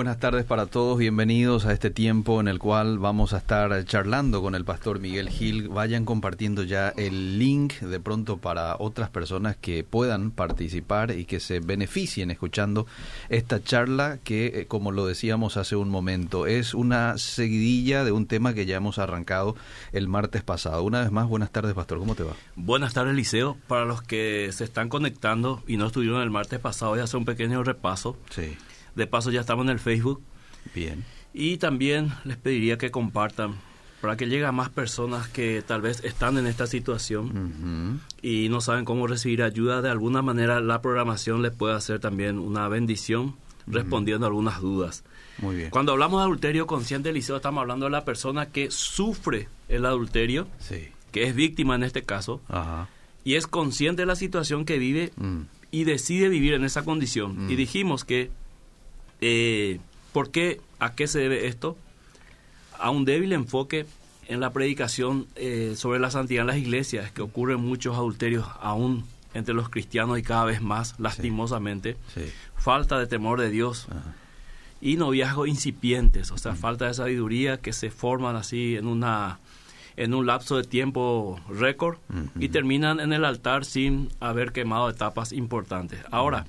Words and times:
buenas 0.00 0.18
tardes 0.18 0.46
para 0.46 0.64
todos. 0.64 0.96
Bienvenidos 0.96 1.66
a 1.66 1.74
este 1.74 1.90
tiempo 1.90 2.40
en 2.40 2.48
el 2.48 2.58
cual 2.58 2.98
vamos 2.98 3.34
a 3.34 3.36
estar 3.36 3.84
charlando 3.84 4.40
con 4.40 4.54
el 4.54 4.64
pastor 4.64 4.98
Miguel 4.98 5.28
Gil. 5.28 5.68
Vayan 5.68 6.06
compartiendo 6.06 6.62
ya 6.62 6.88
el 6.96 7.38
link 7.38 7.74
de 7.80 8.00
pronto 8.00 8.38
para 8.38 8.76
otras 8.78 9.10
personas 9.10 9.58
que 9.58 9.84
puedan 9.84 10.30
participar 10.30 11.10
y 11.10 11.26
que 11.26 11.38
se 11.38 11.60
beneficien 11.60 12.30
escuchando 12.30 12.86
esta 13.28 13.62
charla 13.62 14.16
que, 14.24 14.46
eh, 14.46 14.66
como 14.66 14.90
lo 14.90 15.04
decíamos 15.04 15.58
hace 15.58 15.76
un 15.76 15.90
momento, 15.90 16.46
es 16.46 16.72
una 16.72 17.18
seguidilla 17.18 18.02
de 18.02 18.12
un 18.12 18.24
tema 18.24 18.54
que 18.54 18.64
ya 18.64 18.78
hemos 18.78 18.98
arrancado 18.98 19.54
el 19.92 20.08
martes 20.08 20.42
pasado. 20.42 20.82
Una 20.82 21.02
vez 21.02 21.10
más, 21.10 21.28
buenas 21.28 21.50
tardes, 21.50 21.74
pastor. 21.74 21.98
¿Cómo 21.98 22.14
te 22.14 22.22
va? 22.22 22.32
Buenas 22.56 22.94
tardes, 22.94 23.14
Liceo. 23.14 23.58
Para 23.68 23.84
los 23.84 24.00
que 24.00 24.48
se 24.52 24.64
están 24.64 24.88
conectando 24.88 25.62
y 25.66 25.76
no 25.76 25.88
estuvieron 25.88 26.22
el 26.22 26.30
martes 26.30 26.58
pasado, 26.58 26.92
voy 26.92 27.00
a 27.00 27.04
hacer 27.04 27.18
un 27.18 27.26
pequeño 27.26 27.62
repaso. 27.62 28.16
Sí. 28.30 28.56
De 29.00 29.06
paso 29.06 29.30
ya 29.30 29.40
estamos 29.40 29.64
en 29.64 29.70
el 29.70 29.78
Facebook. 29.78 30.22
Bien. 30.74 31.04
Y 31.32 31.56
también 31.56 32.12
les 32.24 32.36
pediría 32.36 32.76
que 32.76 32.90
compartan 32.90 33.54
para 34.02 34.16
que 34.18 34.26
llegue 34.28 34.44
a 34.44 34.52
más 34.52 34.68
personas 34.68 35.26
que 35.28 35.62
tal 35.66 35.80
vez 35.80 36.04
están 36.04 36.36
en 36.36 36.46
esta 36.46 36.66
situación 36.66 38.00
y 38.22 38.48
no 38.50 38.60
saben 38.60 38.84
cómo 38.84 39.06
recibir 39.06 39.42
ayuda. 39.42 39.80
De 39.80 39.88
alguna 39.90 40.20
manera 40.20 40.60
la 40.60 40.82
programación 40.82 41.40
les 41.40 41.52
puede 41.52 41.74
hacer 41.74 41.98
también 41.98 42.38
una 42.38 42.68
bendición 42.68 43.36
respondiendo 43.66 44.26
a 44.26 44.28
algunas 44.28 44.60
dudas. 44.60 45.02
Muy 45.38 45.56
bien. 45.56 45.70
Cuando 45.70 45.92
hablamos 45.92 46.20
de 46.20 46.24
adulterio 46.24 46.66
consciente, 46.66 47.12
Liceo, 47.12 47.36
estamos 47.36 47.62
hablando 47.62 47.86
de 47.86 47.90
la 47.92 48.04
persona 48.04 48.46
que 48.46 48.70
sufre 48.70 49.48
el 49.68 49.86
adulterio, 49.86 50.46
Sí. 50.58 50.88
que 51.12 51.22
es 51.24 51.34
víctima 51.34 51.74
en 51.74 51.84
este 51.84 52.02
caso, 52.02 52.40
Ajá. 52.48 52.88
y 53.24 53.34
es 53.36 53.46
consciente 53.46 54.02
de 54.02 54.06
la 54.06 54.16
situación 54.16 54.64
que 54.66 54.78
vive 54.78 55.12
Mm. 55.16 55.42
y 55.70 55.84
decide 55.84 56.28
vivir 56.28 56.54
en 56.54 56.64
esa 56.64 56.84
condición. 56.84 57.46
Mm. 57.46 57.50
Y 57.50 57.56
dijimos 57.56 58.04
que, 58.04 58.30
eh, 59.20 59.80
¿por 60.12 60.30
qué? 60.30 60.60
¿A 60.78 60.94
qué 60.94 61.06
se 61.06 61.18
debe 61.18 61.46
esto? 61.46 61.76
A 62.78 62.90
un 62.90 63.04
débil 63.04 63.32
enfoque 63.32 63.86
en 64.28 64.40
la 64.40 64.52
predicación 64.52 65.26
eh, 65.36 65.74
sobre 65.76 65.98
la 65.98 66.10
santidad 66.10 66.42
en 66.42 66.46
las 66.46 66.56
iglesias, 66.56 67.10
que 67.12 67.22
ocurren 67.22 67.60
muchos 67.60 67.96
adulterios 67.96 68.46
aún 68.60 69.04
entre 69.34 69.54
los 69.54 69.68
cristianos 69.68 70.18
y 70.18 70.22
cada 70.22 70.44
vez 70.44 70.60
más, 70.62 70.94
lastimosamente. 70.98 71.96
Sí. 72.14 72.22
Falta 72.56 72.98
de 72.98 73.06
temor 73.06 73.40
de 73.40 73.50
Dios 73.50 73.86
Ajá. 73.90 74.14
y 74.80 74.96
noviazgos 74.96 75.48
incipientes, 75.48 76.30
o 76.30 76.34
Mm. 76.34 76.38
sea, 76.38 76.54
falta 76.54 76.86
de 76.86 76.94
sabiduría 76.94 77.58
que 77.58 77.72
se 77.72 77.90
forman 77.90 78.36
así 78.36 78.76
en 78.76 78.86
una 78.86 79.38
en 79.96 80.14
un 80.14 80.24
lapso 80.26 80.56
de 80.56 80.64
tiempo 80.64 81.38
récord 81.50 81.98
y 82.38 82.48
terminan 82.48 83.00
en 83.00 83.12
el 83.12 83.22
altar 83.24 83.66
sin 83.66 84.08
haber 84.20 84.52
quemado 84.52 84.88
etapas 84.88 85.30
importantes. 85.32 86.00
Ahora, 86.10 86.46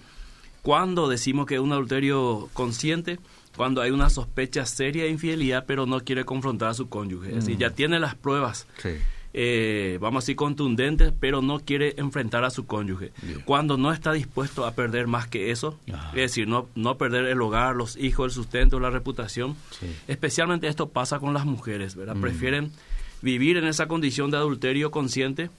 cuando 0.61 1.07
decimos 1.09 1.45
que 1.45 1.55
es 1.55 1.61
un 1.61 1.71
adulterio 1.71 2.49
consciente, 2.53 3.19
cuando 3.55 3.81
hay 3.81 3.91
una 3.91 4.09
sospecha 4.09 4.65
seria 4.65 5.03
de 5.03 5.09
infidelidad, 5.09 5.65
pero 5.67 5.85
no 5.85 5.99
quiere 6.01 6.23
confrontar 6.23 6.69
a 6.69 6.73
su 6.73 6.87
cónyuge. 6.89 7.29
Es 7.29 7.35
decir, 7.35 7.57
ya 7.57 7.71
tiene 7.71 7.99
las 7.99 8.15
pruebas, 8.15 8.67
Sí. 8.77 8.89
eh, 9.33 9.97
vamos 10.01 10.19
a 10.19 10.23
decir, 10.23 10.35
contundentes, 10.35 11.13
pero 11.19 11.41
no 11.41 11.59
quiere 11.59 11.95
enfrentar 11.97 12.43
a 12.45 12.49
su 12.49 12.65
cónyuge. 12.65 13.11
Bien. 13.21 13.41
Cuando 13.45 13.77
no 13.77 13.91
está 13.91 14.13
dispuesto 14.13 14.65
a 14.65 14.71
perder 14.73 15.07
más 15.07 15.27
que 15.27 15.51
eso, 15.51 15.77
es 15.87 16.15
decir, 16.15 16.47
no, 16.47 16.67
no 16.75 16.97
perder 16.97 17.25
el 17.25 17.41
hogar, 17.41 17.75
los 17.75 17.97
hijos, 17.97 18.25
el 18.27 18.31
sustento, 18.31 18.79
la 18.79 18.89
reputación. 18.89 19.55
Sí. 19.71 19.87
Especialmente 20.07 20.67
esto 20.67 20.89
pasa 20.89 21.19
con 21.19 21.33
las 21.33 21.45
mujeres, 21.45 21.95
¿verdad? 21.95 22.15
Mm. 22.15 22.21
Prefieren 22.21 22.71
vivir 23.21 23.57
en 23.57 23.65
esa 23.65 23.87
condición 23.87 24.31
de 24.31 24.37
adulterio 24.37 24.91
consciente 24.91 25.49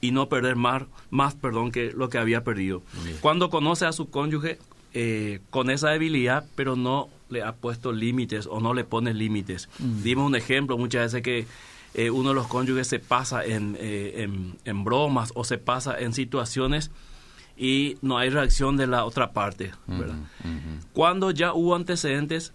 y 0.00 0.10
no 0.10 0.28
perder 0.28 0.56
más, 0.56 0.84
más 1.10 1.34
perdón, 1.34 1.72
que 1.72 1.92
lo 1.92 2.08
que 2.08 2.18
había 2.18 2.44
perdido. 2.44 2.82
Bien. 3.04 3.16
Cuando 3.20 3.50
conoce 3.50 3.86
a 3.86 3.92
su 3.92 4.08
cónyuge 4.10 4.58
eh, 4.94 5.40
con 5.50 5.70
esa 5.70 5.90
debilidad, 5.90 6.46
pero 6.54 6.76
no 6.76 7.08
le 7.28 7.42
ha 7.42 7.52
puesto 7.52 7.92
límites 7.92 8.46
o 8.46 8.60
no 8.60 8.72
le 8.72 8.84
pone 8.84 9.12
límites. 9.12 9.68
Mm. 9.78 10.02
Dimos 10.02 10.26
un 10.26 10.36
ejemplo 10.36 10.78
muchas 10.78 11.12
veces 11.12 11.22
que 11.22 11.46
eh, 11.94 12.10
uno 12.10 12.30
de 12.30 12.34
los 12.34 12.46
cónyuges 12.46 12.86
se 12.86 12.98
pasa 12.98 13.44
en, 13.44 13.76
eh, 13.78 14.22
en, 14.22 14.56
en 14.64 14.84
bromas 14.84 15.32
o 15.34 15.44
se 15.44 15.58
pasa 15.58 15.98
en 15.98 16.12
situaciones 16.12 16.90
y 17.56 17.96
no 18.02 18.18
hay 18.18 18.30
reacción 18.30 18.76
de 18.76 18.86
la 18.86 19.04
otra 19.04 19.32
parte. 19.32 19.72
Cuando 20.92 21.30
ya 21.30 21.54
hubo 21.54 21.74
antecedentes 21.74 22.52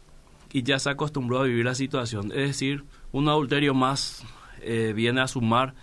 y 0.54 0.64
ya 0.64 0.80
se 0.80 0.90
acostumbró 0.90 1.40
a 1.40 1.44
vivir 1.44 1.66
la 1.66 1.76
situación, 1.76 2.32
es 2.32 2.50
decir, 2.50 2.84
un 3.12 3.28
adulterio 3.30 3.74
más 3.74 4.24
eh, 4.62 4.94
viene 4.96 5.22
a 5.22 5.28
sumar, 5.28 5.74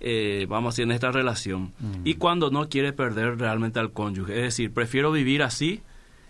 eh, 0.00 0.46
vamos 0.48 0.68
a 0.68 0.72
decir, 0.72 0.84
en 0.84 0.92
esta 0.92 1.10
relación. 1.12 1.72
Mm. 1.78 2.02
Y 2.04 2.14
cuando 2.14 2.50
no 2.50 2.68
quiere 2.68 2.92
perder 2.92 3.38
realmente 3.38 3.78
al 3.80 3.92
cónyuge, 3.92 4.36
es 4.36 4.42
decir, 4.42 4.72
prefiero 4.72 5.12
vivir 5.12 5.42
así, 5.42 5.82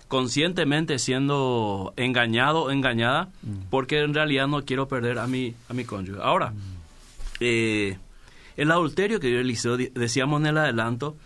conscientemente 0.09 0.99
siendo 0.99 1.93
engañado 1.97 2.65
o 2.65 2.71
engañada, 2.71 3.28
Mm. 3.43 3.69
porque 3.71 4.00
en 4.00 4.12
realidad 4.12 4.49
no 4.49 4.65
quiero 4.65 4.88
perder 4.88 5.19
a 5.19 5.27
mi, 5.27 5.55
a 5.69 5.72
mi 5.72 5.84
cónyuge. 5.84 6.21
Ahora, 6.21 6.53
eh, 7.38 7.97
el 8.56 8.71
adulterio 8.71 9.21
que 9.21 9.31
yo 9.31 9.38
Eliseo 9.38 9.77
decíamos 9.77 10.41
en 10.41 10.47
el 10.49 10.59
adelanto, 10.59 11.17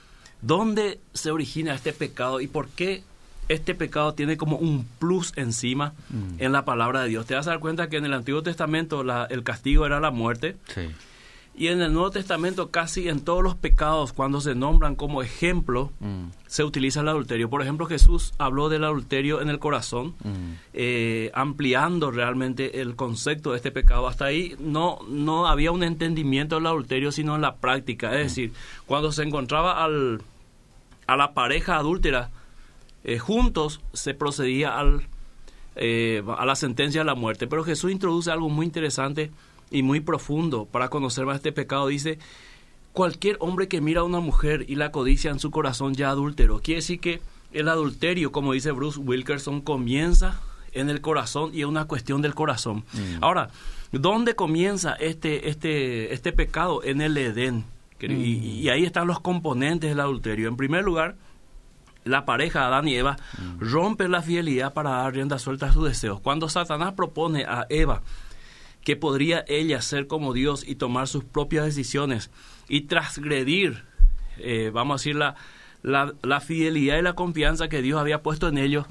¿dónde 0.42 1.00
se 1.14 1.30
origina 1.30 1.74
este 1.74 1.92
pecado 1.94 2.40
y 2.40 2.46
por 2.46 2.68
qué 2.68 3.02
este 3.48 3.74
pecado 3.74 4.14
tiene 4.14 4.36
como 4.36 4.56
un 4.56 4.86
plus 4.98 5.32
encima 5.36 5.92
Mm. 6.10 6.36
en 6.42 6.52
la 6.52 6.64
palabra 6.64 7.02
de 7.02 7.08
Dios? 7.08 7.26
Te 7.26 7.34
vas 7.34 7.46
a 7.46 7.50
dar 7.50 7.60
cuenta 7.60 7.88
que 7.88 7.96
en 7.96 8.04
el 8.04 8.12
Antiguo 8.14 8.42
Testamento 8.42 9.04
la- 9.04 9.24
el 9.26 9.42
castigo 9.42 9.86
era 9.86 10.00
la 10.00 10.10
muerte 10.10 10.56
Sí. 10.68 10.82
y 11.56 11.68
en 11.68 11.80
el 11.82 11.92
Nuevo 11.92 12.10
Testamento 12.10 12.70
casi 12.70 13.08
en 13.08 13.20
todos 13.20 13.42
los 13.42 13.54
pecados 13.54 14.12
cuando 14.12 14.40
se 14.40 14.54
nombran 14.56 14.96
como 14.96 15.22
ejemplo 15.22 15.92
Mm. 16.00 16.26
se 16.48 16.64
utiliza 16.64 17.00
el 17.00 17.08
adulterio. 17.08 17.48
Por 17.50 17.62
ejemplo, 17.62 17.86
Jesús 17.86 18.32
habló 18.38 18.68
del 18.68 18.84
adulterio 18.84 19.40
en 19.40 19.48
el 19.50 19.58
corazón 19.58 20.14
Mm. 20.24 20.52
eh, 20.72 21.30
ampliando 21.34 22.10
realmente 22.10 22.80
el 22.80 22.96
concepto 22.96 23.50
de 23.52 23.56
este 23.58 23.70
pecado. 23.72 24.08
Hasta 24.08 24.24
ahí 24.26 24.54
no, 24.58 24.98
no 25.08 25.46
había 25.48 25.70
un 25.72 25.82
entendimiento 25.84 26.56
del 26.56 26.66
adulterio, 26.66 27.12
sino 27.12 27.34
en 27.36 27.42
la 27.42 27.56
práctica. 27.56 28.12
Es 28.18 28.28
decir, 28.28 28.52
cuando 28.86 29.12
se 29.12 29.22
encontraba 29.22 29.84
al, 29.84 30.22
a 31.06 31.16
la 31.16 31.34
pareja 31.34 31.76
adúltera 31.76 32.30
eh, 33.04 33.18
juntos, 33.18 33.80
se 33.92 34.14
procedía 34.14 34.78
al, 34.78 35.06
eh, 35.76 36.22
a 36.36 36.44
la 36.46 36.56
sentencia 36.56 37.02
de 37.02 37.04
la 37.04 37.14
muerte. 37.14 37.46
Pero 37.46 37.64
Jesús 37.64 37.92
introduce 37.92 38.30
algo 38.30 38.48
muy 38.48 38.66
interesante 38.66 39.30
y 39.70 39.82
muy 39.82 40.00
profundo 40.00 40.66
para 40.66 40.88
conocer 40.88 41.26
más 41.26 41.36
este 41.36 41.52
pecado. 41.52 41.86
Dice, 41.88 42.18
cualquier 42.92 43.36
hombre 43.40 43.68
que 43.68 43.80
mira 43.80 44.00
a 44.00 44.04
una 44.04 44.20
mujer 44.20 44.64
y 44.68 44.76
la 44.76 44.90
codicia 44.90 45.30
en 45.30 45.38
su 45.38 45.50
corazón 45.50 45.94
ya 45.94 46.10
adúltero. 46.10 46.60
Quiere 46.60 46.80
decir 46.80 47.00
que 47.00 47.20
el 47.52 47.68
adulterio, 47.68 48.32
como 48.32 48.52
dice 48.52 48.72
Bruce 48.72 48.98
Wilkerson, 48.98 49.60
comienza 49.60 50.40
en 50.72 50.90
el 50.90 51.00
corazón 51.00 51.50
y 51.54 51.60
es 51.60 51.66
una 51.66 51.84
cuestión 51.84 52.22
del 52.22 52.34
corazón. 52.34 52.84
Mm. 52.92 53.22
Ahora, 53.22 53.50
¿dónde 53.92 54.34
comienza 54.34 54.94
este, 54.94 55.48
este, 55.50 56.12
este 56.12 56.32
pecado? 56.32 56.82
En 56.82 57.00
el 57.00 57.16
Edén. 57.16 57.64
Y, 58.00 58.60
y 58.60 58.68
ahí 58.68 58.84
están 58.84 59.06
los 59.06 59.20
componentes 59.20 59.88
del 59.88 60.00
adulterio. 60.00 60.48
En 60.48 60.56
primer 60.56 60.84
lugar, 60.84 61.16
la 62.04 62.24
pareja 62.24 62.66
Adán 62.66 62.88
y 62.88 62.94
Eva 62.94 63.16
rompe 63.58 64.08
la 64.08 64.22
fidelidad 64.22 64.72
para 64.72 64.90
dar 64.90 65.14
rienda 65.14 65.38
suelta 65.38 65.66
a 65.66 65.72
sus 65.72 65.84
deseos. 65.84 66.20
Cuando 66.20 66.48
Satanás 66.48 66.94
propone 66.94 67.44
a 67.44 67.66
Eva 67.68 68.02
que 68.82 68.96
podría 68.96 69.44
ella 69.48 69.80
ser 69.80 70.06
como 70.06 70.32
Dios 70.32 70.64
y 70.66 70.74
tomar 70.74 71.08
sus 71.08 71.24
propias 71.24 71.64
decisiones 71.64 72.30
y 72.68 72.82
transgredir, 72.82 73.84
eh, 74.38 74.70
vamos 74.72 74.94
a 74.94 74.98
decir, 75.00 75.16
la, 75.16 75.36
la, 75.82 76.12
la 76.22 76.40
fidelidad 76.40 76.98
y 76.98 77.02
la 77.02 77.14
confianza 77.14 77.68
que 77.68 77.80
Dios 77.80 77.98
había 77.98 78.22
puesto 78.22 78.48
en 78.48 78.58
ellos, 78.58 78.86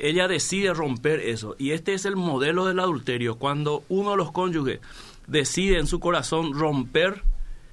ella 0.00 0.26
decide 0.26 0.74
romper 0.74 1.20
eso. 1.20 1.54
Y 1.58 1.70
este 1.70 1.94
es 1.94 2.06
el 2.06 2.16
modelo 2.16 2.66
del 2.66 2.80
adulterio. 2.80 3.36
Cuando 3.36 3.84
uno 3.88 4.12
de 4.12 4.16
los 4.16 4.32
cónyuges 4.32 4.80
decide 5.28 5.78
en 5.78 5.86
su 5.86 6.00
corazón 6.00 6.54
romper, 6.54 7.22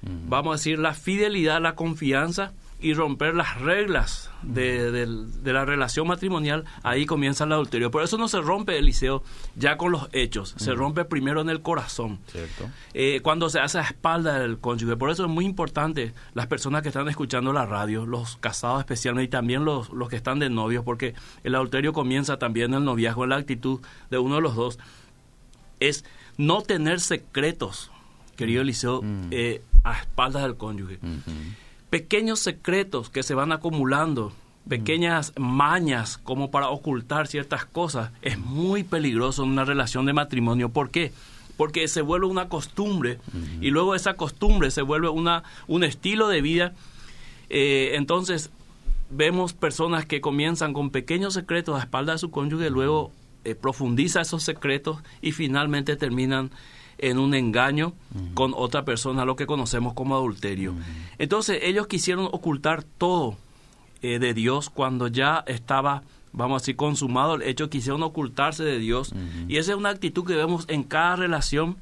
vamos 0.02 0.52
a 0.52 0.56
decir, 0.58 0.78
la 0.78 0.94
fidelidad, 0.94 1.60
la 1.60 1.74
confianza 1.74 2.52
y 2.80 2.94
romper 2.94 3.34
las 3.34 3.60
reglas 3.60 4.30
de, 4.42 4.92
del- 4.92 5.42
de 5.42 5.52
la 5.52 5.64
relación 5.64 6.06
matrimonial, 6.06 6.64
ahí 6.84 7.06
comienza 7.06 7.42
el 7.42 7.52
adulterio. 7.52 7.90
Por 7.90 8.04
eso 8.04 8.18
no 8.18 8.28
se 8.28 8.40
rompe, 8.40 8.78
Eliseo, 8.78 9.24
ya 9.56 9.76
con 9.76 9.90
los 9.90 10.08
hechos, 10.12 10.54
se 10.58 10.74
rompe 10.74 11.04
primero 11.04 11.40
en 11.40 11.48
el 11.50 11.60
corazón. 11.60 12.20
¿Cierto? 12.30 12.70
Eh, 12.94 13.18
cuando 13.22 13.50
se 13.50 13.58
hace 13.58 13.78
a 13.78 13.82
espalda 13.82 14.38
del 14.38 14.58
cónyuge. 14.60 14.96
Por 14.96 15.10
eso 15.10 15.24
es 15.24 15.28
muy 15.30 15.44
importante 15.44 16.14
las 16.34 16.46
personas 16.46 16.82
que 16.82 16.88
están 16.88 17.08
escuchando 17.08 17.52
la 17.52 17.66
radio, 17.66 18.06
los 18.06 18.36
casados 18.36 18.78
especialmente, 18.78 19.24
y 19.26 19.30
también 19.30 19.64
los, 19.64 19.90
los 19.90 20.08
que 20.08 20.14
están 20.16 20.38
de 20.38 20.48
novios, 20.48 20.84
porque 20.84 21.14
el 21.42 21.56
adulterio 21.56 21.92
comienza 21.92 22.38
también 22.38 22.72
en 22.72 22.78
el 22.78 22.84
noviazgo, 22.84 23.24
en 23.24 23.30
la 23.30 23.36
actitud 23.36 23.80
de 24.10 24.18
uno 24.18 24.36
de 24.36 24.40
los 24.42 24.54
dos, 24.54 24.78
es 25.80 26.04
no 26.36 26.62
tener 26.62 27.00
secretos, 27.00 27.90
querido 28.36 28.62
Eliseo, 28.62 29.02
eh, 29.32 29.62
a 29.82 29.98
espaldas 29.98 30.42
del 30.44 30.56
cónyuge. 30.56 30.98
Pequeños 31.90 32.40
secretos 32.40 33.10
que 33.10 33.22
se 33.22 33.34
van 33.34 33.52
acumulando, 33.52 34.32
pequeñas 34.68 35.32
mañas 35.36 36.18
como 36.18 36.50
para 36.50 36.68
ocultar 36.68 37.26
ciertas 37.26 37.64
cosas, 37.64 38.10
es 38.22 38.38
muy 38.38 38.84
peligroso 38.84 39.44
en 39.44 39.50
una 39.50 39.64
relación 39.64 40.06
de 40.06 40.12
matrimonio. 40.12 40.68
¿Por 40.68 40.90
qué? 40.90 41.12
Porque 41.56 41.88
se 41.88 42.02
vuelve 42.02 42.26
una 42.26 42.48
costumbre 42.48 43.18
y 43.60 43.70
luego 43.70 43.94
esa 43.94 44.14
costumbre 44.14 44.70
se 44.70 44.82
vuelve 44.82 45.08
una, 45.08 45.42
un 45.66 45.84
estilo 45.84 46.28
de 46.28 46.42
vida. 46.42 46.74
Eh, 47.50 47.92
entonces 47.94 48.50
vemos 49.10 49.54
personas 49.54 50.04
que 50.04 50.20
comienzan 50.20 50.74
con 50.74 50.90
pequeños 50.90 51.34
secretos 51.34 51.76
a 51.76 51.82
espalda 51.82 52.12
de 52.12 52.18
su 52.18 52.30
cónyuge, 52.30 52.70
luego 52.70 53.10
eh, 53.44 53.54
profundiza 53.54 54.20
esos 54.20 54.42
secretos 54.42 54.98
y 55.22 55.32
finalmente 55.32 55.96
terminan 55.96 56.50
en 56.98 57.18
un 57.18 57.34
engaño 57.34 57.94
con 58.34 58.52
otra 58.54 58.84
persona, 58.84 59.24
lo 59.24 59.36
que 59.36 59.46
conocemos 59.46 59.94
como 59.94 60.14
adulterio. 60.16 60.74
Entonces 61.18 61.60
ellos 61.62 61.86
quisieron 61.86 62.26
ocultar 62.26 62.82
todo 62.82 63.36
eh, 64.02 64.18
de 64.18 64.34
Dios 64.34 64.70
cuando 64.70 65.08
ya 65.08 65.44
estaba, 65.46 66.02
vamos 66.32 66.56
a 66.56 66.62
decir, 66.62 66.76
consumado 66.76 67.36
el 67.36 67.42
hecho, 67.42 67.70
quisieron 67.70 68.02
ocultarse 68.02 68.64
de 68.64 68.78
Dios. 68.78 69.12
Y 69.48 69.56
esa 69.56 69.72
es 69.72 69.78
una 69.78 69.90
actitud 69.90 70.24
que 70.24 70.34
vemos 70.34 70.64
en 70.68 70.82
cada 70.82 71.16
relación 71.16 71.76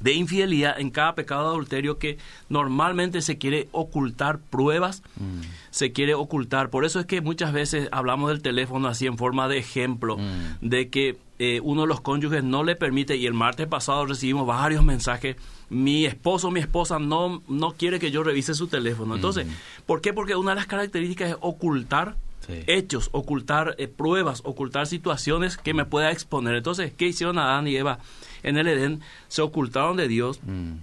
de 0.00 0.12
infidelidad, 0.12 0.78
en 0.78 0.90
cada 0.90 1.14
pecado 1.14 1.44
de 1.44 1.48
adulterio 1.48 1.98
que 1.98 2.18
normalmente 2.48 3.22
se 3.22 3.38
quiere 3.38 3.68
ocultar 3.72 4.38
pruebas, 4.38 5.02
mm. 5.16 5.40
se 5.70 5.92
quiere 5.92 6.14
ocultar. 6.14 6.70
Por 6.70 6.84
eso 6.84 7.00
es 7.00 7.06
que 7.06 7.20
muchas 7.20 7.52
veces 7.52 7.88
hablamos 7.92 8.28
del 8.28 8.42
teléfono 8.42 8.88
así 8.88 9.06
en 9.06 9.16
forma 9.16 9.48
de 9.48 9.58
ejemplo, 9.58 10.18
mm. 10.18 10.66
de 10.66 10.88
que 10.88 11.18
eh, 11.38 11.60
uno 11.62 11.82
de 11.82 11.88
los 11.88 12.00
cónyuges 12.00 12.44
no 12.44 12.64
le 12.64 12.76
permite, 12.76 13.16
y 13.16 13.26
el 13.26 13.34
martes 13.34 13.66
pasado 13.66 14.06
recibimos 14.06 14.46
varios 14.46 14.84
mensajes, 14.84 15.36
mi 15.70 16.06
esposo 16.06 16.48
o 16.48 16.50
mi 16.50 16.60
esposa 16.60 16.98
no, 16.98 17.42
no 17.48 17.72
quiere 17.72 17.98
que 17.98 18.10
yo 18.10 18.22
revise 18.22 18.54
su 18.54 18.68
teléfono. 18.68 19.14
Entonces, 19.14 19.46
mm. 19.46 19.50
¿por 19.86 20.00
qué? 20.00 20.12
Porque 20.12 20.36
una 20.36 20.50
de 20.50 20.56
las 20.56 20.66
características 20.66 21.30
es 21.30 21.36
ocultar 21.40 22.16
hechos, 22.48 23.08
ocultar 23.12 23.74
eh, 23.78 23.88
pruebas, 23.88 24.42
ocultar 24.44 24.86
situaciones 24.86 25.56
que 25.56 25.74
me 25.74 25.84
pueda 25.84 26.10
exponer. 26.10 26.54
Entonces, 26.54 26.92
¿qué 26.92 27.06
hicieron 27.06 27.38
Adán 27.38 27.66
y 27.66 27.76
Eva? 27.76 27.98
en 28.44 28.58
el 28.58 28.68
Edén 28.68 29.00
se 29.26 29.42
ocultaron 29.42 29.96
de 29.96 30.06
Dios, 30.06 30.38
mm. 30.44 30.74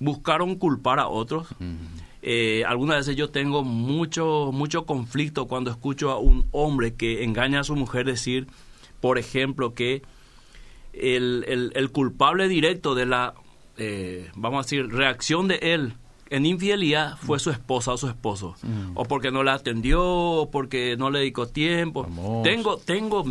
buscaron 0.00 0.54
culpar 0.54 0.98
a 0.98 1.08
otros. 1.08 1.48
Mm. 1.58 1.74
Eh, 2.22 2.64
algunas 2.66 2.98
veces 2.98 3.16
yo 3.16 3.30
tengo 3.30 3.62
mucho, 3.62 4.50
mucho 4.52 4.86
conflicto 4.86 5.46
cuando 5.46 5.70
escucho 5.70 6.10
a 6.10 6.18
un 6.18 6.46
hombre 6.52 6.94
que 6.94 7.24
engaña 7.24 7.60
a 7.60 7.64
su 7.64 7.76
mujer 7.76 8.06
decir, 8.06 8.46
por 9.00 9.18
ejemplo, 9.18 9.74
que 9.74 10.02
el, 10.92 11.72
el, 11.74 11.90
culpable 11.90 12.48
directo 12.48 12.94
de 12.94 13.06
la, 13.06 13.34
eh, 13.76 14.30
vamos 14.34 14.58
a 14.58 14.62
decir, 14.62 14.88
reacción 14.88 15.46
de 15.46 15.56
él 15.62 15.94
en 16.30 16.46
infidelidad 16.46 17.16
fue 17.18 17.38
su 17.38 17.50
esposa 17.50 17.92
o 17.92 17.96
su 17.96 18.08
esposo. 18.08 18.54
Mm. 18.62 18.92
O 18.94 19.04
porque 19.04 19.30
no 19.30 19.42
la 19.42 19.54
atendió, 19.54 20.02
o 20.04 20.50
porque 20.50 20.96
no 20.96 21.10
le 21.10 21.20
dedicó 21.20 21.48
tiempo. 21.48 22.06
Tengo, 22.44 22.78
tengo, 22.78 23.24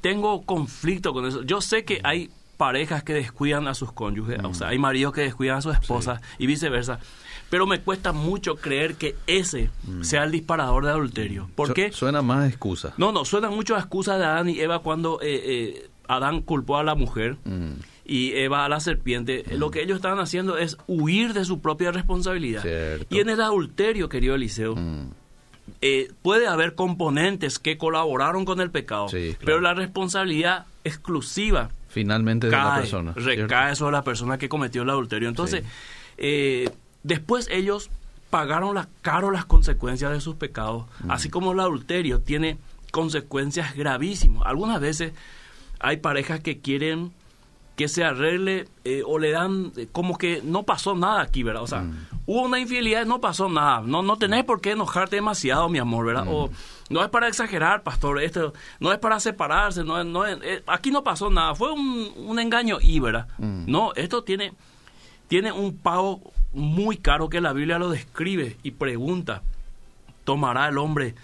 tengo 0.00 0.42
conflicto 0.42 1.12
con 1.12 1.26
eso. 1.26 1.42
Yo 1.42 1.60
sé 1.60 1.84
que 1.84 2.00
hay 2.04 2.30
parejas 2.56 3.02
que 3.02 3.14
descuidan 3.14 3.68
a 3.68 3.74
sus 3.74 3.92
cónyuges, 3.92 4.38
o 4.44 4.54
sea, 4.54 4.68
hay 4.68 4.78
maridos 4.78 5.12
que 5.12 5.22
descuidan 5.22 5.58
a 5.58 5.62
sus 5.62 5.74
esposas 5.74 6.20
y 6.38 6.46
viceversa. 6.46 7.00
Pero 7.50 7.66
me 7.66 7.80
cuesta 7.80 8.12
mucho 8.12 8.56
creer 8.56 8.96
que 8.96 9.16
ese 9.26 9.70
mm. 9.84 10.02
sea 10.02 10.24
el 10.24 10.32
disparador 10.32 10.84
de 10.84 10.90
adulterio. 10.90 11.48
¿Por 11.54 11.74
qué? 11.74 11.92
Suena 11.92 12.22
más 12.22 12.48
excusa. 12.48 12.94
No, 12.96 13.12
no, 13.12 13.24
suena 13.24 13.50
mucho 13.50 13.76
a 13.76 13.80
excusa 13.80 14.16
de 14.18 14.24
Adán 14.24 14.48
y 14.48 14.60
Eva 14.60 14.80
cuando 14.80 15.20
eh, 15.20 15.42
eh, 15.44 15.88
Adán 16.08 16.40
culpó 16.40 16.78
a 16.78 16.84
la 16.84 16.94
mujer 16.94 17.36
mm. 17.44 17.72
Y 18.04 18.32
Eva 18.32 18.64
a 18.64 18.68
la 18.68 18.80
serpiente. 18.80 19.44
Mm. 19.46 19.54
Lo 19.54 19.70
que 19.70 19.82
ellos 19.82 19.96
estaban 19.96 20.18
haciendo 20.18 20.58
es 20.58 20.76
huir 20.86 21.32
de 21.32 21.44
su 21.44 21.60
propia 21.60 21.90
responsabilidad. 21.92 22.64
Y 23.10 23.20
en 23.20 23.28
el 23.28 23.40
adulterio, 23.40 24.08
querido 24.08 24.34
Eliseo, 24.34 24.76
eh, 25.80 26.12
puede 26.22 26.46
haber 26.46 26.74
componentes 26.74 27.58
que 27.58 27.78
colaboraron 27.78 28.44
con 28.44 28.60
el 28.60 28.70
pecado, 28.70 29.06
pero 29.44 29.60
la 29.60 29.74
responsabilidad 29.74 30.66
exclusiva 30.84 31.70
finalmente 31.94 32.48
de 32.48 32.52
la 32.52 32.76
persona. 32.76 33.12
Recae 33.14 33.76
sobre 33.76 33.92
la 33.92 34.02
persona 34.02 34.36
que 34.36 34.48
cometió 34.48 34.82
el 34.82 34.90
adulterio. 34.90 35.28
Entonces, 35.28 35.62
eh, 36.18 36.68
después 37.04 37.48
ellos 37.50 37.88
pagaron 38.30 38.74
las, 38.74 38.88
caro 39.00 39.30
las 39.30 39.44
consecuencias 39.44 40.10
de 40.10 40.20
sus 40.20 40.34
pecados, 40.34 40.86
mm. 41.04 41.10
así 41.12 41.30
como 41.30 41.52
el 41.52 41.60
adulterio 41.60 42.20
tiene 42.20 42.58
consecuencias 42.90 43.76
gravísimas. 43.76 44.42
Algunas 44.44 44.80
veces 44.80 45.12
hay 45.78 45.98
parejas 45.98 46.40
que 46.40 46.58
quieren 46.58 47.12
que 47.76 47.88
se 47.88 48.04
arregle 48.04 48.68
eh, 48.84 49.02
o 49.04 49.18
le 49.18 49.30
dan 49.32 49.72
eh, 49.76 49.88
como 49.90 50.16
que 50.16 50.40
no 50.44 50.62
pasó 50.62 50.94
nada 50.94 51.22
aquí, 51.22 51.42
¿verdad? 51.42 51.62
O 51.62 51.66
sea, 51.66 51.80
mm. 51.80 52.06
hubo 52.26 52.42
una 52.42 52.60
infidelidad, 52.60 53.04
no 53.04 53.20
pasó 53.20 53.48
nada. 53.48 53.80
No, 53.80 54.02
no 54.02 54.16
tenés 54.16 54.44
por 54.44 54.60
qué 54.60 54.72
enojarte 54.72 55.16
demasiado, 55.16 55.68
mi 55.68 55.78
amor, 55.78 56.06
¿verdad? 56.06 56.26
O 56.28 56.48
mm. 56.48 56.50
no 56.90 57.02
es 57.02 57.10
para 57.10 57.26
exagerar, 57.26 57.82
pastor, 57.82 58.22
esto 58.22 58.52
no 58.78 58.92
es 58.92 58.98
para 58.98 59.18
separarse, 59.18 59.82
no, 59.82 60.02
no 60.04 60.26
eh, 60.26 60.62
aquí 60.66 60.90
no 60.90 61.02
pasó 61.02 61.30
nada, 61.30 61.54
fue 61.54 61.72
un, 61.72 62.12
un 62.16 62.38
engaño 62.38 62.78
y, 62.80 63.00
¿verdad? 63.00 63.26
Mm. 63.38 63.64
No, 63.70 63.92
esto 63.94 64.22
tiene, 64.22 64.52
tiene 65.26 65.50
un 65.50 65.76
pago 65.76 66.20
muy 66.52 66.96
caro 66.98 67.28
que 67.28 67.40
la 67.40 67.52
Biblia 67.52 67.80
lo 67.80 67.90
describe 67.90 68.56
y 68.62 68.70
pregunta, 68.70 69.42
¿tomará 70.24 70.68
el 70.68 70.78
hombre 70.78 71.16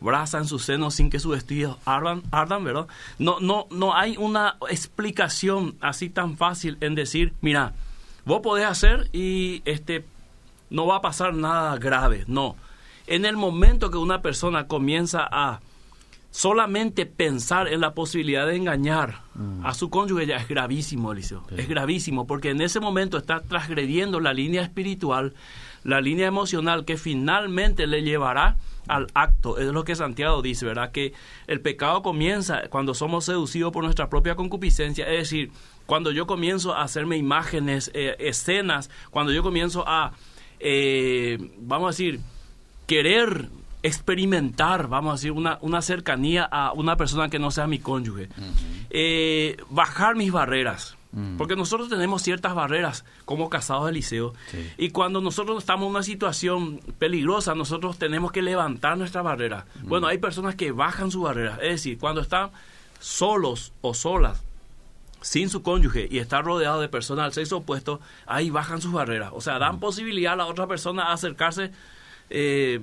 brasa 0.00 0.38
en 0.38 0.46
su 0.46 0.58
seno 0.58 0.90
sin 0.90 1.10
que 1.10 1.18
sus 1.18 1.32
vestidos 1.32 1.76
ardan, 1.84 2.22
ardan, 2.30 2.64
¿verdad? 2.64 2.86
No, 3.18 3.40
no, 3.40 3.66
no 3.70 3.94
hay 3.94 4.16
una 4.16 4.56
explicación 4.68 5.76
así 5.80 6.08
tan 6.08 6.36
fácil 6.36 6.78
en 6.80 6.94
decir, 6.94 7.32
mira, 7.40 7.74
vos 8.24 8.40
podés 8.40 8.66
hacer 8.66 9.08
y 9.12 9.62
este 9.64 10.04
no 10.70 10.86
va 10.86 10.96
a 10.96 11.00
pasar 11.00 11.34
nada 11.34 11.76
grave. 11.78 12.24
No. 12.26 12.56
En 13.06 13.24
el 13.24 13.36
momento 13.36 13.90
que 13.90 13.96
una 13.96 14.20
persona 14.20 14.66
comienza 14.66 15.26
a 15.30 15.60
solamente 16.30 17.06
pensar 17.06 17.68
en 17.68 17.80
la 17.80 17.94
posibilidad 17.94 18.46
de 18.46 18.56
engañar 18.56 19.22
mm. 19.34 19.64
a 19.64 19.72
su 19.74 19.88
cónyuge 19.88 20.26
ya 20.26 20.36
es 20.36 20.46
gravísimo, 20.46 21.12
Eliseo. 21.12 21.42
Es 21.56 21.68
gravísimo 21.68 22.26
porque 22.26 22.50
en 22.50 22.60
ese 22.60 22.80
momento 22.80 23.16
está 23.16 23.40
transgrediendo 23.40 24.20
la 24.20 24.34
línea 24.34 24.62
espiritual, 24.62 25.34
la 25.88 26.02
línea 26.02 26.26
emocional 26.26 26.84
que 26.84 26.98
finalmente 26.98 27.86
le 27.86 28.02
llevará 28.02 28.58
al 28.88 29.06
acto. 29.14 29.56
Es 29.56 29.68
lo 29.68 29.84
que 29.84 29.96
Santiago 29.96 30.42
dice, 30.42 30.66
¿verdad? 30.66 30.92
Que 30.92 31.14
el 31.46 31.62
pecado 31.62 32.02
comienza 32.02 32.68
cuando 32.68 32.92
somos 32.92 33.24
seducidos 33.24 33.72
por 33.72 33.84
nuestra 33.84 34.10
propia 34.10 34.34
concupiscencia. 34.34 35.06
Es 35.08 35.30
decir, 35.30 35.50
cuando 35.86 36.10
yo 36.12 36.26
comienzo 36.26 36.74
a 36.74 36.82
hacerme 36.82 37.16
imágenes, 37.16 37.90
eh, 37.94 38.16
escenas, 38.18 38.90
cuando 39.10 39.32
yo 39.32 39.42
comienzo 39.42 39.82
a, 39.86 40.12
eh, 40.60 41.38
vamos 41.58 41.86
a 41.86 41.90
decir, 41.92 42.20
querer 42.86 43.48
experimentar, 43.82 44.88
vamos 44.88 45.12
a 45.12 45.14
decir, 45.14 45.32
una, 45.32 45.56
una 45.62 45.80
cercanía 45.80 46.44
a 46.44 46.72
una 46.72 46.98
persona 46.98 47.30
que 47.30 47.38
no 47.38 47.50
sea 47.50 47.66
mi 47.66 47.78
cónyuge. 47.78 48.28
Eh, 48.90 49.56
bajar 49.70 50.16
mis 50.16 50.32
barreras. 50.32 50.97
Mm. 51.12 51.36
Porque 51.36 51.56
nosotros 51.56 51.88
tenemos 51.88 52.22
ciertas 52.22 52.54
barreras 52.54 53.04
como 53.24 53.48
casados 53.48 53.86
de 53.86 53.92
liceo. 53.92 54.34
Y 54.76 54.90
cuando 54.90 55.20
nosotros 55.20 55.58
estamos 55.58 55.86
en 55.86 55.90
una 55.90 56.02
situación 56.02 56.80
peligrosa, 56.98 57.54
nosotros 57.54 57.98
tenemos 57.98 58.32
que 58.32 58.42
levantar 58.42 58.98
nuestra 58.98 59.22
barrera. 59.22 59.66
Mm. 59.82 59.88
Bueno, 59.88 60.06
hay 60.06 60.18
personas 60.18 60.54
que 60.54 60.72
bajan 60.72 61.10
su 61.10 61.22
barrera. 61.22 61.58
Es 61.62 61.70
decir, 61.70 61.98
cuando 61.98 62.20
están 62.20 62.50
solos 63.00 63.72
o 63.80 63.94
solas, 63.94 64.42
sin 65.20 65.50
su 65.50 65.62
cónyuge 65.62 66.06
y 66.10 66.18
están 66.18 66.44
rodeados 66.44 66.80
de 66.80 66.88
personas 66.88 67.26
del 67.26 67.32
sexo 67.32 67.58
opuesto, 67.58 68.00
ahí 68.26 68.50
bajan 68.50 68.80
sus 68.80 68.92
barreras. 68.92 69.30
O 69.32 69.40
sea, 69.40 69.58
dan 69.58 69.76
mm. 69.76 69.80
posibilidad 69.80 70.34
a 70.34 70.36
la 70.36 70.46
otra 70.46 70.66
persona 70.66 71.04
a 71.04 71.12
acercarse. 71.14 71.72
Eh, 72.30 72.80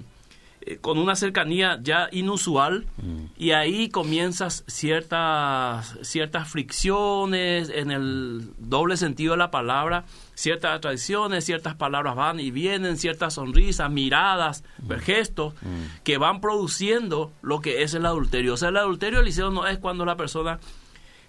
eh, 0.68 0.78
con 0.82 0.98
una 0.98 1.16
cercanía 1.16 1.80
ya 1.84 2.10
inusual 2.12 2.88
mm. 2.98 3.26
y 3.38 3.52
ahí 3.52 3.90
comienzas 3.90 4.64
ciertas, 4.66 5.96
ciertas 6.02 6.48
fricciones 6.48 7.70
en 7.70 7.92
el 7.92 8.50
doble 8.58 8.98
sentido 8.98 9.34
de 9.34 9.38
la 9.38 9.52
palabra, 9.52 10.06
ciertas 10.34 10.82
tradiciones, 10.82 11.46
ciertas 11.46 11.76
palabras 11.76 12.16
van 12.16 12.40
y 12.40 12.50
vienen, 12.50 12.98
ciertas 12.98 13.36
sonrisas, 13.36 13.92
miradas, 13.92 14.64
mm. 14.80 14.94
gestos 14.94 15.54
mm. 15.62 16.02
que 16.04 16.18
van 16.18 16.42
produciendo 16.42 17.32
lo 17.44 17.62
que 17.62 17.84
es 17.84 17.94
el 17.94 18.08
adulterio. 18.08 18.56
O 18.56 18.58
sea, 18.58 18.70
el 18.70 18.78
adulterio, 18.78 19.20
Eliseo, 19.20 19.52
no 19.52 19.68
es 19.68 19.78
cuando 19.78 20.04
la 20.04 20.18
persona 20.18 20.60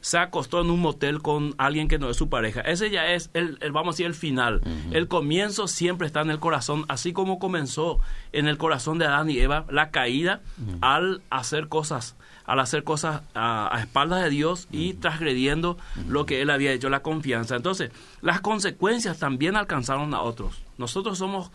se 0.06 0.18
acostó 0.18 0.60
en 0.60 0.70
un 0.70 0.78
motel 0.78 1.20
con 1.20 1.56
alguien 1.58 1.88
que 1.88 1.98
no 1.98 2.08
es 2.08 2.16
su 2.16 2.28
pareja. 2.28 2.60
Ese 2.60 2.90
ya 2.90 3.12
es, 3.12 3.28
el, 3.34 3.58
vamos 3.72 3.88
a 3.88 3.92
decir, 3.94 4.06
el 4.06 4.14
final. 4.14 4.60
El 4.92 5.08
comienzo 5.08 5.66
siempre 5.66 6.06
está 6.06 6.20
en 6.20 6.30
el 6.30 6.38
corazón, 6.38 6.84
así 6.86 7.12
como 7.12 7.40
comenzó 7.40 7.98
en 8.30 8.46
el 8.46 8.56
corazón 8.56 8.98
de 8.98 9.06
Adán 9.06 9.30
y 9.30 9.40
Eva 9.40 9.64
la 9.68 9.90
caída 9.90 10.42
al 10.80 11.22
hacer 11.28 11.66
cosas 11.66 12.14
al 12.44 12.60
hacer 12.60 12.84
cosas 12.84 13.22
a, 13.34 13.76
espaldas 13.80 14.22
de 14.22 14.30
Dios 14.30 14.68
y 14.70 14.94
transgrediendo 14.94 15.76
lo 16.06 16.24
que 16.24 16.40
Él 16.40 16.50
había 16.50 16.70
hecho, 16.70 16.88
la 16.88 17.02
confianza. 17.02 17.56
Entonces, 17.56 17.90
las 18.20 18.40
consecuencias 18.40 19.18
también 19.18 19.56
alcanzaron 19.56 20.14
a 20.14 20.20
otros. 20.20 20.62
Nosotros 20.78 21.18
somos, 21.18 21.50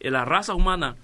eh, 0.00 0.10
la 0.10 0.24
raza 0.24 0.54
humana, 0.54 0.96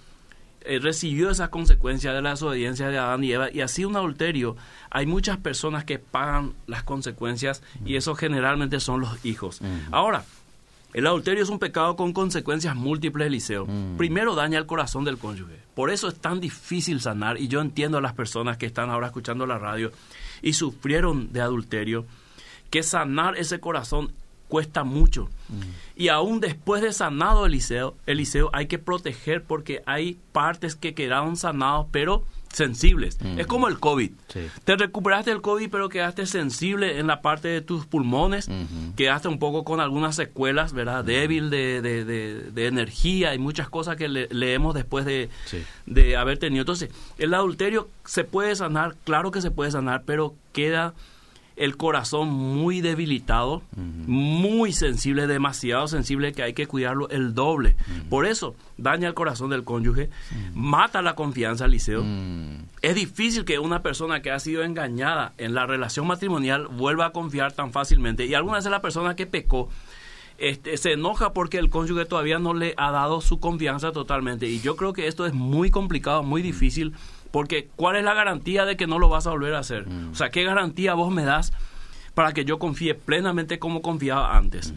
eh, 0.66 0.78
recibió 0.78 1.30
esas 1.30 1.49
consecuencias 1.49 2.14
de 2.14 2.23
la 2.23 2.30
desobediencia 2.30 2.88
de 2.88 2.99
Adán 2.99 3.25
y 3.25 3.32
Eva 3.32 3.50
y 3.52 3.61
así 3.61 3.85
un 3.85 3.96
adulterio 3.96 4.56
hay 4.90 5.06
muchas 5.06 5.37
personas 5.38 5.85
que 5.85 5.99
pagan 5.99 6.52
las 6.66 6.82
consecuencias 6.82 7.62
y 7.85 7.96
eso 7.96 8.14
generalmente 8.14 8.80
son 8.80 9.00
los 9.00 9.25
hijos. 9.25 9.61
Ahora, 9.90 10.25
el 10.92 11.06
adulterio 11.06 11.42
es 11.42 11.50
un 11.50 11.58
pecado 11.58 11.94
con 11.96 12.12
consecuencias 12.12 12.75
múltiples, 12.75 13.26
Eliseo. 13.26 13.66
Primero 13.99 14.35
daña 14.35 14.58
el 14.58 14.66
corazón 14.66 15.04
del 15.04 15.18
cónyuge. 15.18 15.61
Por 15.75 15.90
eso 15.90 16.08
es 16.08 16.14
tan 16.14 16.40
difícil 16.40 17.00
sanar 17.00 17.38
y 17.38 17.49
yo 17.49 17.61
entiendo 17.61 17.99
a 17.99 18.00
las 18.00 18.14
personas 18.14 18.56
que 18.56 18.66
están 18.66 18.88
ahora 18.88 19.08
escuchando 19.08 19.44
la 19.44 19.58
radio 19.58 19.92
y 20.40 20.54
sufrieron 20.54 21.32
de 21.32 21.42
adulterio, 21.42 22.06
que 22.70 22.82
sanar 22.82 23.37
ese 23.37 23.61
corazón 23.61 24.12
cuesta 24.48 24.84
mucho. 24.84 25.28
Mm. 25.48 25.62
Y 25.96 26.08
aún 26.08 26.40
después 26.40 26.82
de 26.82 26.92
sanado 26.92 27.46
Eliseo, 27.46 27.96
Eliseo 28.06 28.50
hay 28.52 28.66
que 28.66 28.78
proteger 28.78 29.42
porque 29.42 29.82
hay 29.86 30.18
partes 30.32 30.76
que 30.76 30.94
quedaron 30.94 31.36
sanados, 31.36 31.86
pero 31.90 32.24
sensibles. 32.56 33.18
Es 33.36 33.46
como 33.46 33.68
el 33.68 33.78
COVID. 33.78 34.12
Te 34.64 34.76
recuperaste 34.76 35.30
del 35.30 35.42
COVID, 35.42 35.68
pero 35.70 35.90
quedaste 35.90 36.24
sensible 36.24 36.98
en 36.98 37.06
la 37.06 37.20
parte 37.20 37.48
de 37.48 37.60
tus 37.60 37.84
pulmones, 37.84 38.48
quedaste 38.96 39.28
un 39.28 39.38
poco 39.38 39.62
con 39.62 39.78
algunas 39.78 40.16
secuelas, 40.16 40.72
¿verdad? 40.72 41.04
Débil 41.04 41.50
de, 41.50 41.82
de, 41.82 42.66
energía 42.66 43.34
y 43.34 43.38
muchas 43.38 43.68
cosas 43.68 43.96
que 43.96 44.08
leemos 44.08 44.74
después 44.74 45.04
de, 45.04 45.28
de 45.84 46.16
haber 46.16 46.38
tenido. 46.38 46.62
Entonces, 46.62 46.90
el 47.18 47.34
adulterio 47.34 47.88
se 48.06 48.24
puede 48.24 48.56
sanar, 48.56 48.96
claro 49.04 49.30
que 49.30 49.42
se 49.42 49.50
puede 49.50 49.70
sanar, 49.70 50.04
pero 50.06 50.34
queda 50.52 50.94
el 51.56 51.76
corazón 51.76 52.28
muy 52.28 52.82
debilitado, 52.82 53.62
muy 53.75 54.72
sensible, 54.72 55.26
demasiado 55.26 55.88
sensible 55.88 56.32
que 56.32 56.42
hay 56.42 56.52
que 56.52 56.66
cuidarlo 56.66 57.08
el 57.08 57.34
doble. 57.34 57.76
Por 58.10 58.26
eso 58.26 58.54
daña 58.76 59.08
el 59.08 59.14
corazón 59.14 59.50
del 59.50 59.64
cónyuge, 59.64 60.10
mata 60.54 61.00
la 61.02 61.14
confianza, 61.14 61.66
Liceo. 61.66 62.04
Es 62.82 62.94
difícil 62.94 63.44
que 63.44 63.58
una 63.58 63.82
persona 63.82 64.20
que 64.20 64.30
ha 64.30 64.38
sido 64.38 64.62
engañada 64.62 65.32
en 65.38 65.54
la 65.54 65.66
relación 65.66 66.06
matrimonial 66.06 66.66
vuelva 66.68 67.06
a 67.06 67.10
confiar 67.12 67.52
tan 67.52 67.72
fácilmente. 67.72 68.26
Y 68.26 68.34
algunas 68.34 68.58
veces 68.58 68.70
la 68.70 68.82
persona 68.82 69.16
que 69.16 69.26
pecó 69.26 69.70
este, 70.38 70.76
se 70.76 70.92
enoja 70.92 71.32
porque 71.32 71.56
el 71.56 71.70
cónyuge 71.70 72.04
todavía 72.04 72.38
no 72.38 72.52
le 72.52 72.75
ha 72.76 72.90
dado 72.90 73.22
su 73.22 73.40
confianza 73.40 73.92
totalmente. 73.92 74.46
Y 74.46 74.60
yo 74.60 74.76
creo 74.76 74.92
que 74.92 75.06
esto 75.06 75.25
es 75.25 75.32
muy 75.32 75.70
complicado, 75.70 76.22
muy 76.22 76.42
difícil 76.42 76.92
porque 77.37 77.69
¿cuál 77.76 77.97
es 77.97 78.02
la 78.02 78.14
garantía 78.14 78.64
de 78.64 78.78
que 78.78 78.87
no 78.87 78.99
lo 78.99 79.11
vas 79.11 79.26
a 79.26 79.31
volver 79.31 79.55
a 79.57 79.59
hacer? 79.59 79.87
Mm. 79.87 80.12
O 80.12 80.14
sea, 80.14 80.31
¿qué 80.31 80.43
garantía 80.43 80.95
vos 80.95 81.12
me 81.12 81.23
das 81.23 81.52
para 82.14 82.33
que 82.33 82.47
yo 82.47 82.59
confíe 82.59 82.95
plenamente 82.95 83.59
como 83.59 83.83
confiaba 83.83 84.38
antes? 84.38 84.73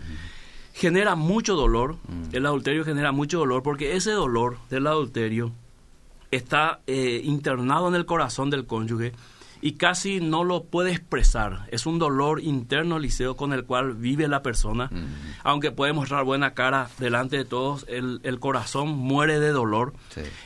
Genera 0.74 1.16
mucho 1.16 1.56
dolor, 1.56 1.96
mm. 2.10 2.36
el 2.36 2.46
adulterio 2.46 2.84
genera 2.84 3.14
mucho 3.14 3.40
dolor 3.40 3.64
porque 3.64 3.96
ese 3.96 4.12
dolor 4.12 4.58
del 4.70 4.88
adulterio 4.88 5.54
está 6.32 6.82
eh, 6.86 7.22
internado 7.24 7.88
en 7.88 7.96
el 7.96 8.06
corazón 8.06 8.50
del 8.50 8.66
cónyuge 8.66 9.14
y 9.62 9.74
casi 9.74 10.20
no 10.20 10.44
lo 10.44 10.64
puede 10.64 10.92
expresar. 10.92 11.68
Es 11.72 11.86
un 11.86 12.00
dolor 12.00 12.42
interno, 12.42 13.00
Liceo, 13.00 13.36
con 13.36 13.54
el 13.54 13.66
cual 13.66 13.94
vive 13.94 14.28
la 14.28 14.42
persona. 14.42 14.90
Aunque 15.44 15.72
puede 15.72 15.94
mostrar 15.94 16.24
buena 16.24 16.54
cara 16.54 16.90
delante 16.98 17.38
de 17.38 17.46
todos, 17.46 17.86
el, 17.88 18.40
corazón 18.40 18.90
muere 18.90 19.40
de 19.40 19.52
dolor. 19.52 19.94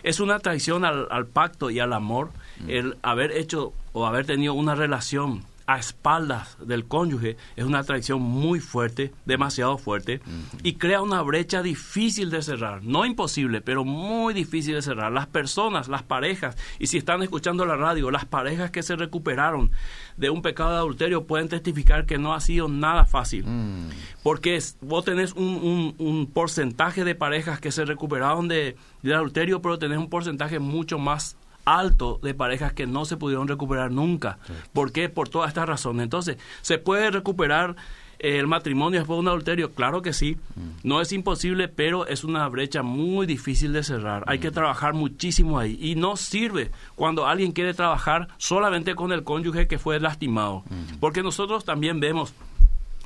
Es 0.03 0.19
una 0.19 0.39
traición 0.39 0.85
al, 0.85 1.27
pacto 1.27 1.69
y 1.69 1.79
al 1.79 1.93
amor 1.93 2.31
el 2.67 2.97
haber 3.01 3.31
hecho 3.31 3.73
o 3.93 4.05
haber 4.05 4.25
tenido 4.25 4.53
una 4.53 4.75
relación 4.75 5.43
a 5.65 5.77
espaldas 5.77 6.57
del 6.65 6.85
cónyuge 6.85 7.37
es 7.55 7.65
una 7.65 7.83
traición 7.83 8.21
muy 8.21 8.59
fuerte, 8.59 9.13
demasiado 9.25 9.77
fuerte, 9.77 10.21
y 10.61 10.73
crea 10.73 11.01
una 11.01 11.21
brecha 11.21 11.61
difícil 11.61 12.29
de 12.29 12.41
cerrar. 12.41 12.83
No 12.83 13.05
imposible, 13.05 13.61
pero 13.61 13.85
muy 13.85 14.33
difícil 14.33 14.75
de 14.75 14.81
cerrar. 14.81 15.11
Las 15.11 15.27
personas, 15.27 15.87
las 15.87 16.03
parejas, 16.03 16.57
y 16.79 16.87
si 16.87 16.97
están 16.97 17.23
escuchando 17.23 17.65
la 17.65 17.75
radio, 17.75 18.11
las 18.11 18.25
parejas 18.25 18.71
que 18.71 18.83
se 18.83 18.95
recuperaron 18.95 19.71
de 20.17 20.29
un 20.29 20.41
pecado 20.41 20.71
de 20.71 20.77
adulterio 20.77 21.25
pueden 21.25 21.49
testificar 21.49 22.05
que 22.05 22.17
no 22.17 22.33
ha 22.33 22.39
sido 22.39 22.67
nada 22.67 23.05
fácil. 23.05 23.45
Mm. 23.45 23.89
Porque 24.21 24.59
vos 24.81 25.05
tenés 25.05 25.33
un, 25.33 25.95
un, 25.97 26.27
porcentaje 26.27 27.03
de 27.03 27.15
parejas 27.15 27.59
que 27.59 27.71
se 27.71 27.85
recuperaron 27.85 28.47
de, 28.47 28.75
de 29.01 29.13
adulterio, 29.13 29.61
pero 29.61 29.79
tenés 29.79 29.97
un 29.97 30.09
porcentaje 30.09 30.59
mucho 30.59 30.97
más 30.97 31.37
alto 31.65 32.19
de 32.21 32.33
parejas 32.33 32.73
que 32.73 32.87
no 32.87 33.05
se 33.05 33.17
pudieron 33.17 33.47
recuperar 33.47 33.91
nunca. 33.91 34.39
¿Por 34.73 34.91
qué? 34.91 35.09
Por 35.09 35.29
todas 35.29 35.49
estas 35.49 35.67
razones. 35.67 36.03
Entonces, 36.03 36.37
¿se 36.61 36.77
puede 36.77 37.11
recuperar 37.11 37.75
el 38.19 38.47
matrimonio 38.47 38.99
después 38.99 39.17
de 39.17 39.21
un 39.21 39.27
adulterio? 39.27 39.73
Claro 39.73 40.01
que 40.01 40.13
sí. 40.13 40.37
Mm. 40.55 40.87
No 40.87 41.01
es 41.01 41.11
imposible, 41.11 41.67
pero 41.67 42.07
es 42.07 42.23
una 42.23 42.47
brecha 42.47 42.83
muy 42.83 43.25
difícil 43.25 43.73
de 43.73 43.83
cerrar. 43.83 44.23
Hay 44.27 44.39
que 44.39 44.49
mm. 44.49 44.53
trabajar 44.53 44.93
muchísimo 44.93 45.59
ahí. 45.59 45.77
Y 45.81 45.95
no 45.95 46.15
sirve 46.15 46.71
cuando 46.95 47.27
alguien 47.27 47.51
quiere 47.51 47.73
trabajar 47.73 48.29
solamente 48.37 48.95
con 48.95 49.11
el 49.11 49.23
cónyuge 49.23 49.67
que 49.67 49.79
fue 49.79 49.99
lastimado. 49.99 50.63
Mm. 50.69 50.99
Porque 50.99 51.23
nosotros 51.23 51.65
también 51.65 51.99
vemos 51.99 52.33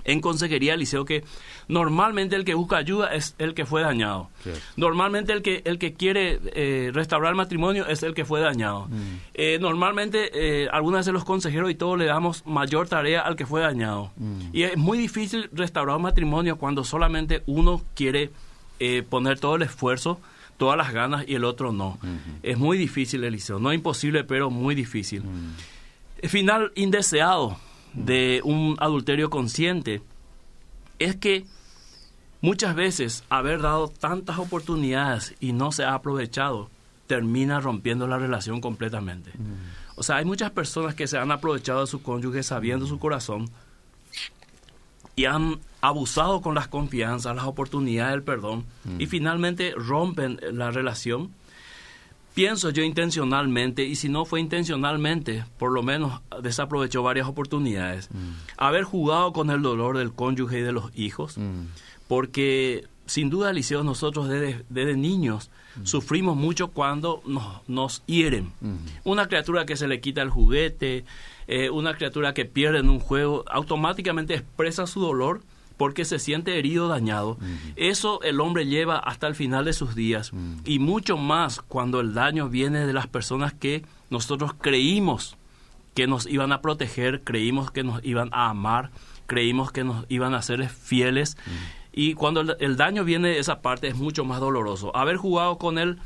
en 0.07 0.21
consejería 0.21 0.75
liceo 0.75 1.05
que 1.05 1.23
normalmente 1.67 2.35
el 2.35 2.45
que 2.45 2.55
busca 2.55 2.77
ayuda 2.77 3.13
es 3.13 3.35
el 3.37 3.53
que 3.53 3.65
fue 3.65 3.81
dañado. 3.81 4.29
Normalmente 4.77 5.33
el 5.33 5.41
que 5.43 5.61
el 5.65 5.77
que 5.77 5.93
quiere 5.93 6.39
eh, 6.55 6.91
restaurar 6.93 7.31
el 7.31 7.35
matrimonio 7.35 7.85
es 7.85 8.01
el 8.03 8.15
que 8.15 8.25
fue 8.25 8.39
dañado. 8.39 8.87
Mm. 8.87 8.95
Eh, 9.35 9.57
normalmente 9.59 10.31
eh, 10.33 10.69
algunas 10.71 11.01
veces 11.01 11.13
los 11.13 11.25
consejeros 11.25 11.69
y 11.69 11.75
todos 11.75 11.99
le 11.99 12.05
damos 12.05 12.45
mayor 12.45 12.87
tarea 12.87 13.21
al 13.21 13.35
que 13.35 13.45
fue 13.45 13.61
dañado. 13.61 14.11
Mm. 14.15 14.39
Y 14.53 14.63
es 14.63 14.77
muy 14.77 14.97
difícil 14.97 15.49
restaurar 15.51 15.97
un 15.97 16.03
matrimonio 16.03 16.57
cuando 16.57 16.83
solamente 16.83 17.43
uno 17.45 17.83
quiere 17.93 18.31
poner 19.09 19.39
todo 19.39 19.55
el 19.55 19.63
esfuerzo 19.63 20.21
todas 20.57 20.77
las 20.77 20.93
ganas 20.93 21.25
y 21.27 21.33
el 21.33 21.43
otro 21.45 21.71
no. 21.71 21.97
Es 22.43 22.57
muy 22.59 22.77
difícil, 22.77 23.23
Eliseo. 23.23 23.59
No 23.59 23.73
imposible, 23.73 24.23
pero 24.23 24.51
muy 24.51 24.75
difícil. 24.75 25.23
Mm. 25.23 26.27
Final 26.27 26.71
indeseado 26.75 27.57
de 27.97 28.41
un 28.43 28.77
adulterio 28.79 29.29
consciente 29.29 30.01
es 30.99 31.15
que 31.15 31.45
muchas 32.41 32.75
veces 32.75 33.23
haber 33.29 33.61
dado 33.61 33.87
tantas 33.87 34.37
oportunidades 34.37 35.35
y 35.39 35.51
no 35.51 35.71
se 35.71 35.83
ha 35.83 35.93
aprovechado 35.93 36.69
termina 37.07 37.59
rompiendo 37.59 38.05
la 38.07 38.17
relación 38.17 38.61
completamente. 38.61 39.31
Mm. 39.31 39.95
O 39.95 40.03
sea, 40.03 40.17
hay 40.17 40.25
muchas 40.25 40.51
personas 40.51 40.93
que 40.93 41.07
se 41.07 41.17
han 41.17 41.31
aprovechado 41.31 41.81
de 41.81 41.87
su 41.87 42.03
cónyuge 42.03 42.43
sabiendo 42.43 42.85
su 42.85 42.99
corazón 42.99 43.49
y 45.15 45.25
han 45.25 45.59
abusado 45.81 46.41
con 46.41 46.53
las 46.53 46.67
confianzas, 46.67 47.35
las 47.35 47.45
oportunidades 47.45 48.11
del 48.11 48.23
perdón 48.23 48.65
y 48.99 49.05
mm. 49.05 49.09
finalmente 49.09 49.73
rompen 49.75 50.39
la 50.51 50.69
relación 50.69 51.31
pienso 52.37 52.69
yo 52.69 52.83
intencionalmente, 52.83 53.83
y 53.83 53.95
si 53.95 54.09
no 54.09 54.23
fue 54.23 54.39
intencionalmente, 54.39 55.43
por 55.57 55.71
lo 55.71 55.81
menos 55.81 56.21
desaprovechó 56.43 57.01
varias 57.01 57.27
oportunidades. 57.27 58.09
Mm. 58.11 58.33
Haber 58.57 58.83
jugado 58.83 59.33
con 59.33 59.49
el 59.49 59.63
dolor 59.63 59.97
del 59.97 60.13
cónyuge 60.13 60.59
y 60.59 60.61
de 60.61 60.71
los 60.71 60.95
hijos, 60.95 61.39
mm. 61.39 61.61
porque 62.07 62.85
sin 63.07 63.31
duda, 63.31 63.51
Liceo, 63.53 63.83
nosotros 63.83 64.29
desde, 64.29 64.95
niños 64.95 65.49
mm. 65.77 65.85
sufrimos 65.87 66.37
mucho 66.37 66.67
cuando 66.67 67.23
nos, 67.25 67.67
nos 67.67 68.05
hieren. 68.05 68.51
Una 69.03 69.27
criatura 69.27 69.65
que 69.65 69.75
se 69.75 69.87
le 69.87 69.99
quita 69.99 70.21
el 70.21 70.29
juguete, 70.29 71.05
eh, 71.47 71.71
una 71.71 71.95
criatura 71.95 72.35
que 72.35 72.45
pierde 72.45 72.77
en 72.77 72.89
un 72.91 72.99
juego, 72.99 73.45
automáticamente 73.47 74.35
expresa 74.35 74.85
su 74.85 75.01
dolor 75.01 75.41
porque 75.77 76.05
se 76.05 76.19
siente 76.19 76.57
herido, 76.57 76.87
dañado. 76.87 77.37
Eso 77.75 78.21
el 78.23 78.41
hombre 78.41 78.65
lleva 78.65 78.97
hasta 78.97 79.27
el 79.27 79.35
final 79.35 79.65
de 79.65 79.73
sus 79.73 79.95
días 79.95 80.31
y 80.65 80.79
mucho 80.79 81.17
más 81.17 81.61
cuando 81.61 81.99
el 81.99 82.13
daño 82.13 82.49
viene 82.49 82.85
de 82.85 82.93
las 82.93 83.07
personas 83.07 83.53
que 83.53 83.83
nosotros 84.09 84.53
creímos 84.59 85.37
que 85.93 86.07
nos 86.07 86.27
iban 86.27 86.51
a 86.51 86.61
proteger, 86.61 87.21
creímos 87.23 87.71
que 87.71 87.83
nos 87.83 88.03
iban 88.03 88.29
a 88.31 88.49
amar, 88.49 88.91
creímos 89.25 89.71
que 89.71 89.83
nos 89.83 90.05
iban 90.09 90.33
a 90.33 90.41
ser 90.41 90.67
fieles. 90.69 91.37
Y 91.91 92.13
cuando 92.13 92.41
el, 92.41 92.77
daño 92.77 93.03
viene 93.03 93.29
de 93.29 93.39
esa 93.39 93.61
parte 93.61 93.87
es 93.87 93.95
mucho 93.95 94.23
más 94.23 94.39
doloroso. 94.39 94.95
Haber 94.95 95.17
jugado 95.17 95.57
con 95.57 95.79
él 95.79 95.97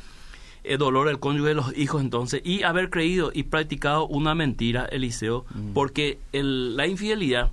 el 0.63 0.77
dolor 0.77 1.07
del 1.07 1.19
cónyuge 1.19 1.49
de 1.49 1.55
los 1.55 1.77
hijos 1.77 2.01
entonces 2.01 2.41
y 2.45 2.63
haber 2.63 2.89
creído 2.89 3.31
y 3.33 3.43
practicado 3.43 4.07
una 4.07 4.35
mentira, 4.35 4.85
Eliseo, 4.85 5.45
porque 5.73 6.19
la 6.31 6.87
infidelidad 6.87 7.51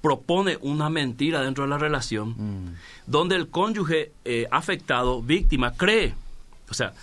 propone 0.00 0.58
una 0.62 0.88
mentira 0.88 1.42
dentro 1.42 1.64
de 1.64 1.70
la 1.70 1.78
relación, 1.78 2.30
mm. 2.30 2.74
donde 3.06 3.36
el 3.36 3.48
cónyuge 3.48 4.12
eh, 4.24 4.46
afectado, 4.50 5.22
víctima, 5.22 5.72
cree. 5.72 6.14
O 6.70 6.74
sea, 6.74 6.94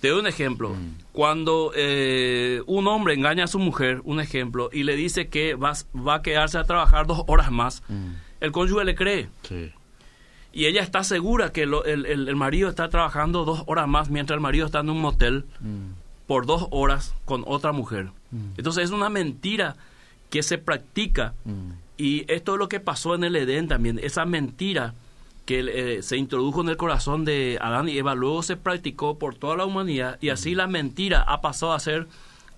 te 0.00 0.08
doy 0.08 0.20
un 0.20 0.26
ejemplo. 0.26 0.70
Mm. 0.70 0.94
Cuando 1.12 1.72
eh, 1.74 2.62
un 2.66 2.86
hombre 2.86 3.14
engaña 3.14 3.44
a 3.44 3.48
su 3.48 3.58
mujer, 3.58 4.00
un 4.04 4.20
ejemplo, 4.20 4.70
y 4.72 4.84
le 4.84 4.96
dice 4.96 5.28
que 5.28 5.54
va, 5.54 5.72
va 5.94 6.16
a 6.16 6.22
quedarse 6.22 6.58
a 6.58 6.64
trabajar 6.64 7.06
dos 7.06 7.22
horas 7.26 7.50
más, 7.50 7.82
mm. 7.88 8.12
el 8.40 8.52
cónyuge 8.52 8.84
le 8.84 8.94
cree. 8.94 9.28
Y 10.52 10.64
ella 10.64 10.82
está 10.82 11.04
segura 11.04 11.52
que 11.52 11.64
el, 11.64 11.74
el, 12.06 12.36
marido 12.36 12.70
está 12.70 12.88
trabajando 12.88 13.44
dos 13.44 13.64
horas 13.66 13.86
más 13.86 14.08
mientras 14.08 14.36
el 14.36 14.40
marido 14.40 14.66
está 14.66 14.80
en 14.80 14.90
un 14.90 15.00
motel 15.00 15.44
por 16.26 16.46
dos 16.46 16.66
horas 16.70 17.14
con 17.26 17.44
otra 17.46 17.72
mujer. 17.72 18.10
Entonces 18.56 18.84
es 18.84 18.90
una 18.90 19.10
mentira 19.10 19.76
que 20.30 20.42
se 20.42 20.58
practica 20.58 21.34
y 21.98 22.24
esto 22.32 22.54
es 22.54 22.58
lo 22.58 22.68
que 22.68 22.80
pasó 22.80 23.14
en 23.14 23.24
el 23.24 23.36
Edén 23.36 23.68
también, 23.68 24.00
esa 24.02 24.24
mentira 24.24 24.94
que 25.44 25.60
eh, 25.60 26.02
se 26.02 26.16
introdujo 26.16 26.60
en 26.60 26.68
el 26.68 26.76
corazón 26.76 27.24
de 27.24 27.58
Adán 27.60 27.88
y 27.88 27.98
Eva, 27.98 28.14
luego 28.14 28.42
se 28.42 28.56
practicó 28.56 29.18
por 29.18 29.34
toda 29.34 29.56
la 29.56 29.64
humanidad 29.64 30.18
y 30.20 30.28
así 30.28 30.54
la 30.54 30.66
mentira 30.66 31.22
ha 31.22 31.40
pasado 31.40 31.72
a 31.72 31.80
ser 31.80 32.06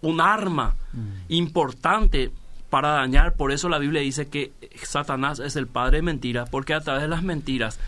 un 0.03 0.21
arma 0.21 0.75
mm. 0.93 1.33
importante 1.33 2.31
para 2.69 2.91
dañar. 2.91 3.35
Por 3.35 3.53
eso 3.53 3.69
la 3.69 3.79
Biblia 3.79 4.01
dice 4.01 4.29
que 4.29 4.53
Satanás 4.83 5.39
es 5.41 5.57
el 5.57 5.67
padre 5.67 5.99
de 5.99 6.03
mentiras, 6.03 6.49
porque 6.51 6.75
a 6.75 6.81
través 6.81 7.03
de 7.03 7.09
las 7.09 7.23
mentiras 7.23 7.79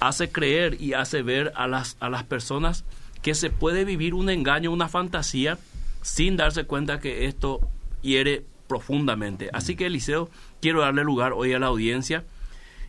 hace 0.00 0.30
creer 0.30 0.80
y 0.80 0.94
hace 0.94 1.22
ver 1.22 1.52
a 1.56 1.66
las, 1.66 1.96
a 2.00 2.08
las 2.08 2.24
personas 2.24 2.84
que 3.22 3.34
se 3.34 3.50
puede 3.50 3.84
vivir 3.84 4.14
un 4.14 4.30
engaño, 4.30 4.72
una 4.72 4.88
fantasía, 4.88 5.58
sin 6.02 6.36
darse 6.36 6.64
cuenta 6.64 7.00
que 7.00 7.26
esto 7.26 7.60
hiere 8.02 8.44
profundamente. 8.66 9.50
Así 9.52 9.76
que 9.76 9.86
Eliseo 9.86 10.30
quiero 10.60 10.80
darle 10.80 11.04
lugar 11.04 11.32
hoy 11.32 11.52
a 11.52 11.58
la 11.58 11.66
audiencia 11.66 12.24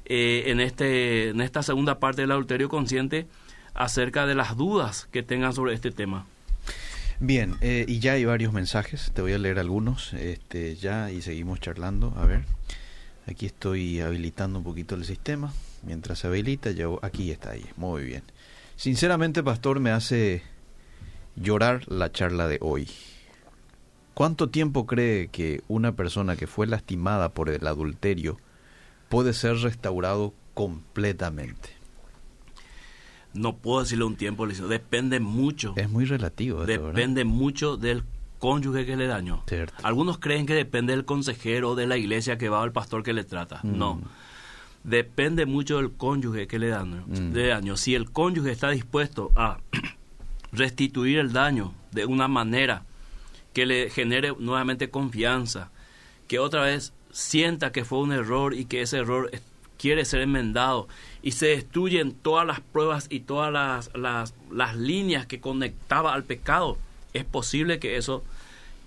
eh, 0.06 0.44
en, 0.48 0.60
este, 0.60 1.30
en 1.30 1.42
esta 1.42 1.64
segunda 1.64 2.00
parte 2.00 2.22
del 2.22 2.32
adulterio 2.32 2.70
consciente 2.70 3.28
acerca 3.74 4.26
de 4.26 4.36
las 4.36 4.58
dudas 4.58 5.08
que 5.12 5.24
tengan 5.24 5.54
sobre 5.54 5.74
este 5.74 5.92
tema. 5.92 6.26
Bien, 7.20 7.56
eh, 7.62 7.86
y 7.88 8.00
ya 8.00 8.14
hay 8.14 8.26
varios 8.26 8.52
mensajes, 8.52 9.12
te 9.14 9.22
voy 9.22 9.34
a 9.34 9.38
leer 9.38 9.60
algunos 9.60 10.14
este, 10.14 10.76
ya 10.76 11.12
y 11.12 11.22
seguimos 11.22 11.60
charlando. 11.60 12.14
A 12.18 12.26
ver, 12.26 12.46
aquí 13.28 13.46
estoy 13.46 14.02
habilitando 14.02 14.60
un 14.60 14.66
poquito 14.66 14.96
el 14.96 15.06
sistema. 15.06 15.54
Mientras 15.84 16.20
se 16.20 16.28
habilita, 16.28 16.72
yo, 16.72 17.00
aquí 17.04 17.32
está 17.32 17.52
ahí, 17.52 17.66
muy 17.78 18.04
bien. 18.04 18.24
Sinceramente, 18.76 19.44
pastor, 19.44 19.80
me 19.80 19.92
hace 19.92 20.42
llorar 21.36 21.84
la 21.88 22.12
charla 22.12 22.48
de 22.48 22.58
hoy. 22.62 22.90
¿Cuánto 24.14 24.50
tiempo 24.50 24.86
cree 24.86 25.30
que 25.30 25.62
una 25.68 25.94
persona 25.94 26.36
que 26.36 26.48
fue 26.48 26.68
lastimada 26.68 27.30
por 27.30 27.50
el 27.50 27.66
adulterio 27.66 28.38
puede 29.10 29.34
ser 29.34 29.58
restaurado 29.58 30.34
completamente? 30.54 31.70
No 33.34 33.56
puedo 33.56 33.82
decirle 33.82 34.04
un 34.04 34.18
tiempo, 34.18 34.46
Liceo. 34.46 34.68
Depende 34.68 35.20
mucho. 35.20 35.74
Es 35.78 35.90
muy 35.90 36.06
relativo. 36.06 36.66
Esto, 36.66 36.88
depende 36.88 37.24
mucho 37.24 37.78
del 37.78 38.04
cónyuge 38.40 38.86
que 38.86 38.98
le 38.98 39.08
dañó. 39.08 39.44
Cierto. 39.48 39.74
Algunos 39.84 40.18
creen 40.18 40.46
que 40.46 40.54
depende 40.54 40.94
del 40.94 41.06
consejero 41.06 41.76
de 41.76 41.88
la 41.88 41.96
iglesia 41.96 42.38
que 42.38 42.50
va 42.50 42.62
al 42.62 42.74
pastor 42.74 43.04
que 43.04 43.14
le 43.14 43.24
trata. 43.24 43.62
Mm. 43.64 43.78
No. 43.78 44.02
Depende 44.84 45.46
mucho 45.46 45.78
del 45.78 45.92
cónyuge 45.92 46.48
que 46.48 46.60
le 46.60 46.70
dañó. 46.70 47.06
Mm. 47.08 47.32
Dañó. 47.32 47.78
Si 47.78 47.96
el 47.96 48.12
cónyuge 48.12 48.52
está 48.52 48.72
dispuesto 48.72 49.32
a 49.36 49.60
restituir 50.52 51.20
el 51.20 51.32
daño 51.32 51.74
de 51.92 52.06
una 52.06 52.28
manera 52.28 52.84
que 53.54 53.66
le 53.66 53.90
genere 53.90 54.34
nuevamente 54.40 54.90
confianza, 54.90 55.72
que 56.28 56.40
otra 56.40 56.64
vez 56.64 56.94
sienta 57.12 57.72
que 57.72 57.86
fue 57.86 58.00
un 58.00 58.14
error 58.14 58.54
y 58.54 58.66
que 58.66 58.82
ese 58.82 58.98
error 58.98 59.32
quiere 59.78 60.06
ser 60.06 60.22
enmendado 60.22 60.88
y 61.22 61.32
se 61.32 61.48
destruyen 61.48 62.12
todas 62.14 62.46
las 62.46 62.60
pruebas 62.60 63.08
y 63.10 63.22
todas 63.22 63.52
las, 63.52 63.92
las, 63.96 64.34
las 64.52 64.76
líneas 64.76 65.26
que 65.26 65.42
conectaba 65.42 66.14
al 66.14 66.24
pecado, 66.24 66.78
es 67.14 67.26
posible 67.26 67.80
que 67.80 67.98
eso 67.98 68.24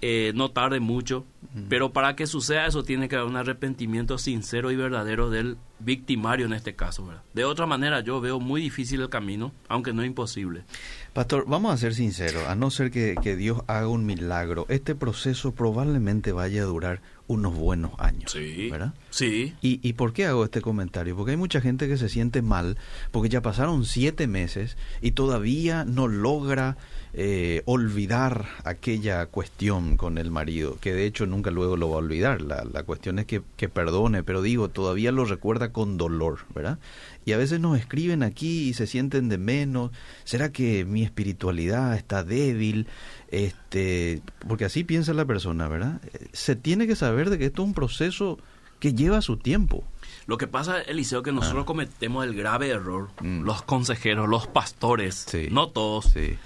eh, 0.01 0.33
no 0.35 0.51
tarde 0.51 0.81
mucho, 0.81 1.25
pero 1.69 1.93
para 1.93 2.15
que 2.15 2.27
suceda 2.27 2.67
eso 2.67 2.85
tiene 2.85 3.09
que 3.09 3.17
haber 3.17 3.29
un 3.29 3.37
arrepentimiento 3.37 4.19
sincero 4.19 4.71
y 4.71 4.77
verdadero 4.77 5.31
del 5.31 5.57
victimario 5.85 6.47
en 6.47 6.53
este 6.53 6.75
caso. 6.75 7.07
¿verdad? 7.07 7.23
De 7.33 7.45
otra 7.45 7.67
manera 7.67 8.01
yo 8.01 8.21
veo 8.21 8.41
muy 8.41 8.61
difícil 8.61 9.01
el 9.01 9.09
camino, 9.09 9.53
aunque 9.69 9.93
no 9.93 10.05
imposible. 10.05 10.65
Pastor, 11.13 11.45
vamos 11.47 11.73
a 11.73 11.77
ser 11.77 11.95
sinceros, 11.95 12.47
a 12.49 12.55
no 12.55 12.71
ser 12.71 12.91
que, 12.91 13.15
que 13.23 13.37
Dios 13.37 13.63
haga 13.67 13.89
un 13.89 14.05
milagro, 14.05 14.67
este 14.69 14.95
proceso 14.95 15.53
probablemente 15.53 16.33
vaya 16.33 16.63
a 16.63 16.67
durar 16.67 17.01
unos 17.27 17.55
buenos 17.55 17.93
años, 17.99 18.37
¿verdad? 18.71 18.95
Sí. 19.11 19.55
¿Y, 19.63 19.81
¿Y 19.87 19.95
por 19.95 20.13
qué 20.13 20.27
hago 20.27 20.45
este 20.45 20.61
comentario? 20.61 21.17
Porque 21.17 21.31
hay 21.31 21.37
mucha 21.37 21.61
gente 21.61 21.89
que 21.89 21.97
se 21.97 22.09
siente 22.09 22.43
mal 22.43 22.77
porque 23.13 23.29
ya 23.29 23.41
pasaron 23.41 23.85
siete 23.85 24.27
meses 24.27 24.77
y 25.01 25.13
todavía 25.13 25.85
no 25.85 26.07
logra 26.07 26.77
eh, 27.17 27.63
olvidar 27.67 28.47
aquella 28.65 29.27
cuestión 29.27 29.97
con 29.97 30.19
el 30.19 30.31
marido, 30.33 30.79
que 30.81 30.93
de 30.93 31.07
hecho 31.07 31.27
nunca 31.27 31.51
luego 31.53 31.77
lo 31.77 31.89
va 31.91 31.95
a 31.97 31.99
olvidar. 31.99 32.43
La, 32.43 32.65
la 32.65 32.83
cuestión 32.83 33.19
es 33.21 33.27
que, 33.27 33.41
que 33.57 33.69
perdone, 33.69 34.23
pero 34.25 34.43
digo, 34.43 34.69
todavía 34.69 35.13
lo 35.13 35.25
recuerda 35.25 35.73
con 35.73 35.97
dolor, 35.97 36.41
¿verdad? 36.55 36.79
Y 37.25 37.33
a 37.33 37.37
veces 37.37 37.61
nos 37.61 37.79
escriben 37.79 38.23
aquí 38.25 38.69
y 38.69 38.75
se 38.75 38.87
sienten 38.89 39.29
de 39.29 39.39
menos. 39.39 39.93
¿Será 40.25 40.51
que 40.51 40.85
mi 40.85 41.05
espiritualidad 41.05 41.95
está 41.97 42.25
débil? 42.25 42.89
Este, 43.31 44.21
porque 44.49 44.65
así 44.65 44.85
piensa 44.85 45.15
la 45.15 45.25
persona, 45.25 45.69
¿verdad? 45.69 46.01
Se 46.33 46.57
tiene 46.57 46.87
que 46.87 46.97
saber 46.97 47.31
de 47.31 47.39
que 47.39 47.47
esto 47.47 47.63
es 47.63 47.69
un 47.69 47.75
proceso 47.75 48.39
que 48.81 48.93
lleva 48.93 49.23
su 49.23 49.37
tiempo. 49.37 49.85
Lo 50.27 50.37
que 50.37 50.47
pasa, 50.47 50.81
Eliseo, 50.81 51.23
que 51.23 51.33
nosotros 51.33 51.63
Ah. 51.63 51.67
cometemos 51.67 52.25
el 52.27 52.35
grave 52.35 52.69
error, 52.71 53.09
Mm. 53.21 53.43
los 53.45 53.63
consejeros, 53.63 54.29
los 54.29 54.47
pastores, 54.47 55.27
Sí. 55.29 55.49
no 55.51 55.69
todos, 55.69 56.07
Sí. 56.07 56.37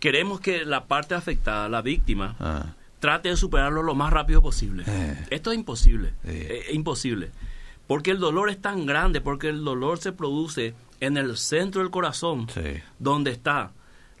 Queremos 0.00 0.40
que 0.40 0.64
la 0.64 0.84
parte 0.86 1.14
afectada, 1.14 1.68
la 1.68 1.82
víctima, 1.82 2.36
Ah, 2.38 2.74
trate 3.00 3.28
de 3.30 3.36
superarlo 3.36 3.82
lo 3.82 3.94
más 3.94 4.12
rápido 4.12 4.42
posible. 4.42 4.84
Eh. 4.86 5.26
Esto 5.30 5.52
es 5.52 5.58
imposible, 5.58 6.12
eh, 6.24 6.66
imposible. 6.72 7.30
Porque 7.86 8.10
el 8.10 8.18
dolor 8.18 8.50
es 8.50 8.60
tan 8.60 8.86
grande, 8.86 9.20
porque 9.20 9.48
el 9.48 9.64
dolor 9.64 9.98
se 9.98 10.12
produce 10.12 10.74
en 11.00 11.16
el 11.16 11.36
centro 11.36 11.80
del 11.80 11.90
corazón, 11.90 12.48
sí. 12.52 12.80
donde 12.98 13.30
está 13.30 13.70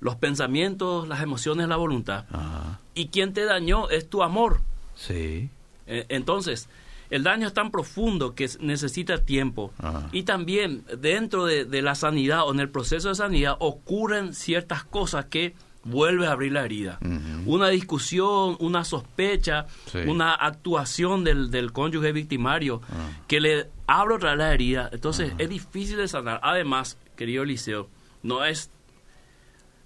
los 0.00 0.14
pensamientos, 0.16 1.08
las 1.08 1.22
emociones, 1.22 1.68
la 1.68 1.76
voluntad. 1.76 2.24
Ajá. 2.30 2.78
Y 2.94 3.08
quien 3.08 3.32
te 3.34 3.44
dañó 3.44 3.90
es 3.90 4.08
tu 4.08 4.22
amor. 4.22 4.60
Sí. 4.94 5.50
Eh, 5.86 6.06
Entonces, 6.08 6.68
el 7.10 7.24
daño 7.24 7.46
es 7.48 7.54
tan 7.54 7.70
profundo 7.70 8.34
que 8.34 8.48
necesita 8.60 9.18
tiempo. 9.24 9.72
Ajá. 9.78 10.08
Y 10.12 10.22
también 10.22 10.84
dentro 10.98 11.44
de, 11.46 11.64
de 11.64 11.82
la 11.82 11.94
sanidad 11.94 12.46
o 12.46 12.52
en 12.52 12.60
el 12.60 12.68
proceso 12.70 13.08
de 13.08 13.16
sanidad 13.16 13.56
ocurren 13.58 14.34
ciertas 14.34 14.84
cosas 14.84 15.26
que 15.26 15.54
vuelve 15.88 16.26
a 16.26 16.32
abrir 16.32 16.52
la 16.52 16.64
herida. 16.64 16.98
Una 17.46 17.68
discusión, 17.68 18.56
una 18.60 18.84
sospecha, 18.84 19.66
Sí. 19.86 19.98
una 20.06 20.32
actuación 20.34 21.24
del, 21.24 21.50
del 21.50 21.72
cónyuge 21.72 22.12
victimario 22.12 22.80
Ah. 22.90 23.10
que 23.26 23.40
le 23.40 23.68
abre 23.86 24.14
otra 24.16 24.30
vez 24.30 24.38
la 24.38 24.52
herida. 24.54 24.90
Entonces, 24.92 25.32
es 25.38 25.48
difícil 25.48 25.96
de 25.96 26.08
sanar. 26.08 26.40
Además, 26.42 26.98
querido 27.16 27.42
Eliseo, 27.42 27.88
no 28.22 28.44
es 28.44 28.70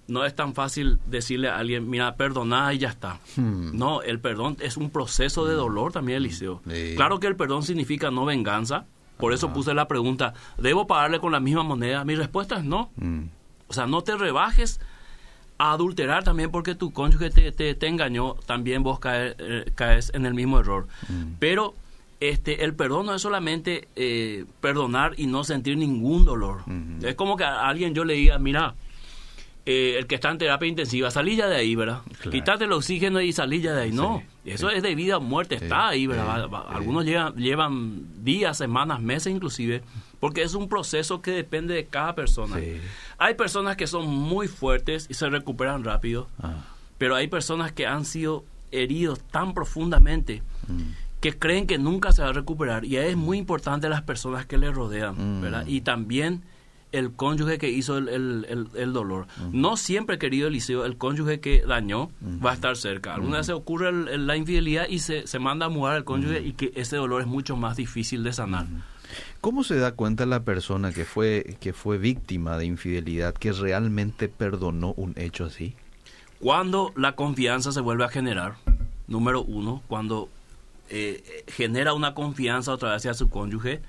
no 0.05 0.25
es 0.25 0.35
tan 0.35 0.53
fácil 0.53 0.99
decirle 1.05 1.47
a 1.47 1.57
alguien, 1.57 1.89
mira, 1.89 2.15
perdona 2.17 2.73
y 2.73 2.79
ya 2.79 2.89
está. 2.89 3.21
Hmm. 3.37 3.71
No, 3.77 4.01
el 4.01 4.19
perdón 4.19 4.57
es 4.59 4.75
un 4.75 4.89
proceso 4.89 5.45
de 5.45 5.53
dolor 5.53 5.93
también, 5.93 6.17
Eliseo. 6.17 6.61
Sí. 6.69 6.93
Claro 6.97 7.21
que 7.21 7.27
el 7.27 7.37
perdón 7.37 7.63
significa 7.63 8.11
no 8.11 8.25
venganza. 8.25 8.85
Por 9.17 9.31
eso 9.31 9.53
puse 9.53 9.73
la 9.73 9.87
pregunta, 9.87 10.33
¿debo 10.57 10.87
pagarle 10.87 11.19
con 11.21 11.31
la 11.31 11.39
misma 11.39 11.63
moneda? 11.63 12.03
Mi 12.03 12.15
respuesta 12.15 12.57
es 12.57 12.65
no. 12.65 12.91
Mm. 12.97 13.21
O 13.69 13.73
sea, 13.73 13.87
no 13.87 14.01
te 14.01 14.17
rebajes 14.17 14.81
a 15.69 15.71
adulterar 15.73 16.23
también 16.23 16.51
porque 16.51 16.75
tu 16.75 16.91
cónyuge 16.91 17.29
te, 17.29 17.51
te, 17.51 17.73
te 17.75 17.87
engañó, 17.87 18.35
también 18.45 18.83
vos 18.83 18.99
cae- 18.99 19.35
eh, 19.39 19.65
caes 19.75 20.11
en 20.13 20.25
el 20.25 20.33
mismo 20.33 20.59
error. 20.59 20.87
Mm. 21.09 21.33
Pero 21.39 21.73
este 22.19 22.63
el 22.63 22.73
perdón 22.73 23.05
no 23.07 23.15
es 23.15 23.21
solamente 23.21 23.87
eh, 23.95 24.45
perdonar 24.61 25.13
y 25.17 25.27
no 25.27 25.43
sentir 25.43 25.77
ningún 25.77 26.25
dolor. 26.25 26.61
Ujú. 26.67 27.05
Es 27.07 27.15
como 27.15 27.37
que 27.37 27.43
a 27.43 27.67
alguien 27.67 27.93
yo 27.93 28.03
le 28.05 28.13
diga, 28.13 28.39
mira, 28.39 28.75
eh, 29.65 29.95
el 29.97 30.07
que 30.07 30.15
está 30.15 30.29
en 30.31 30.37
terapia 30.37 30.67
intensiva, 30.67 31.09
salí 31.11 31.35
ya 31.37 31.47
de 31.47 31.55
ahí, 31.55 31.75
¿verdad? 31.75 32.01
Claro. 32.17 32.31
Quítate 32.31 32.65
el 32.65 32.71
oxígeno 32.73 33.21
y 33.21 33.31
salí 33.31 33.61
ya 33.61 33.73
de 33.73 33.83
ahí. 33.83 33.91
No, 33.91 34.21
Sí, 34.43 34.51
eso 34.51 34.69
sí. 34.69 34.75
es 34.75 34.83
de 34.83 34.93
vida 34.95 35.17
o 35.17 35.21
muerte, 35.21 35.57
Sí, 35.59 35.63
está 35.65 35.87
ahí, 35.89 36.05
¿verdad? 36.07 36.49
Algunos 36.69 37.05
llevan, 37.05 37.35
llevan 37.35 38.23
días, 38.25 38.57
semanas, 38.57 38.99
meses 39.01 39.33
inclusive, 39.33 39.81
porque 40.23 40.41
es 40.41 40.53
un 40.53 40.69
proceso 40.69 41.21
que 41.21 41.31
depende 41.31 41.73
de 41.73 41.85
cada 41.87 42.15
persona. 42.15 42.57
Sí. 42.57 42.77
Hay 43.17 43.33
personas 43.33 43.75
que 43.75 43.87
son 43.87 44.07
muy 44.07 44.47
fuertes 44.47 45.05
y 45.09 45.15
se 45.15 45.29
recuperan 45.29 45.83
rápido, 45.83 46.29
Ah. 46.41 46.63
pero 46.97 47.15
hay 47.15 47.27
personas 47.27 47.73
que 47.73 47.85
han 47.87 48.05
sido 48.05 48.45
heridos 48.71 49.19
tan 49.19 49.53
profundamente 49.53 50.41
Mm. 50.69 50.81
que 51.19 51.37
creen 51.37 51.67
que 51.67 51.77
nunca 51.77 52.13
se 52.13 52.21
va 52.21 52.29
a 52.29 52.31
recuperar 52.31 52.85
y 52.85 52.95
es 52.95 53.17
muy 53.17 53.37
importante 53.37 53.89
las 53.89 54.03
personas 54.03 54.45
que 54.45 54.57
le 54.57 54.71
rodean, 54.71 55.39
Mm. 55.39 55.41
¿verdad? 55.41 55.65
Y 55.67 55.81
también 55.81 56.43
el 56.93 57.11
cónyuge 57.11 57.57
que 57.57 57.69
hizo 57.69 57.97
el, 57.97 58.07
el- 58.07 58.45
el- 58.47 58.67
el 58.75 58.93
dolor. 58.93 59.27
No 59.51 59.75
siempre, 59.75 60.17
querido 60.19 60.47
Eliseo, 60.47 60.85
el 60.85 60.95
cónyuge 60.95 61.41
que 61.41 61.63
dañó 61.67 62.11
va 62.45 62.51
a 62.51 62.53
estar 62.53 62.77
cerca. 62.77 63.15
Alguna 63.15 63.37
vez 63.39 63.47
se 63.47 63.53
ocurre 63.53 63.89
el- 63.89 64.07
el- 64.07 64.25
la 64.27 64.37
infidelidad 64.37 64.87
y 64.87 64.99
se, 64.99 65.27
se 65.27 65.37
manda 65.39 65.65
a 65.65 65.69
mudar 65.69 65.95
al 65.97 66.05
cónyuge 66.05 66.39
y 66.43 66.53
que 66.53 66.71
ese 66.75 66.95
dolor 66.95 67.19
es 67.21 67.27
mucho 67.27 67.57
más 67.57 67.75
difícil 67.75 68.23
de 68.23 68.31
sanar. 68.31 68.67
¿Cómo 69.43 69.65
se 69.65 69.75
da 69.75 69.91
cuenta 69.91 70.25
la 70.25 70.45
persona 70.45 70.93
que 70.93 71.03
fue, 71.03 71.57
que 71.59 71.73
fue 71.73 71.97
víctima 71.97 72.57
de 72.57 72.63
infidelidad 72.63 73.33
que 73.33 73.51
realmente 73.51 74.29
perdonó 74.29 74.93
un 74.93 75.15
hecho 75.17 75.43
así? 75.43 75.75
Cuando 76.39 76.93
la 76.95 77.17
confianza 77.17 77.73
se 77.73 77.81
vuelve 77.81 78.05
a 78.05 78.07
generar, 78.07 78.55
número 79.05 79.43
uno, 79.43 79.83
cuando 79.89 80.29
eh, 80.87 81.43
genera 81.49 81.93
una 81.93 82.13
confianza 82.13 82.71
otra 82.71 82.91
vez 82.91 82.99
hacia 82.99 83.15
su 83.15 83.29
cónyuge. 83.29 83.81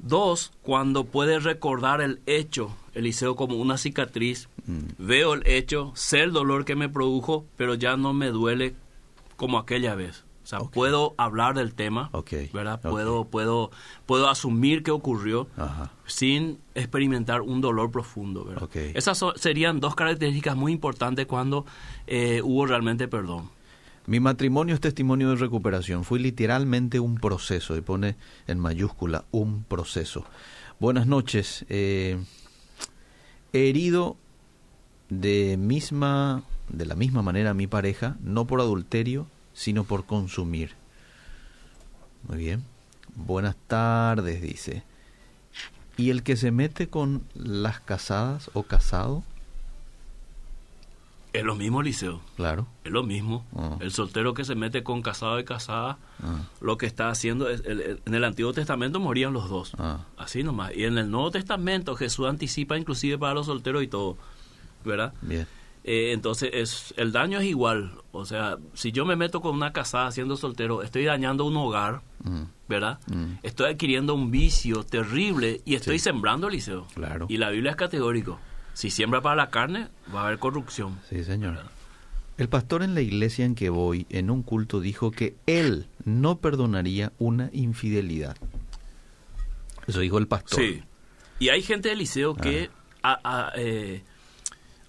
Dos, 0.00 0.50
cuando 0.62 1.04
puede 1.04 1.38
recordar 1.38 2.00
el 2.00 2.18
hecho, 2.26 2.76
Eliseo, 2.94 3.36
como 3.36 3.54
una 3.54 3.78
cicatriz. 3.78 4.48
Mm. 4.66 4.86
Veo 4.98 5.34
el 5.34 5.46
hecho, 5.46 5.92
sé 5.94 6.22
el 6.22 6.32
dolor 6.32 6.64
que 6.64 6.74
me 6.74 6.88
produjo, 6.88 7.46
pero 7.56 7.74
ya 7.76 7.96
no 7.96 8.12
me 8.12 8.26
duele 8.30 8.74
como 9.36 9.58
aquella 9.58 9.94
vez. 9.94 10.23
O 10.44 10.46
sea, 10.46 10.60
Ok. 10.60 10.74
puedo 10.74 11.14
hablar 11.16 11.54
del 11.54 11.74
tema, 11.74 12.10
Ok, 12.12 12.32
¿verdad? 12.52 12.78
Puedo, 12.80 13.24
puedo, 13.24 13.70
puedo 14.04 14.28
asumir 14.28 14.82
que 14.82 14.90
ocurrió 14.90 15.48
Ajá. 15.56 15.90
sin 16.06 16.58
experimentar 16.74 17.40
un 17.40 17.62
dolor 17.62 17.90
profundo, 17.90 18.44
¿verdad? 18.44 18.68
Esas 18.94 19.16
so- 19.16 19.32
serían 19.36 19.80
dos 19.80 19.94
características 19.94 20.54
muy 20.54 20.72
importantes 20.72 21.24
cuando 21.26 21.64
eh, 22.06 22.42
hubo 22.44 22.66
realmente 22.66 23.08
perdón. 23.08 23.48
Mi 24.06 24.20
matrimonio 24.20 24.74
es 24.74 24.82
testimonio 24.82 25.30
de 25.30 25.36
recuperación. 25.36 26.04
Fue 26.04 26.18
literalmente 26.20 27.00
un 27.00 27.14
proceso, 27.14 27.74
y 27.74 27.80
pone 27.80 28.16
en 28.46 28.58
mayúscula 28.58 29.24
un 29.30 29.64
proceso. 29.64 30.26
Buenas 30.78 31.06
noches. 31.06 31.64
Eh, 31.70 32.18
he 33.54 33.70
herido 33.70 34.18
de 35.08 35.56
misma, 35.56 36.42
de 36.68 36.84
la 36.84 36.96
misma 36.96 37.22
manera 37.22 37.50
a 37.50 37.54
mi 37.54 37.66
pareja, 37.66 38.16
no 38.22 38.46
por 38.46 38.60
adulterio, 38.60 39.26
sino 39.54 39.84
por 39.84 40.04
consumir. 40.04 40.72
Muy 42.28 42.38
bien. 42.38 42.64
Buenas 43.16 43.56
tardes, 43.66 44.42
dice. 44.42 44.82
¿Y 45.96 46.10
el 46.10 46.22
que 46.22 46.36
se 46.36 46.50
mete 46.50 46.88
con 46.88 47.22
las 47.34 47.80
casadas 47.80 48.50
o 48.54 48.64
casado? 48.64 49.22
Es 51.32 51.42
lo 51.42 51.56
mismo, 51.56 51.82
Liceo. 51.82 52.20
Claro. 52.36 52.66
Es 52.84 52.92
lo 52.92 53.02
mismo. 53.02 53.44
Ah. 53.56 53.76
El 53.80 53.90
soltero 53.90 54.34
que 54.34 54.44
se 54.44 54.54
mete 54.54 54.84
con 54.84 55.02
casado 55.02 55.38
y 55.40 55.44
casada, 55.44 55.98
Ah. 56.22 56.42
lo 56.60 56.78
que 56.78 56.86
está 56.86 57.08
haciendo 57.10 57.48
es, 57.50 57.62
el- 57.64 57.80
el- 57.80 58.00
en 58.06 58.14
el 58.14 58.22
Antiguo 58.22 58.52
Testamento 58.52 59.00
morían 59.00 59.32
los 59.32 59.48
dos. 59.48 59.72
Ah. 59.78 60.04
Así 60.16 60.44
nomás. 60.44 60.72
Y 60.76 60.84
en 60.84 60.96
el 60.96 61.10
Nuevo 61.10 61.32
Testamento 61.32 61.96
Jesús 61.96 62.28
anticipa 62.28 62.78
inclusive 62.78 63.18
para 63.18 63.34
los 63.34 63.46
solteros 63.46 63.82
y 63.82 63.88
todo. 63.88 64.16
¿Verdad? 64.84 65.12
Bien. 65.22 65.46
Eh, 65.86 66.12
entonces 66.12 66.50
es, 66.54 66.94
el 66.96 67.12
daño 67.12 67.38
es 67.38 67.44
igual. 67.44 67.92
O 68.12 68.24
sea, 68.24 68.56
si 68.72 68.90
yo 68.90 69.04
me 69.04 69.16
meto 69.16 69.40
con 69.42 69.54
una 69.54 69.72
casada 69.72 70.10
siendo 70.12 70.36
soltero, 70.36 70.82
estoy 70.82 71.04
dañando 71.04 71.44
un 71.44 71.56
hogar, 71.56 72.00
Mm. 72.22 72.44
¿verdad? 72.68 72.98
Mm. 73.06 73.34
Estoy 73.42 73.72
adquiriendo 73.72 74.14
un 74.14 74.30
vicio 74.30 74.82
terrible 74.84 75.60
y 75.66 75.74
estoy 75.74 75.98
sembrando, 75.98 76.48
Liceo. 76.48 76.86
Claro. 76.94 77.26
Y 77.28 77.36
la 77.36 77.50
Biblia 77.50 77.72
es 77.72 77.76
categórico. 77.76 78.38
Si 78.72 78.90
siembra 78.90 79.20
para 79.20 79.36
la 79.36 79.50
carne, 79.50 79.88
va 80.14 80.22
a 80.22 80.26
haber 80.28 80.38
corrupción. 80.38 80.98
Sí, 81.10 81.22
señor. 81.22 81.58
El 82.38 82.48
pastor 82.48 82.82
en 82.82 82.94
la 82.94 83.02
iglesia 83.02 83.44
en 83.44 83.54
que 83.54 83.68
voy, 83.68 84.06
en 84.08 84.30
un 84.30 84.42
culto, 84.42 84.80
dijo 84.80 85.10
que 85.10 85.36
él 85.46 85.86
no 86.04 86.38
perdonaría 86.38 87.12
una 87.18 87.50
infidelidad. 87.52 88.36
Eso 89.86 90.00
dijo 90.00 90.18
el 90.18 90.26
pastor. 90.26 90.58
Sí. 90.58 90.82
Y 91.38 91.50
hay 91.50 91.62
gente 91.62 91.90
del 91.90 91.98
liceo 91.98 92.34
que 92.34 92.70
a- 93.02 93.20
a- 93.22 93.52
eh, 93.56 94.02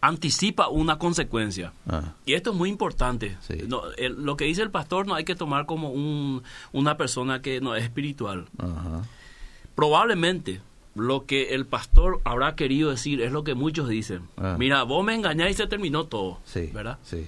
anticipa 0.08 0.68
una 0.70 0.98
consecuencia. 0.98 1.74
Ah, 1.88 2.14
Y 2.26 2.34
esto 2.34 2.52
es 2.52 2.56
muy 2.56 2.70
importante. 2.70 3.38
Sí. 3.42 3.58
No, 3.68 3.82
el- 3.98 4.24
lo 4.24 4.36
que 4.38 4.46
dice 4.46 4.62
el 4.62 4.70
pastor 4.72 5.08
no 5.08 5.16
hay 5.16 5.24
que 5.26 5.36
tomar 5.36 5.66
como 5.66 5.90
un, 5.92 6.44
una 6.74 6.96
persona 6.98 7.42
que 7.42 7.60
no 7.62 7.76
es 7.76 7.84
espiritual. 7.84 8.46
ajá. 8.58 9.02
Probablemente 9.76 10.62
lo 10.96 11.26
que 11.26 11.54
el 11.56 11.66
pastor 11.66 12.22
habrá 12.24 12.56
querido 12.56 12.90
decir 12.92 13.22
es 13.22 13.32
lo 13.34 13.44
que 13.44 13.54
muchos 13.56 13.90
dicen. 13.90 14.22
Ah. 14.38 14.56
Mira, 14.58 14.84
vos 14.84 15.04
me 15.04 15.14
engañás 15.14 15.50
y 15.52 15.54
se 15.54 15.68
terminó 15.68 16.06
todo. 16.06 16.40
Sí. 16.46 16.70
¿Verdad? 16.74 16.98
Sí. 17.04 17.28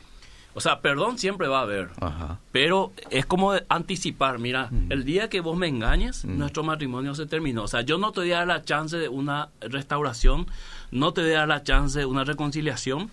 O 0.54 0.62
sea, 0.62 0.80
perdón 0.82 1.18
siempre 1.20 1.48
va 1.48 1.60
a 1.60 1.64
haber. 1.64 1.90
Ajá. 2.00 2.40
Pero 2.52 2.92
es 3.12 3.26
como 3.26 3.52
anticipar, 3.70 4.40
mira, 4.40 4.70
Mm. 4.72 4.92
el 4.92 5.04
día 5.04 5.30
que 5.30 5.42
vos 5.42 5.58
me 5.58 5.68
engañes, 5.68 6.24
Mm. 6.26 6.38
nuestro 6.38 6.64
matrimonio 6.64 7.14
se 7.16 7.26
terminó. 7.26 7.64
O 7.64 7.68
sea, 7.68 7.82
yo 7.82 7.98
no 7.98 8.12
te 8.14 8.22
voy 8.22 8.32
a 8.32 8.38
dar 8.40 8.48
la 8.48 8.64
chance 8.64 8.98
de 8.98 9.10
una 9.10 9.50
restauración, 9.60 10.48
no 10.92 11.14
te 11.14 11.22
voy 11.22 11.32
a 11.32 11.40
dar 11.40 11.48
la 11.48 11.64
chance 11.64 12.00
de 12.00 12.06
una 12.06 12.24
reconciliación. 12.24 13.10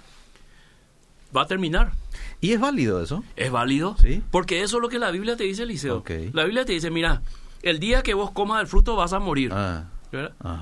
Va 1.36 1.42
a 1.42 1.46
terminar. 1.46 1.92
¿Y 2.40 2.52
es 2.52 2.60
válido 2.60 3.02
eso? 3.02 3.24
¿Es 3.36 3.50
válido? 3.50 3.96
Sí. 4.00 4.22
Porque 4.30 4.62
eso 4.62 4.76
es 4.76 4.82
lo 4.82 4.88
que 4.88 4.98
la 4.98 5.10
Biblia 5.10 5.36
te 5.36 5.44
dice, 5.44 5.64
Eliseo. 5.64 6.04
La 6.32 6.44
Biblia 6.44 6.64
te 6.64 6.72
dice, 6.72 6.90
mira, 6.90 7.22
el 7.62 7.80
día 7.80 8.02
que 8.02 8.14
vos 8.14 8.30
comas 8.30 8.60
el 8.60 8.66
fruto 8.66 8.94
vas 8.94 9.12
a 9.12 9.18
morir. 9.18 9.50
Ah. 9.52 9.86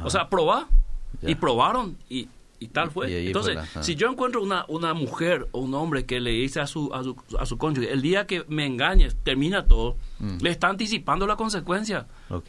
O 0.05 0.11
sea, 0.11 0.29
probá. 0.29 0.69
Ya. 1.21 1.31
Y 1.31 1.35
probaron 1.35 1.97
y, 2.09 2.29
y 2.63 2.69
tal 2.69 2.91
fue. 2.91 3.11
Y 3.11 3.27
Entonces, 3.29 3.59
fue 3.73 3.83
si 3.83 3.95
yo 3.95 4.09
encuentro 4.11 4.43
una, 4.43 4.65
una 4.69 4.95
mujer 4.95 5.49
o 5.53 5.61
un 5.61 5.75
hombre 5.75 6.05
que 6.07 6.21
le 6.21 6.31
dice 6.31 6.61
a 6.61 6.67
su, 6.67 6.93
a 6.95 7.03
su, 7.03 7.17
a 7.39 7.47
su 7.47 7.59
cónyuge, 7.59 7.93
el 7.93 8.03
día 8.03 8.27
que 8.27 8.45
me 8.49 8.67
engañes, 8.67 9.17
termina 9.23 9.67
todo, 9.67 9.97
Mm. 10.23 10.39
le 10.41 10.51
está 10.51 10.69
anticipando 10.69 11.27
la 11.27 11.35
consecuencia. 11.35 12.07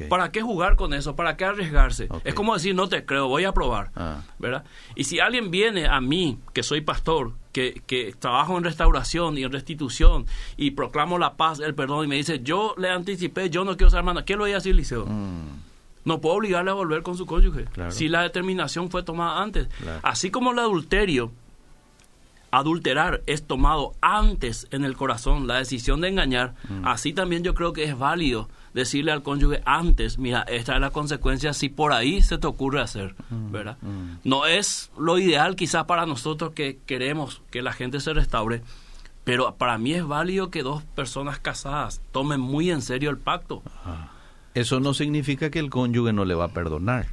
¿Para 0.08 0.32
qué 0.32 0.44
jugar 0.44 0.76
con 0.76 0.94
eso? 0.94 1.16
¿Para 1.16 1.36
qué 1.38 1.46
arriesgarse? 1.46 2.08
Es 2.24 2.36
como 2.36 2.54
decir, 2.54 2.76
no 2.76 2.88
te 2.88 3.04
creo, 3.04 3.28
voy 3.28 3.46
a 3.46 3.52
probar. 3.52 3.90
Ah. 3.96 4.22
¿verdad? 4.38 4.64
Y 4.96 5.06
si 5.06 5.20
alguien 5.20 5.50
viene 5.50 5.88
a 5.88 6.00
mí, 6.00 6.38
que 6.54 6.62
soy 6.62 6.82
pastor, 6.82 7.32
que, 7.52 7.82
que 7.88 8.14
trabajo 8.20 8.56
en 8.60 8.64
restauración 8.64 9.40
y 9.40 9.44
en 9.44 9.52
restitución 9.52 10.28
y 10.56 10.72
proclamo 10.72 11.18
la 11.18 11.34
paz, 11.34 11.60
el 11.62 11.74
perdón, 11.74 12.06
y 12.06 12.08
me 12.08 12.16
dice, 12.16 12.42
yo 12.44 12.76
le 12.78 12.90
anticipé, 12.90 13.50
yo 13.50 13.66
no 13.66 13.76
quiero 13.76 13.90
ser 13.90 13.98
hermano, 14.00 14.24
¿qué 14.24 14.34
lo 14.36 14.42
voy 14.42 14.52
a 14.52 14.56
decir, 14.56 14.76
Liceo? 14.76 15.08
Mm, 15.08 15.73
No 16.06 16.20
puedo 16.20 16.36
obligarle 16.36 16.72
a 16.72 16.74
volver 16.74 17.02
con 17.04 17.16
su 17.18 17.26
cónyuge. 17.26 17.66
Claro. 17.66 17.92
Si 17.92 18.08
la 18.10 18.22
determinación 18.24 18.90
fue 18.90 19.04
tomada 19.04 19.42
antes. 19.42 19.68
Claro. 19.82 20.00
Así 20.04 20.32
como 20.32 20.52
el 20.52 20.60
adulterio, 20.60 21.32
adulterar 22.52 23.22
es 23.26 23.44
tomado 23.44 23.94
antes 24.02 24.68
en 24.72 24.86
el 24.86 24.96
corazón, 24.96 25.48
la 25.48 25.56
decisión 25.56 26.02
de 26.02 26.10
engañar, 26.10 26.54
Mm. 26.70 26.88
así 26.88 27.12
también 27.14 27.44
yo 27.44 27.56
creo 27.56 27.74
que 27.74 27.84
es 27.84 27.98
válido 27.98 28.48
decirle 28.76 29.12
al 29.12 29.24
cónyuge 29.24 29.62
antes, 29.66 30.18
mira, 30.20 30.42
esta 30.44 30.76
es 30.76 30.82
la 30.82 30.90
consecuencia 30.92 31.54
si 31.54 31.70
por 31.70 31.94
ahí 31.94 32.22
se 32.22 32.38
te 32.38 32.46
ocurre 32.48 32.82
hacer, 32.82 33.16
¿verdad? 33.30 33.78
mm. 33.82 34.18
No 34.24 34.46
es 34.46 34.92
lo 34.98 35.18
ideal 35.18 35.56
quizás 35.56 35.86
para 35.86 36.06
nosotros 36.06 36.52
que 36.54 36.80
queremos 36.86 37.42
que 37.50 37.62
la 37.64 37.74
gente 37.74 38.00
se 38.00 38.14
restaure, 38.14 38.62
pero 39.24 39.56
para 39.56 39.78
mí 39.80 39.94
es 39.94 40.06
válido 40.06 40.50
que 40.52 40.62
dos 40.64 40.84
personas 40.84 41.40
casadas 41.40 42.02
tomen 42.12 42.40
muy 42.40 42.70
en 42.70 42.82
serio 42.84 43.10
el 43.10 43.18
pacto. 43.18 43.64
ah. 43.86 44.10
Eso 44.54 44.80
no 44.80 44.94
significa 44.94 45.50
que 45.50 45.60
el 45.60 45.70
cónyuge 45.70 46.14
no 46.14 46.26
le 46.26 46.36
va 46.36 46.46
a 46.46 46.50
perdonar. 46.50 47.08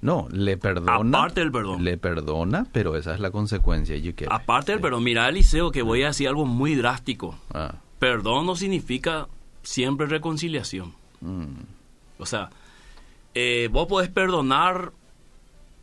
No, 0.00 0.28
le 0.30 0.56
perdona. 0.56 1.18
Aparte 1.20 1.40
del 1.40 1.50
perdón. 1.52 1.82
Le 1.84 1.96
perdona, 1.96 2.66
pero 2.72 2.96
esa 2.96 3.14
es 3.14 3.20
la 3.20 3.30
consecuencia. 3.30 3.96
It. 3.96 4.22
Aparte 4.28 4.72
del 4.72 4.78
Sí. 4.80 4.82
perdón, 4.82 5.04
mira, 5.04 5.28
Eliseo, 5.28 5.70
que 5.72 5.82
voy 5.82 6.02
a 6.02 6.08
decir 6.08 6.28
algo 6.28 6.44
muy 6.44 6.74
drástico. 6.74 7.38
Ah, 7.54 7.76
Perdón 7.98 8.44
no 8.46 8.56
significa 8.56 9.26
siempre 9.62 10.06
reconciliación. 10.06 10.92
mm, 11.22 11.46
O 12.18 12.26
sea, 12.26 12.50
eh, 13.34 13.68
vos 13.72 13.86
podés 13.88 14.10
perdonar 14.10 14.92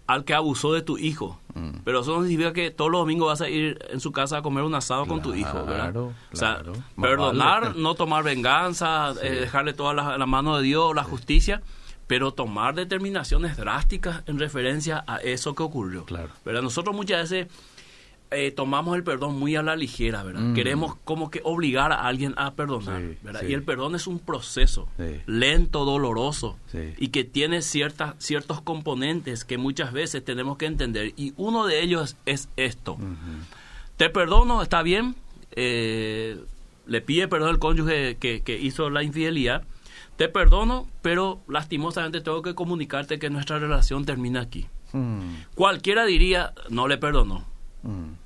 al 0.07 0.25
que 0.25 0.33
abusó 0.33 0.73
de 0.73 0.81
tu 0.81 0.97
hijo, 0.97 1.39
Mm. 1.55 1.81
pero 1.85 2.01
eso 2.01 2.15
no 2.17 2.21
significa 2.23 2.51
que 2.51 2.71
todos 2.71 2.89
los 2.91 3.01
domingos 3.01 3.27
vas 3.27 3.41
a 3.41 3.47
ir 3.49 3.77
en 3.91 3.99
su 3.99 4.11
casa 4.11 4.37
a 4.37 4.41
comer 4.41 4.63
un 4.63 4.73
asado 4.73 5.05
con 5.05 5.21
tu 5.21 5.35
hijo, 5.35 5.53
¿verdad? 5.65 5.91
Claro, 5.91 6.13
o 6.31 6.35
sea, 6.35 6.55
claro. 6.55 6.73
Perdonar, 6.99 7.61
vale. 7.69 7.79
no 7.81 7.93
tomar 7.95 8.23
venganza, 8.23 9.13
eh, 9.21 9.29
dejarle 9.41 9.73
toda 9.73 9.93
la, 9.93 10.17
la 10.17 10.25
mano 10.25 10.57
de 10.57 10.63
Dios, 10.63 10.95
la 10.95 11.03
justicia, 11.03 11.61
pero 12.07 12.31
tomar 12.33 12.73
determinaciones 12.75 13.55
drásticas 13.55 14.23
en 14.25 14.39
referencia 14.39 15.03
a 15.07 15.17
eso 15.17 15.53
que 15.55 15.61
ocurrió. 15.63 16.05
Claro. 16.05 16.29
¿verdad? 16.43 16.63
Nosotros 16.63 16.95
muchas 16.95 17.29
veces 17.29 17.47
eh, 18.33 18.51
tomamos 18.51 18.95
el 18.95 19.03
perdón 19.03 19.37
muy 19.39 19.55
a 19.55 19.63
la 19.63 19.75
ligera, 19.75 20.23
¿verdad? 20.23 20.41
Mm. 20.41 20.53
Queremos 20.53 20.95
como 21.03 21.29
que 21.31 21.41
obligar 21.43 21.91
a 21.91 22.01
alguien 22.07 22.33
a 22.37 22.53
perdonar, 22.53 23.01
Sí, 23.01 23.17
¿verdad? 23.21 23.41
sí. 23.41 23.47
Y 23.47 23.53
el 23.53 23.63
perdón 23.63 23.95
es 23.95 24.07
un 24.07 24.19
proceso 24.19 24.87
Sí. 24.97 25.21
lento, 25.25 25.85
doloroso 25.85 26.57
y 26.97 27.09
que 27.09 27.23
tiene 27.23 27.61
ciertas, 27.61 28.15
ciertos 28.17 28.61
componentes 28.61 29.45
que 29.45 29.57
muchas 29.57 29.93
veces 29.93 30.23
tenemos 30.25 30.57
que 30.57 30.65
entender. 30.65 31.13
Y 31.17 31.33
uno 31.37 31.65
de 31.65 31.81
ellos 31.81 32.15
es 32.25 32.49
esto. 32.57 32.97
Te 33.97 34.09
perdono, 34.09 34.61
está 34.61 34.81
bien. 34.83 35.15
eh, 35.55 36.37
le 36.85 36.99
pide 37.01 37.27
perdón 37.27 37.49
al 37.49 37.59
cónyuge 37.59 38.17
que, 38.17 38.41
que 38.41 38.59
hizo 38.59 38.89
la 38.89 39.03
infidelidad. 39.03 39.63
Te 40.17 40.27
perdono, 40.29 40.87
pero 41.01 41.41
lastimosamente 41.47 42.21
tengo 42.21 42.41
que 42.41 42.55
comunicarte 42.55 43.19
que 43.19 43.29
nuestra 43.29 43.57
relación 43.59 44.03
termina 44.05 44.41
aquí. 44.41 44.67
Mm, 44.91 45.35
Cualquiera 45.55 46.05
diría, 46.05 46.53
no 46.69 46.87
le 46.87 46.97
perdono. 46.97 47.45
mm, 47.83 48.22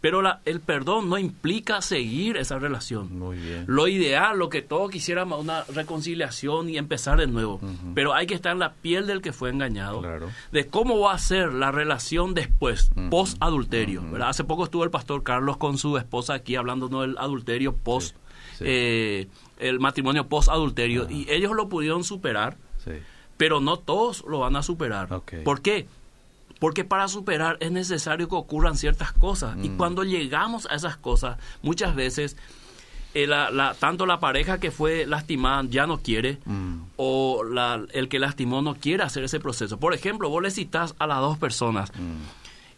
Pero 0.00 0.22
la- 0.22 0.40
el 0.46 0.60
perdón 0.60 1.10
no 1.10 1.18
implica 1.18 1.82
seguir 1.82 2.38
esa 2.38 2.58
relación. 2.58 3.18
Muy 3.18 3.36
bien. 3.36 3.64
Lo 3.68 3.86
ideal, 3.86 4.38
lo 4.38 4.48
que 4.48 4.62
todos 4.62 4.90
quisiéramos, 4.90 5.38
una 5.40 5.64
reconciliación 5.64 6.70
y 6.70 6.78
empezar 6.78 7.18
de 7.18 7.26
nuevo. 7.26 7.60
Pero 7.94 8.14
hay 8.14 8.26
que 8.26 8.34
estar 8.34 8.52
en 8.52 8.60
la 8.60 8.72
piel 8.72 9.06
del 9.06 9.20
que 9.20 9.32
fue 9.34 9.50
engañado. 9.50 10.00
Claro. 10.00 10.30
De 10.52 10.66
cómo 10.68 10.98
va 11.00 11.12
a 11.12 11.18
ser 11.18 11.52
la 11.52 11.70
relación 11.70 12.32
después, 12.32 12.90
Ujú. 12.96 13.10
post 13.10 13.36
adulterio. 13.40 14.00
Ujú. 14.02 14.16
Hace 14.22 14.44
poco 14.44 14.64
estuvo 14.64 14.84
el 14.84 14.90
pastor 14.90 15.22
Carlos 15.22 15.58
con 15.58 15.76
su 15.76 15.98
esposa 15.98 16.32
aquí 16.34 16.56
hablándonos 16.56 17.02
del 17.02 17.18
adulterio 17.18 17.76
post, 17.76 18.16
sí. 18.56 18.64
eh, 18.66 19.28
el 19.58 19.80
matrimonio 19.80 20.26
post 20.28 20.48
adulterio. 20.48 21.06
Ah. 21.08 21.12
Y 21.12 21.26
ellos 21.28 21.52
lo 21.54 21.68
pudieron 21.68 22.04
superar, 22.04 22.56
Sí. 22.82 22.92
pero 23.36 23.60
no 23.60 23.78
todos 23.78 24.24
lo 24.26 24.38
van 24.38 24.56
a 24.56 24.62
superar. 24.62 25.12
Ok. 25.12 25.34
¿Por 25.44 25.60
qué? 25.60 25.86
Porque 26.60 26.84
para 26.84 27.08
superar 27.08 27.56
es 27.60 27.72
necesario 27.72 28.28
que 28.28 28.36
ocurran 28.36 28.76
ciertas 28.76 29.10
cosas. 29.12 29.56
Y 29.62 29.70
Mm. 29.70 29.76
cuando 29.76 30.04
llegamos 30.04 30.66
a 30.70 30.76
esas 30.76 30.96
cosas, 30.96 31.38
muchas 31.62 31.96
veces, 31.96 32.36
eh, 33.14 33.26
la- 33.26 33.50
la- 33.50 33.74
tanto 33.74 34.06
la 34.06 34.20
pareja 34.20 34.60
que 34.60 34.70
fue 34.70 35.04
lastimada 35.06 35.64
ya 35.68 35.88
no 35.88 35.98
quiere, 35.98 36.38
Mm, 36.44 36.82
o 36.96 37.42
la- 37.42 37.82
el 37.92 38.08
que 38.08 38.20
lastimó 38.20 38.62
no 38.62 38.74
quiere 38.76 39.02
hacer 39.02 39.24
ese 39.24 39.40
proceso. 39.40 39.78
Por 39.80 39.94
ejemplo, 39.94 40.28
vos 40.28 40.40
le 40.42 40.50
citas 40.52 40.94
a 41.00 41.08
las 41.08 41.18
dos 41.18 41.36
personas 41.38 41.90
mm, 41.98 42.22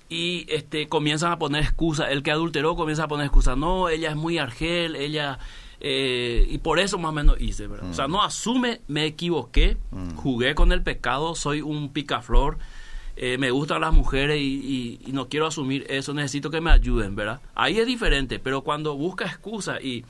y 0.09 0.47
este 0.49 0.88
comienzan 0.88 1.33
a 1.33 1.38
poner 1.38 1.62
excusas. 1.64 2.09
El 2.11 2.23
que 2.23 2.31
adulteró 2.31 2.77
comienza 2.77 3.05
a 3.05 3.09
poner 3.09 3.27
excusas. 3.27 3.57
No, 3.59 3.88
ella 3.88 4.11
es 4.11 4.16
muy 4.16 4.38
argel, 4.38 4.97
ella... 4.97 5.38
eh, 5.85 6.47
y 6.49 6.59
por 6.59 6.79
eso 6.79 6.97
más 6.97 7.09
o 7.09 7.12
menos 7.12 7.40
hice, 7.40 7.66
¿verdad? 7.66 7.90
O 7.90 7.95
sea, 7.95 8.07
no 8.07 8.23
asume, 8.23 8.81
me 8.87 9.05
equivoqué, 9.05 9.77
jugué 10.14 10.55
con 10.55 10.71
el 10.71 10.81
pecado, 10.83 11.35
soy 11.35 11.61
un 11.61 11.92
picaflor, 11.92 12.57
eh, 13.16 13.37
me 13.38 13.51
gustan 13.51 13.83
las 13.83 13.92
mujeres 13.92 14.38
y, 14.40 15.01
no 15.09 15.29
quiero 15.29 15.46
asumir 15.46 15.85
eso, 15.88 16.14
necesito 16.14 16.51
que 16.51 16.61
me 16.61 16.70
ayuden, 16.70 17.14
¿verdad? 17.14 17.40
Ahí 17.55 17.79
es 17.79 17.87
diferente, 17.87 18.38
pero 18.38 18.62
cuando 18.62 18.96
busca 18.96 19.27
excusa 19.27 19.81
y, 19.81 20.05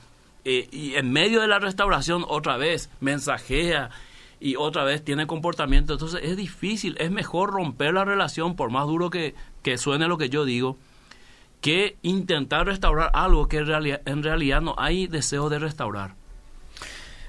eh, 0.45 0.67
y 0.71 0.95
en 0.95 1.11
medio 1.11 1.41
de 1.41 1.47
la 1.47 1.59
restauración 1.59 2.23
otra 2.27 2.55
vez 2.57 2.89
mensajea 3.01 3.89
y 4.39 4.55
otra 4.55 4.83
vez 4.83 5.03
tiene 5.03 5.27
comportamiento, 5.27 5.93
entonces 5.93 6.21
es 6.23 6.37
difícil, 6.37 6.95
es 6.99 7.11
mejor 7.11 7.51
romper 7.51 7.93
la 7.93 8.05
relación, 8.05 8.55
por 8.55 8.71
más 8.71 8.87
duro 8.87 9.09
que, 9.09 9.35
que 9.61 9.77
suene 9.77 10.07
lo 10.07 10.17
que 10.17 10.29
yo 10.29 10.45
digo, 10.45 10.77
que 11.59 11.97
intentar 12.01 12.65
restaurar 12.67 13.11
algo 13.13 13.47
que 13.47 13.57
en 13.57 13.67
realidad, 13.67 14.01
en 14.05 14.23
realidad 14.23 14.61
no 14.61 14.75
hay 14.77 15.07
deseo 15.07 15.49
de 15.49 15.59
restaurar. 15.59 16.15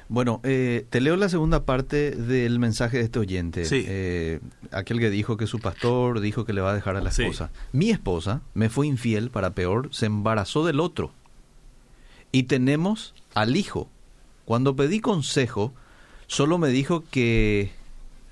Bueno, 0.08 0.40
eh, 0.44 0.84
te 0.90 1.00
leo 1.00 1.16
la 1.16 1.28
segunda 1.28 1.64
parte 1.64 2.10
del 2.10 2.58
mensaje 2.58 2.98
de 2.98 3.04
este 3.04 3.18
oyente. 3.18 3.64
Sí. 3.64 3.84
Eh, 3.86 4.40
aquel 4.70 4.98
que 5.00 5.08
dijo 5.10 5.36
que 5.36 5.46
su 5.46 5.60
pastor 5.60 6.20
dijo 6.20 6.44
que 6.44 6.52
le 6.52 6.60
va 6.60 6.72
a 6.72 6.74
dejar 6.74 6.96
a 6.96 7.00
la 7.00 7.10
Sí. 7.10 7.22
esposa. 7.22 7.50
Mi 7.72 7.90
esposa 7.90 8.42
me 8.52 8.68
fue 8.68 8.86
infiel, 8.86 9.30
para 9.30 9.54
peor, 9.54 9.88
se 9.92 10.06
embarazó 10.06 10.64
del 10.66 10.80
otro. 10.80 11.12
Y 12.32 12.44
tenemos 12.44 13.14
al 13.34 13.56
hijo. 13.56 13.88
Cuando 14.44 14.76
pedí 14.76 15.00
consejo, 15.00 15.72
solo 16.26 16.58
me 16.58 16.68
dijo 16.68 17.04
que 17.10 17.70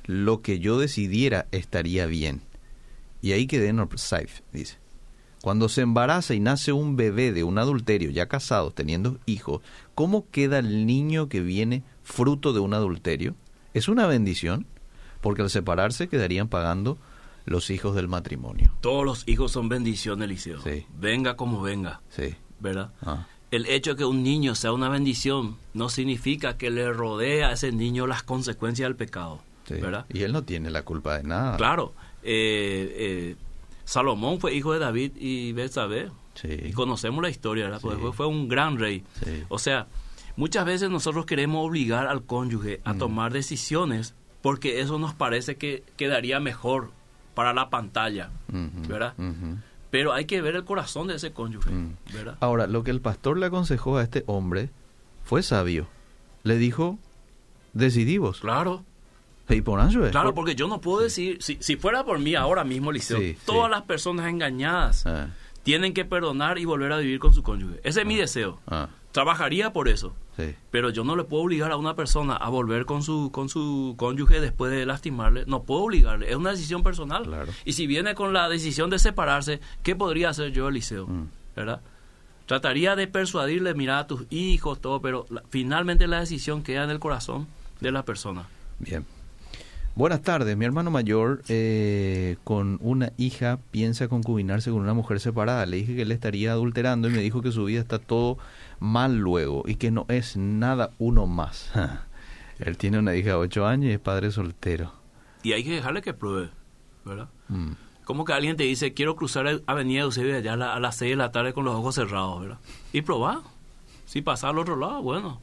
lo 0.04 0.42
que 0.42 0.58
yo 0.58 0.78
decidiera 0.78 1.46
estaría 1.52 2.06
bien. 2.06 2.42
Y 3.22 3.32
ahí 3.32 3.46
quedé 3.46 3.68
en 3.68 3.78
safe, 3.96 4.42
dice. 4.52 4.82
Cuando 5.42 5.68
se 5.68 5.81
embaraza 5.83 6.35
y 6.35 6.40
nace 6.40 6.72
un 6.72 6.96
bebé 6.96 7.33
de 7.33 7.42
un 7.44 7.59
adulterio, 7.59 8.11
ya 8.11 8.28
casados, 8.28 8.74
teniendo 8.74 9.18
hijos, 9.26 9.61
¿cómo 9.94 10.26
queda 10.31 10.59
el 10.61 10.87
niño 10.87 11.28
que 11.28 11.40
viene 11.40 11.83
fruto 12.05 12.52
de 12.52 12.61
un 12.61 12.72
adulterio? 12.74 13.35
¿Es 13.74 13.88
una 13.88 14.07
bendición? 14.07 14.66
Porque 15.20 15.42
al 15.42 15.50
separarse 15.50 16.09
quedarían 16.09 16.48
pagando 16.48 16.96
los 17.44 17.70
hijos 17.70 17.96
del 17.96 18.07
matrimonio. 18.07 18.72
Todos 18.81 19.05
los 19.05 19.28
hijos 19.28 19.50
son 19.50 19.68
bendiciones, 19.68 20.26
Eliseo. 20.26 20.61
Sí. 20.62 20.87
Venga 20.98 21.37
como 21.37 21.61
venga, 21.61 22.00
Sí. 22.11 22.35
¿verdad? 22.61 22.92
Ah, 23.02 23.26
El 23.50 23.66
hecho 23.66 23.90
de 23.90 23.96
que 23.96 24.05
un 24.05 24.22
niño 24.22 24.55
sea 24.55 24.72
una 24.72 24.88
bendición 24.88 25.57
no 25.74 25.88
significa 25.88 26.57
que 26.57 26.70
le 26.70 26.92
rodee 26.92 27.42
a 27.44 27.52
ese 27.52 27.72
niño 27.72 28.07
las 28.07 28.22
consecuencias 28.22 28.87
del 28.88 28.94
pecado, 28.96 29.40
sí. 29.66 29.74
¿verdad? 29.74 30.07
Y 30.09 30.22
él 30.22 30.33
no 30.33 30.44
tiene 30.44 30.70
la 30.70 30.83
culpa 30.85 31.18
de 31.18 31.24
nada. 31.24 31.57
Claro, 31.57 31.92
eh, 32.22 32.94
eh, 32.96 33.37
Salomón 33.85 34.40
fue 34.40 34.55
hijo 34.55 34.73
de 34.73 34.79
David 34.79 35.12
y 35.16 35.53
Betsabé. 35.53 36.11
Sí. 36.35 36.49
Y 36.51 36.73
conocemos 36.73 37.23
la 37.23 37.29
historia, 37.31 37.64
¿verdad? 37.64 37.81
Porque 37.83 38.01
Sí. 38.03 38.12
fue, 38.14 38.27
un 38.27 38.49
gran 38.49 38.79
rey. 38.79 39.05
Sí. 39.25 39.42
O 39.49 39.59
sea, 39.59 39.87
muchas 40.37 40.64
veces 40.64 40.88
nosotros 40.90 41.27
queremos 41.27 41.66
obligar 41.66 42.07
al 42.07 42.25
cónyuge 42.25 42.81
Mm. 42.85 42.88
a 42.88 42.95
tomar 42.99 43.33
decisiones 43.33 44.14
porque 44.40 44.81
eso 44.81 44.99
nos 44.99 45.14
parece 45.14 45.57
que 45.57 45.83
quedaría 45.97 46.40
mejor 46.40 46.90
para 47.35 47.53
la 47.53 47.71
pantalla, 47.71 48.31
¿verdad? 48.49 49.14
Pero 49.90 50.12
hay 50.14 50.25
que 50.25 50.40
ver 50.40 50.57
el 50.57 50.64
corazón 50.64 51.07
de 51.09 51.16
ese 51.16 51.33
cónyuge, 51.33 51.71
Mm. 51.71 51.97
¿verdad? 52.14 52.37
Ahora, 52.40 52.66
lo 52.66 52.83
que 52.83 52.90
el 52.90 53.01
pastor 53.03 53.37
le 53.38 53.47
aconsejó 53.47 53.99
a 53.99 54.03
este 54.03 54.25
hombre 54.27 54.71
fue 55.25 55.42
sabio. 55.42 55.87
Le 56.45 56.57
dijo, 56.57 56.99
decidí 57.75 58.18
vos. 58.18 58.40
Claro, 58.40 58.85
Y 59.48 59.61
por 59.61 59.81
es. 59.81 60.11
claro, 60.12 60.35
porque 60.35 60.55
yo 60.55 60.68
no 60.68 60.81
puedo 60.81 61.00
decir, 61.00 61.38
si, 61.42 61.59
si 61.61 61.76
fuera 61.76 62.05
por 62.05 62.18
mí 62.18 62.35
ahora 62.35 62.64
mismo, 62.64 62.90
Liceo, 62.92 63.18
Sí, 63.18 63.37
todas 63.44 63.66
sí. 63.66 63.70
las 63.72 63.83
personas 63.83 64.26
engañadas 64.28 65.05
Ah, 65.07 65.28
tienen 65.62 65.92
que 65.94 66.05
perdonar 66.05 66.59
y 66.59 66.64
volver 66.64 66.92
a 66.92 66.98
vivir 66.98 67.18
con 67.18 67.35
su 67.35 67.42
cónyuge. 67.42 67.81
Ese 67.85 68.00
es 68.00 68.07
mi 68.07 68.16
deseo. 68.16 68.61
ah, 68.66 68.88
Trabajaría 69.12 69.72
por 69.74 69.88
eso. 69.88 70.14
sí. 70.38 70.55
Pero 70.70 70.88
yo 70.88 71.05
no 71.05 71.16
le 71.16 71.24
puedo 71.24 71.42
obligar 71.42 71.70
a 71.70 71.76
una 71.76 71.94
persona 71.94 72.35
a 72.35 72.48
volver 72.48 72.87
con 72.87 73.02
su 73.02 73.31
con 73.31 73.50
su 73.50 73.94
cónyuge 73.98 74.40
después 74.40 74.72
de 74.72 74.87
lastimarle. 74.87 75.44
No 75.46 75.64
puedo 75.64 75.83
obligarle. 75.83 76.31
Es 76.31 76.37
una 76.37 76.52
decisión 76.52 76.83
personal. 76.83 77.24
Claro. 77.24 77.52
Y 77.66 77.74
si 77.74 77.87
viene 77.87 78.14
con 78.14 78.33
la 78.33 78.48
decisión 78.48 78.88
de 78.88 78.98
separarse, 78.98 79.61
¿qué 79.83 79.94
podría 79.94 80.31
hacer 80.31 80.52
yo, 80.52 80.68
Eliseo? 80.68 81.07
Mm. 81.09 81.26
¿Verdad? 81.55 81.83
Trataría 82.46 82.96
de 82.96 83.07
persuadirle, 83.07 83.74
mira 83.74 83.98
a 83.98 84.07
tus 84.07 84.24
hijos, 84.31 84.81
todo, 84.81 85.02
pero 85.02 85.26
la- 85.28 85.42
finalmente 85.50 86.07
la 86.07 86.20
decisión 86.20 86.62
queda 86.62 86.85
en 86.85 86.90
el 86.90 86.98
corazón 86.98 87.46
de 87.81 87.92
la 87.92 88.05
persona. 88.05 88.46
Bien. 88.78 89.05
Buenas 89.94 90.22
tardes. 90.22 90.57
Mi 90.57 90.64
hermano 90.64 90.90
mayor 90.90 91.42
eh, 91.48 92.37
con 92.44 92.78
una 92.81 93.12
hija 93.18 93.59
piensa 93.70 94.09
concubinarse 94.09 94.70
con 94.70 94.81
una 94.81 94.94
mujer 94.94 95.20
separada. 95.20 95.66
Le 95.66 95.76
dije 95.78 95.94
que 95.94 96.02
él 96.02 96.12
estaría 96.12 96.52
adulterando 96.52 97.09
y 97.09 97.12
me 97.12 97.18
dijo 97.18 97.42
que 97.42 97.52
su 97.52 97.64
vida 97.66 97.81
está 97.81 97.98
todo 97.98 98.38
mal 98.81 99.18
luego 99.18 99.64
y 99.66 99.74
que 99.74 99.90
no 99.90 100.07
es 100.09 100.37
nada 100.38 100.90
uno 100.98 101.26
más. 101.26 101.70
él 102.59 102.78
tiene 102.78 102.98
una 103.00 103.14
hija 103.14 103.31
de 103.31 103.35
8 103.35 103.66
años 103.66 103.90
y 103.90 103.92
es 103.92 104.00
padre 104.00 104.31
soltero. 104.31 104.92
Y 105.42 105.52
hay 105.52 105.62
que 105.62 105.72
dejarle 105.72 106.00
que 106.00 106.14
pruebe, 106.14 106.48
¿verdad? 107.05 107.28
Mm, 107.48 107.72
Como 108.05 108.24
que 108.24 108.33
alguien 108.33 108.57
te 108.57 108.64
dice, 108.64 108.94
quiero 108.94 109.14
cruzar 109.14 109.46
el- 109.46 109.62
Avenida 109.66 110.02
Eusebio 110.02 110.37
allá 110.37 110.55
a, 110.55 110.57
la- 110.57 110.74
a 110.74 110.81
las 110.81 110.96
6 110.96 111.11
de 111.12 111.16
la 111.16 111.33
tarde 111.33 111.52
con 111.52 111.64
los 111.66 111.74
ojos 111.74 111.96
cerrados, 111.96 112.40
¿verdad? 112.40 112.59
Y 112.94 113.02
probar. 113.02 113.38
Si 114.07 114.22
pasa 114.22 114.48
al 114.48 114.59
otro 114.59 114.76
lado, 114.76 115.02
bueno, 115.02 115.40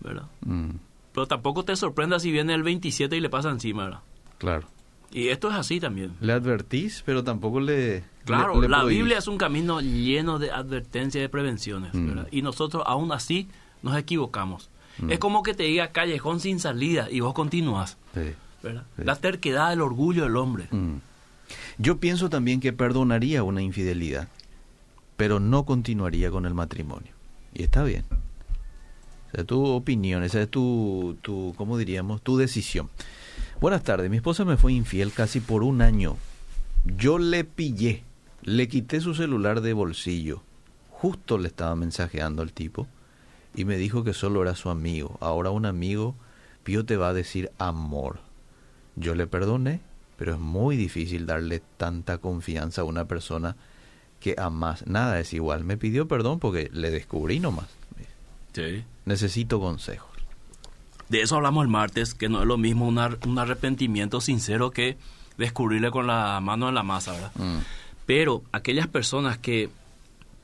¿verdad? 0.00 0.26
mm, 0.46 0.70
Pero 1.14 1.26
tampoco 1.26 1.64
te 1.64 1.74
sorprenda 1.76 2.18
si 2.18 2.30
viene 2.32 2.52
el 2.54 2.62
27 2.62 3.16
y 3.16 3.20
le 3.20 3.30
pasa 3.30 3.48
encima, 3.50 3.84
¿verdad? 3.84 4.00
claro. 4.38 4.66
Y 5.12 5.28
esto 5.28 5.48
es 5.48 5.54
así 5.54 5.78
también. 5.78 6.16
Le 6.20 6.32
advertís, 6.32 7.04
pero 7.06 7.22
tampoco 7.22 7.60
le... 7.60 8.02
Claro, 8.24 8.56
le- 8.56 8.62
le 8.62 8.68
la 8.68 8.78
prohibís. 8.80 8.98
Biblia 8.98 9.18
es 9.18 9.28
un 9.28 9.38
camino 9.38 9.80
lleno 9.80 10.40
de 10.40 10.50
advertencias 10.50 11.20
y 11.20 11.22
de 11.22 11.28
prevenciones, 11.28 11.94
Mm. 11.94 12.06
¿verdad? 12.08 12.28
Y 12.32 12.42
nosotros 12.42 12.82
aún 12.84 13.12
así 13.12 13.46
nos 13.82 13.96
equivocamos. 13.96 14.70
Mm. 14.98 15.12
Es 15.12 15.20
como 15.20 15.44
que 15.44 15.54
te 15.54 15.62
diga 15.62 15.92
callejón 15.92 16.40
sin 16.40 16.58
salida 16.58 17.08
y 17.12 17.20
vos 17.20 17.32
continúas. 17.32 17.96
Sí. 18.12 18.32
La 18.96 19.14
terquedad, 19.14 19.72
el 19.72 19.82
orgullo 19.82 20.24
del 20.24 20.36
hombre. 20.36 20.66
Mm. 20.72 20.96
Yo 21.78 21.98
pienso 21.98 22.28
también 22.28 22.58
que 22.58 22.72
perdonaría 22.72 23.44
una 23.44 23.62
infidelidad, 23.62 24.26
pero 25.16 25.38
no 25.38 25.64
continuaría 25.64 26.28
con 26.32 26.44
el 26.44 26.54
matrimonio. 26.54 27.12
Y 27.52 27.62
está 27.62 27.84
bien. 27.84 28.04
Esa 29.34 29.40
es 29.40 29.46
tu 29.48 29.66
opinión, 29.66 30.22
esa 30.22 30.42
es 30.42 30.48
tu, 30.48 31.18
tu, 31.20 31.54
¿cómo 31.56 31.76
diríamos? 31.76 32.22
Tu 32.22 32.36
decisión. 32.36 32.88
Buenas 33.60 33.82
tardes, 33.82 34.08
mi 34.08 34.18
esposa 34.18 34.44
me 34.44 34.56
fue 34.56 34.72
infiel 34.72 35.12
casi 35.12 35.40
por 35.40 35.64
un 35.64 35.82
año. 35.82 36.16
Yo 36.84 37.18
le 37.18 37.42
pillé, 37.42 38.04
le 38.42 38.68
quité 38.68 39.00
su 39.00 39.12
celular 39.12 39.60
de 39.60 39.72
bolsillo. 39.72 40.44
Justo 40.88 41.36
le 41.36 41.48
estaba 41.48 41.74
mensajeando 41.74 42.42
al 42.42 42.52
tipo 42.52 42.86
y 43.56 43.64
me 43.64 43.76
dijo 43.76 44.04
que 44.04 44.12
solo 44.12 44.40
era 44.40 44.54
su 44.54 44.70
amigo. 44.70 45.18
Ahora 45.20 45.50
un 45.50 45.66
amigo, 45.66 46.14
Pío 46.62 46.84
te 46.84 46.96
va 46.96 47.08
a 47.08 47.12
decir 47.12 47.50
amor. 47.58 48.20
Yo 48.94 49.16
le 49.16 49.26
perdoné, 49.26 49.80
pero 50.16 50.34
es 50.34 50.38
muy 50.38 50.76
difícil 50.76 51.26
darle 51.26 51.60
tanta 51.76 52.18
confianza 52.18 52.82
a 52.82 52.84
una 52.84 53.06
persona 53.06 53.56
que 54.20 54.36
amas. 54.38 54.86
Nada 54.86 55.18
es 55.18 55.32
igual. 55.32 55.64
Me 55.64 55.76
pidió 55.76 56.06
perdón 56.06 56.38
porque 56.38 56.70
le 56.72 56.92
descubrí 56.92 57.40
nomás. 57.40 57.66
Sí. 58.52 58.84
Necesito 59.04 59.60
consejos. 59.60 60.08
De 61.08 61.20
eso 61.20 61.36
hablamos 61.36 61.62
el 61.64 61.70
martes, 61.70 62.14
que 62.14 62.28
no 62.28 62.40
es 62.40 62.46
lo 62.46 62.56
mismo 62.56 62.86
un 62.88 62.98
ar- 62.98 63.18
un 63.26 63.38
arrepentimiento 63.38 64.20
sincero 64.20 64.70
que 64.70 64.96
descubrirle 65.36 65.90
con 65.90 66.06
la 66.06 66.40
mano 66.40 66.68
en 66.68 66.74
la 66.74 66.82
masa, 66.82 67.12
¿verdad? 67.12 67.32
Mm, 67.36 67.58
Pero 68.06 68.42
aquellas 68.52 68.86
personas 68.88 69.36
que 69.38 69.68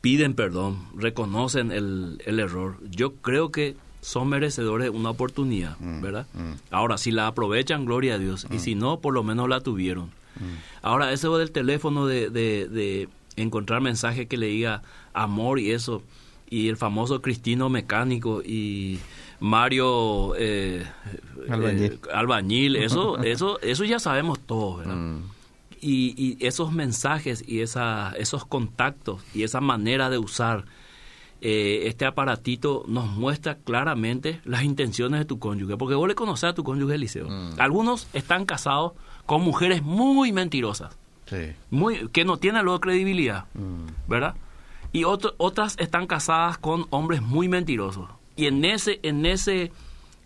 piden 0.00 0.34
perdón, 0.34 0.84
reconocen 0.96 1.72
el, 1.72 2.22
el 2.26 2.40
error, 2.40 2.76
yo 2.90 3.14
creo 3.16 3.50
que 3.50 3.76
son 4.02 4.28
merecedores 4.28 4.84
de 4.86 4.90
una 4.90 5.10
oportunidad, 5.10 5.76
Mm, 5.78 6.00
¿verdad? 6.02 6.26
mm. 6.34 6.52
Ahora, 6.70 6.96
si 6.98 7.10
la 7.10 7.26
aprovechan, 7.26 7.84
gloria 7.84 8.14
a 8.14 8.18
Dios. 8.18 8.46
Y 8.50 8.58
si 8.58 8.74
no, 8.74 9.00
por 9.00 9.12
lo 9.14 9.22
menos 9.22 9.48
la 9.48 9.60
tuvieron. 9.60 10.10
Ahora, 10.80 11.12
eso 11.12 11.36
del 11.36 11.50
teléfono 11.50 12.06
de, 12.06 12.30
de, 12.30 12.66
de 12.68 13.08
encontrar 13.36 13.80
mensajes 13.82 14.26
que 14.26 14.38
le 14.38 14.46
diga 14.46 14.82
amor 15.12 15.58
y 15.58 15.70
eso, 15.72 16.02
y 16.50 16.68
el 16.68 16.76
famoso 16.76 17.22
Cristino 17.22 17.68
Mecánico 17.68 18.42
y 18.42 18.98
Mario 19.38 20.34
eh, 20.36 20.84
Albañil. 21.48 21.92
eh, 21.92 21.98
Albañil, 22.12 22.76
eso, 22.84 23.18
eso, 23.22 23.60
eso 23.60 23.84
ya 23.84 23.98
sabemos 23.98 24.38
todos, 24.40 24.78
¿verdad? 24.80 24.96
Mm, 24.96 25.22
Y, 25.80 26.14
y 26.38 26.46
esos 26.46 26.72
mensajes 26.72 27.42
y 27.46 27.60
esa, 27.60 28.12
esos 28.18 28.44
contactos 28.44 29.22
y 29.34 29.44
esa 29.44 29.60
manera 29.62 30.10
de 30.10 30.18
usar 30.18 30.64
eh, 31.42 31.84
este 31.86 32.04
aparatito 32.04 32.84
nos 32.86 33.06
muestra 33.06 33.54
claramente 33.56 34.40
las 34.44 34.62
intenciones 34.62 35.20
de 35.20 35.24
tu 35.24 35.38
cónyuge. 35.38 35.78
Porque 35.78 35.94
vos 35.94 36.06
le 36.06 36.14
conoces 36.14 36.50
a 36.50 36.52
tu 36.54 36.64
cónyuge, 36.64 36.96
Eliseo. 36.96 37.28
Mm. 37.30 37.54
Algunos 37.58 38.08
están 38.12 38.44
casados 38.44 38.92
con 39.24 39.40
mujeres 39.42 39.82
muy 39.82 40.32
mentirosas, 40.32 40.94
sí. 41.26 41.52
muy 41.70 42.08
que 42.08 42.24
no 42.26 42.36
tienen 42.36 42.64
luego 42.64 42.80
credibilidad, 42.80 43.44
Mm, 43.54 43.86
¿verdad? 44.08 44.34
Y 44.92 45.04
otro- 45.04 45.34
otras 45.38 45.76
están 45.78 46.06
casadas 46.06 46.58
con 46.58 46.86
hombres 46.90 47.22
muy 47.22 47.48
mentirosos. 47.48 48.08
Y 48.36 48.46
en 48.46 48.64
ese, 48.64 48.98
en 49.02 49.24
ese, 49.26 49.70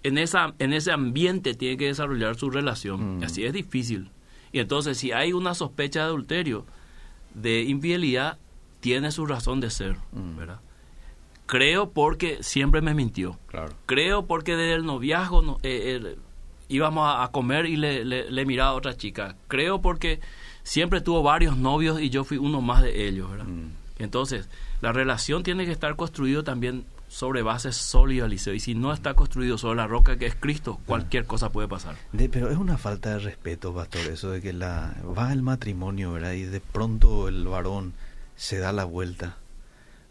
en 0.03 0.19
esa, 0.19 0.55
en 0.59 0.73
ese 0.73 0.93
ambiente 0.93 1.55
tiene 1.55 1.77
que 1.77 1.87
desarrollar 1.87 2.37
su 2.37 2.51
relación. 2.51 3.19
Mm. 3.19 3.25
Así 3.25 3.45
es 3.45 3.53
difícil. 3.53 4.11
Y 4.53 4.61
entonces, 4.61 4.97
si 4.99 5.13
hay 5.13 5.33
una 5.33 5.55
sospecha 5.55 6.01
de 6.01 6.07
adulterio, 6.07 6.65
de 7.35 7.63
infidelidad, 7.63 8.39
tiene 8.81 9.11
su 9.11 9.27
razón 9.27 9.61
de 9.61 9.71
ser, 9.71 9.97
Mm. 10.13 10.37
¿verdad? 10.37 10.61
Creo 11.47 11.91
porque 11.91 12.43
siempre 12.43 12.81
me 12.81 12.95
mintió. 12.95 13.39
claro. 13.49 13.73
Creo 13.87 14.27
porque 14.27 14.53
desde 14.57 14.75
el 14.75 14.87
noviazgo 14.87 15.43
no- 15.43 15.59
eh, 15.63 16.01
eh, 16.03 16.17
íbamos 16.69 17.07
a, 17.07 17.23
a 17.23 17.29
comer 17.33 17.67
y 17.67 17.77
le, 17.77 18.05
le, 18.05 18.31
le 18.31 18.47
miraba 18.47 18.71
a 18.71 18.75
otra 18.75 18.97
chica. 18.97 19.37
Creo 19.49 19.83
porque 19.83 20.21
siempre 20.63 21.03
tuvo 21.03 21.23
varios 21.23 21.59
novios 21.59 22.01
y 22.01 22.09
yo 22.09 22.25
fui 22.25 22.39
uno 22.39 22.63
más 22.63 22.83
de 22.83 23.07
ellos, 23.09 23.31
¿verdad? 23.31 23.45
Mm, 23.47 23.69
Entonces, 23.99 24.49
la 24.81 24.93
relación 24.93 25.43
tiene 25.43 25.67
que 25.67 25.73
estar 25.73 25.95
construido 25.97 26.43
también 26.45 26.85
sobre 27.09 27.43
bases 27.43 27.77
sólidas, 27.77 28.29
Liceo. 28.29 28.55
Y 28.55 28.61
si 28.61 28.75
no 28.75 28.93
está 28.93 29.15
construido 29.15 29.57
sobre 29.57 29.77
la 29.77 29.87
roca 29.87 30.17
que 30.17 30.27
es 30.27 30.35
Cristo, 30.35 30.81
cualquier 30.87 31.27
cosa 31.27 31.51
puede 31.51 31.69
pasar. 31.69 31.95
De- 32.13 32.29
pero 32.29 32.51
es 32.51 32.57
una 32.57 32.77
falta 32.77 33.11
de 33.11 33.19
respeto, 33.21 33.73
pastor, 33.73 34.01
eso 34.13 34.31
de 34.31 34.41
que 34.41 34.53
la 34.53 34.95
va 35.17 35.33
el 35.33 35.43
matrimonio, 35.43 36.13
¿verdad? 36.13 36.33
Y 36.33 36.43
de 36.43 36.61
pronto 36.61 37.29
el 37.29 37.47
varón 37.47 37.93
se 38.35 38.59
da 38.59 38.73
la 38.73 38.85
vuelta 38.85 39.37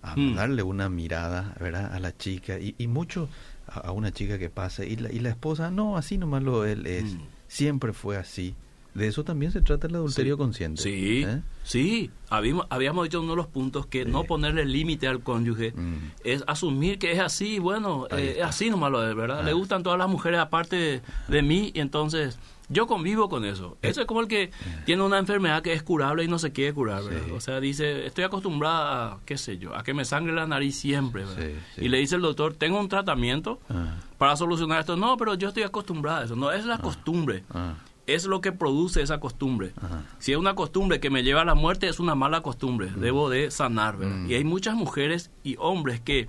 a 0.02 0.16
Mm. 0.16 0.36
darle 0.36 0.64
una 0.64 0.88
mirada, 0.88 1.54
¿verdad? 1.60 1.94
A 1.94 2.00
la 2.00 2.16
chica. 2.16 2.58
Y, 2.60 2.76
y 2.78 2.88
muchos 2.88 3.30
a, 3.68 3.92
una 3.92 4.12
chica 4.12 4.38
que 4.38 4.50
pase 4.50 4.88
y 4.88 4.96
la, 4.96 5.12
y 5.12 5.20
la 5.20 5.30
esposa, 5.30 5.72
no, 5.72 5.98
así 5.98 6.18
nomás 6.18 6.44
lo 6.44 6.64
él 6.66 6.86
es, 6.86 7.04
Mm. 7.16 7.20
siempre 7.50 7.92
fue 7.92 8.16
así. 8.18 8.56
De 8.94 9.08
eso 9.08 9.24
también 9.24 9.52
se 9.52 9.62
trata 9.62 9.88
el 9.88 9.96
adulterio 9.96 10.38
consciente. 10.38 10.82
Sí, 10.82 11.24
¿eh? 11.26 11.42
sí. 11.64 12.12
Habíamos, 12.30 12.68
habíamos 12.70 13.04
dicho 13.06 13.18
en 13.18 13.24
uno 13.24 13.34
de 13.34 13.38
los 13.38 13.48
puntos 13.48 13.86
que 13.88 14.04
Sí. 14.04 14.10
no 14.12 14.24
ponerle 14.24 14.66
límite 14.66 15.08
al 15.08 15.22
cónyuge 15.22 15.72
Mm. 15.76 15.96
es 16.24 16.44
asumir 16.48 17.00
que 17.00 17.12
es 17.12 17.20
así, 17.20 17.60
bueno, 17.60 18.08
eh, 18.12 18.36
es 18.38 18.44
así 18.44 18.70
nomás 18.70 18.92
lo 18.92 19.08
es, 19.08 19.16
¿verdad? 19.16 19.40
Ah. 19.40 19.44
Le 19.44 19.54
gustan 19.54 19.82
todas 19.84 19.98
las 19.98 20.08
mujeres 20.10 20.40
aparte 20.40 20.76
de, 20.76 21.02
de 21.28 21.42
mí 21.42 21.72
y 21.74 21.80
entonces 21.80 22.38
yo 22.70 22.88
convivo 22.88 23.30
con 23.30 23.46
eso. 23.46 23.78
Eh. 23.82 23.90
Eso 23.90 24.02
es 24.02 24.08
como 24.08 24.22
el 24.22 24.28
que 24.28 24.52
tiene 24.86 25.04
una 25.04 25.18
enfermedad 25.20 25.62
que 25.62 25.74
es 25.74 25.84
curable 25.84 26.24
y 26.24 26.28
no 26.28 26.40
se 26.40 26.52
quiere 26.52 26.74
curar, 26.74 27.04
¿verdad? 27.04 27.22
Sí. 27.26 27.32
O 27.32 27.42
sea, 27.42 27.60
dice, 27.60 28.06
estoy 28.06 28.24
acostumbrada 28.24 29.14
a, 29.14 29.20
qué 29.26 29.38
sé 29.38 29.58
yo, 29.58 29.76
a 29.76 29.84
que 29.84 29.94
me 29.94 30.06
sangre 30.06 30.34
la 30.34 30.48
nariz 30.48 30.76
siempre, 30.76 31.26
¿verdad? 31.26 31.44
Sí, 31.46 31.56
sí. 31.76 31.86
Y 31.86 31.90
le 31.90 31.98
dice 31.98 32.16
el 32.16 32.22
doctor, 32.22 32.54
tengo 32.54 32.80
un 32.80 32.90
tratamiento 32.90 33.60
Ah, 33.70 33.98
para 34.18 34.36
solucionar 34.38 34.80
esto. 34.80 34.96
No, 34.98 35.18
pero 35.18 35.34
yo 35.36 35.50
estoy 35.50 35.64
acostumbrada 35.64 36.22
a 36.22 36.26
eso. 36.26 36.36
No, 36.36 36.52
es 36.52 36.66
la 36.66 36.78
costumbre. 36.80 37.44
ah, 37.54 37.74
Es 38.06 38.26
lo 38.26 38.42
que 38.42 38.52
produce 38.52 39.02
esa 39.02 39.20
costumbre. 39.20 39.72
ajá. 39.82 40.04
Si 40.20 40.32
es 40.34 40.38
una 40.38 40.56
costumbre 40.56 41.00
que 41.00 41.10
me 41.10 41.24
lleva 41.24 41.42
a 41.42 41.46
la 41.46 41.56
muerte, 41.56 41.88
es 41.88 42.00
una 42.00 42.16
mala 42.16 42.42
costumbre. 42.42 42.92
Debo 42.96 43.30
de 43.30 43.50
sanar, 43.52 43.98
¿verdad? 43.98 44.16
Mm. 44.18 44.30
Y 44.32 44.34
hay 44.36 44.44
muchas 44.44 44.76
mujeres 44.76 45.32
y 45.44 45.56
hombres 45.60 46.02
que 46.02 46.28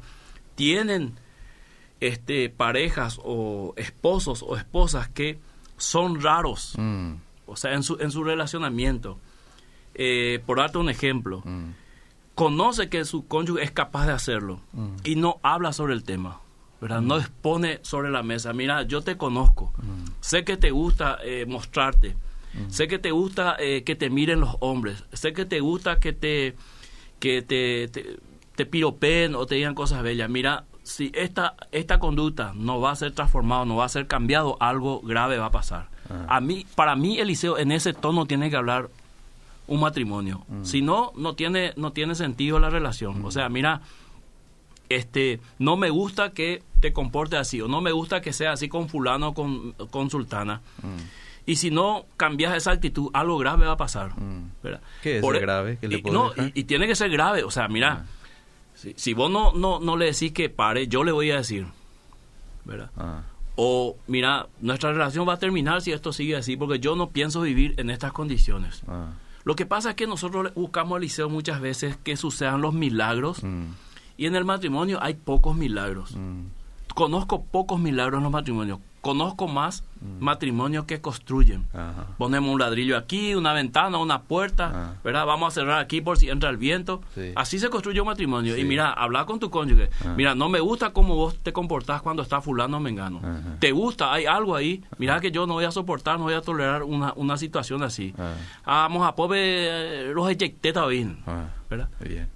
tienen 0.55 1.15
este, 2.01 2.49
parejas 2.51 3.19
o 3.25 3.75
esposos 3.77 4.45
o 4.47 4.57
esposas 4.57 5.09
que 5.09 5.39
son 5.77 6.21
raros, 6.23 6.75
Mm, 6.79 7.15
o 7.47 7.57
sea, 7.57 7.75
en 7.75 7.83
su, 7.83 7.97
en 8.01 8.11
su 8.11 8.23
relacionamiento. 8.23 9.19
Eh, 9.95 10.41
por 10.47 10.59
darte 10.59 10.79
un 10.79 10.89
ejemplo, 10.91 11.43
mm, 11.45 11.71
conoce 12.35 12.89
que 12.89 13.05
su 13.05 13.27
cónyuge 13.27 13.63
es 13.63 13.71
capaz 13.71 14.07
de 14.07 14.13
hacerlo 14.13 14.61
Mm. 14.73 14.89
y 15.05 15.17
no 15.17 15.39
habla 15.43 15.73
sobre 15.73 15.95
el 15.95 16.05
tema, 16.05 16.41
¿verdad? 16.85 17.01
No 17.01 17.17
expone 17.17 17.79
sobre 17.81 18.11
la 18.11 18.23
mesa, 18.23 18.53
mira, 18.53 18.83
yo 18.83 19.01
te 19.01 19.17
conozco, 19.17 19.73
mm, 19.79 20.21
sé 20.21 20.45
que 20.45 20.59
te 20.59 20.71
gusta 20.71 21.17
eh, 21.25 21.47
mostrarte, 21.49 22.15
sé 22.69 22.89
que 22.89 22.99
te 22.99 23.11
gusta 23.11 23.57
eh, 23.59 23.85
que 23.85 23.97
te 23.97 24.11
miren 24.11 24.41
los 24.41 24.57
hombres, 24.61 25.03
sé 25.15 25.33
que 25.33 25.47
te 25.47 25.61
gusta 25.61 25.99
que 25.99 26.13
te 26.13 26.55
que 27.21 27.41
te, 27.41 27.89
te, 27.89 28.19
te 28.55 28.67
piropeen 28.67 29.35
o 29.35 29.47
te 29.47 29.55
digan 29.55 29.75
cosas 29.75 30.03
bellas. 30.03 30.29
Mira, 30.29 30.67
si 30.83 31.11
esta 31.15 31.55
esta 31.73 31.99
conducta 31.99 32.53
no 32.55 32.83
va 32.83 32.91
a 32.91 32.97
ser 32.97 33.13
transformado, 33.13 33.65
no 33.65 33.77
va 33.77 33.87
a 33.87 33.89
ser 33.89 34.07
cambiado, 34.07 34.59
algo 34.61 35.01
grave 35.01 35.39
va 35.39 35.47
a 35.47 35.53
pasar. 35.53 35.89
Ah. 36.11 36.37
A 36.37 36.41
mí, 36.43 36.67
para 36.75 36.97
mí, 36.97 37.19
Eliseo, 37.19 37.57
en 37.57 37.73
ese 37.73 37.95
tono 37.95 38.27
tiene 38.27 38.51
que 38.51 38.57
hablar 38.57 38.91
un 39.69 39.81
matrimonio. 39.81 40.45
Mm. 40.49 40.65
Si 40.65 40.83
no, 40.83 41.13
no 41.17 41.35
tiene, 41.35 41.73
no 41.77 41.93
tiene 41.93 42.15
sentido 42.15 42.59
la 42.59 42.69
relación. 42.69 43.25
O 43.25 43.31
sea, 43.31 43.49
mira, 43.49 43.81
este, 44.89 45.41
no 45.59 45.77
me 45.77 45.91
gusta 45.91 46.31
que 46.33 46.63
te 46.81 46.93
comportes 46.93 47.39
así, 47.41 47.61
o 47.61 47.69
no 47.69 47.81
me 47.81 47.93
gusta 47.93 48.21
que 48.21 48.33
sea 48.33 48.53
así 48.53 48.69
con 48.69 48.89
fulano 48.89 49.29
o 49.29 49.35
con, 49.35 49.73
con 49.73 50.11
sultana. 50.11 50.61
mm, 50.83 51.47
Y 51.47 51.57
si 51.57 51.71
no 51.71 52.07
cambias 52.17 52.55
esa 52.57 52.73
actitud, 52.73 53.11
algo 53.13 53.37
grave 53.39 53.67
va 53.67 53.73
a 53.73 53.77
pasar. 53.77 54.19
mm. 54.19 54.51
¿Qué 55.03 55.17
es 55.17 55.21
Por 55.23 55.37
e- 55.37 55.41
grave 55.41 55.79
le 55.83 55.99
y, 55.99 56.03
no, 56.03 56.33
y, 56.37 56.61
y 56.61 56.65
tiene 56.65 56.87
que 56.87 56.95
ser 56.95 57.11
grave. 57.11 57.45
O 57.45 57.51
sea, 57.51 57.69
mira, 57.69 58.05
Ah. 58.05 58.05
si, 58.75 58.95
si 58.97 59.13
vos 59.15 59.31
no, 59.31 59.53
no, 59.53 59.79
no 59.81 59.97
le 59.97 60.07
decís 60.07 60.33
que 60.33 60.49
pare, 60.49 60.89
yo 60.89 61.05
le 61.05 61.13
voy 61.13 61.31
a 61.31 61.37
decir. 61.37 61.67
¿verdad? 62.65 62.91
Ah, 62.97 63.23
O, 63.57 63.97
mira, 64.07 64.47
nuestra 64.61 64.93
relación 64.93 65.29
va 65.29 65.35
a 65.35 65.39
terminar 65.39 65.81
si 65.83 65.93
esto 65.93 66.13
sigue 66.13 66.35
así, 66.37 66.57
porque 66.57 66.79
yo 66.81 66.97
no 66.97 67.11
pienso 67.11 67.43
vivir 67.43 67.75
en 67.79 67.91
estas 67.91 68.13
condiciones. 68.13 68.83
ah, 68.89 69.13
Lo 69.45 69.55
que 69.55 69.67
pasa 69.67 69.91
es 69.91 69.97
que 69.97 70.07
nosotros 70.07 70.53
buscamos, 70.55 70.97
Eliseo, 70.99 71.29
muchas 71.29 71.61
veces 71.61 71.97
que 72.03 72.17
sucedan 72.17 72.63
los 72.63 72.73
milagros, 72.73 73.45
mm, 73.45 73.65
y 74.17 74.27
en 74.27 74.35
el 74.37 74.45
matrimonio 74.45 74.99
hay 75.03 75.15
pocos 75.15 75.57
milagros. 75.57 76.15
mm, 76.17 76.47
Conozco 76.95 77.43
pocos 77.45 77.81
milagros 77.81 78.19
en 78.19 78.23
los 78.23 78.31
matrimonios. 78.33 78.79
Conozco 79.01 79.49
más 79.49 79.83
Mm. 80.01 80.23
matrimonios 80.23 80.85
que 80.85 81.01
construyen. 81.01 81.67
ajá. 81.75 82.07
Ponemos 82.19 82.51
un 82.55 82.61
ladrillo 82.61 82.97
aquí, 82.97 83.35
una 83.35 83.53
ventana, 83.53 83.99
una 83.99 84.23
puerta, 84.23 84.71
Ah. 84.73 84.95
¿verdad? 85.03 85.27
Vamos 85.27 85.49
a 85.49 85.61
cerrar 85.61 85.81
aquí 85.81 86.01
por 86.01 86.19
si 86.19 86.29
entra 86.31 86.51
el 86.51 86.57
viento. 86.57 87.03
Sí. 87.15 87.33
Así 87.35 87.59
se 87.59 87.69
construye 87.69 88.01
un 88.01 88.07
matrimonio. 88.07 88.55
Sí. 88.55 88.61
Y 88.61 88.65
mira, 88.65 88.93
habla 88.93 89.27
con 89.27 89.41
tu 89.41 89.51
cónyuge. 89.51 89.91
Ah. 90.07 90.15
Mira, 90.17 90.35
no 90.37 90.49
me 90.49 90.61
gusta 90.61 90.93
cómo 90.93 91.17
vos 91.17 91.37
te 91.43 91.53
comportás 91.53 92.01
cuando 92.01 92.23
está 92.23 92.41
fulano 92.41 92.77
o 92.77 92.81
mengano. 92.81 93.21
¿Te 93.59 93.73
gusta? 93.73 94.13
Hay 94.13 94.27
algo 94.27 94.55
ahí. 94.55 94.83
Mira 94.99 95.19
que 95.21 95.33
yo 95.33 95.47
no 95.49 95.55
voy 95.55 95.65
a 95.65 95.71
soportar, 95.73 96.19
no 96.19 96.25
voy 96.25 96.35
a 96.35 96.43
tolerar 96.43 96.85
una, 96.85 97.13
una 97.17 97.37
situación 97.37 97.83
así. 97.83 98.15
Ah, 98.65 98.87
Vamos 98.89 99.05
a 99.07 99.17
pobre 99.17 100.15
los 100.15 100.29
eyecteta 100.31 100.87
bien, 100.87 101.19
¿verdad? 101.69 101.89
bien. 102.01 102.29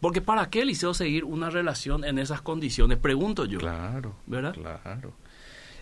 Porque 0.00 0.20
¿para 0.20 0.48
qué, 0.50 0.62
Eliseo, 0.62 0.94
seguir 0.94 1.24
una 1.24 1.50
relación 1.50 2.04
en 2.04 2.18
esas 2.18 2.40
condiciones? 2.40 2.98
Pregunto 2.98 3.44
yo. 3.44 3.58
Claro, 3.58 4.14
¿Verdad? 4.26 4.54
Claro. 4.54 5.12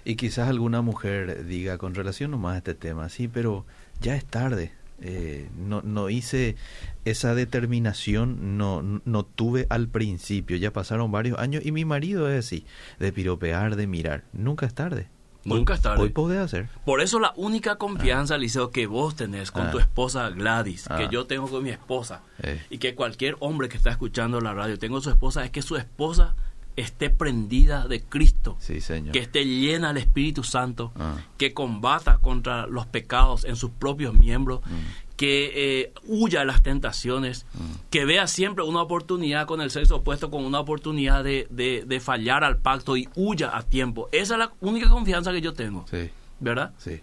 Y 0.05 0.14
quizás 0.14 0.48
alguna 0.48 0.83
mujer 0.83 1.46
diga 1.46 1.79
con 1.79 1.94
relación 1.94 2.31
nomás 2.31 2.55
a 2.55 2.59
este 2.59 2.74
tema, 2.74 3.09
sí, 3.09 3.29
pero 3.29 3.66
ya 4.00 4.14
es 4.14 4.24
tarde. 4.24 4.72
Eh, 5.02 5.48
no, 5.59 5.83
no 5.83 6.09
hice 6.09 6.57
esa 7.05 7.35
determinación, 7.35 8.57
no, 8.57 8.83
no 8.83 9.24
tuve 9.24 9.66
al 9.68 9.88
principio, 9.88 10.57
ya 10.57 10.72
pasaron 10.72 11.12
varios 11.12 11.38
años 11.38 11.66
y 11.66 11.72
mi 11.72 11.85
marido 11.85 12.31
es 12.31 12.46
así, 12.46 12.64
de 12.98 13.12
piropear, 13.12 13.76
de 13.76 13.87
mirar. 13.87 14.24
Nunca 14.33 14.64
es 14.64 14.74
tarde. 14.74 15.09
Nunca 15.55 15.75
es 15.75 15.81
tarde. 15.83 16.03
Hoy 16.03 16.11
podés 16.11 16.39
hacer. 16.41 16.69
Por 16.85 17.01
eso 17.01 17.21
la 17.21 17.33
única 17.37 17.77
confianza, 17.77 18.35
Eliseo, 18.35 18.71
que 18.71 18.87
vos 18.87 19.15
tenés 19.17 19.51
con 19.51 19.69
Ah. 19.69 19.71
tu 19.71 19.79
esposa 19.79 20.29
Gladys, 20.31 20.91
Ah. 20.91 20.97
que 20.99 21.09
yo 21.09 21.27
tengo 21.27 21.47
con 21.49 21.63
mi 21.63 21.71
esposa, 21.71 22.23
Eh. 22.43 22.63
y 22.71 22.79
que 22.79 22.95
cualquier 22.95 23.37
hombre 23.41 23.69
que 23.69 23.77
está 23.77 23.91
escuchando 23.91 24.41
la 24.41 24.53
radio 24.55 24.79
tengo 24.79 25.01
su 25.01 25.11
esposa, 25.11 25.45
es 25.45 25.51
que 25.51 25.63
su 25.63 25.77
esposa 25.77 26.35
esté 26.77 27.09
prendida 27.09 27.89
de 27.89 28.03
Cristo, 28.03 28.57
Sí, 28.61 28.81
señor. 28.83 29.13
que 29.13 29.21
esté 29.21 29.45
llena 29.47 29.89
del 29.89 29.97
Espíritu 29.99 30.43
Santo, 30.43 30.93
Ah. 30.99 31.15
que 31.39 31.55
combata 31.55 32.19
contra 32.19 32.67
los 32.67 32.87
pecados 32.87 33.45
en 33.45 33.57
sus 33.57 33.71
propios 33.71 34.13
miembros, 34.13 34.61
Mm. 34.67 35.06
Que 35.16 35.52
eh, 35.81 35.92
huya 36.05 36.40
de 36.40 36.46
las 36.46 36.62
tentaciones, 36.62 37.46
que 37.90 38.05
vea 38.05 38.26
siempre 38.26 38.64
una 38.64 38.83
oportunidad 38.83 39.46
con 39.46 39.61
el 39.61 39.70
sexo 39.70 39.96
opuesto 39.96 40.31
como 40.31 40.46
una 40.46 40.61
oportunidad 40.61 41.24
de, 41.24 41.46
de- 41.50 41.85
de 41.87 42.00
fallar 42.00 42.44
al 42.44 42.59
pacto 42.59 42.96
y 42.96 43.09
huya 43.14 43.57
a 43.57 43.62
tiempo. 43.62 44.09
Esa 44.12 44.35
es 44.35 44.38
la 44.40 44.52
única 44.61 44.88
confianza 44.88 45.33
que 45.33 45.40
yo 45.40 45.55
tengo, 45.55 45.87
Sí, 45.90 46.11
¿verdad? 46.40 46.72
sí. 46.79 47.00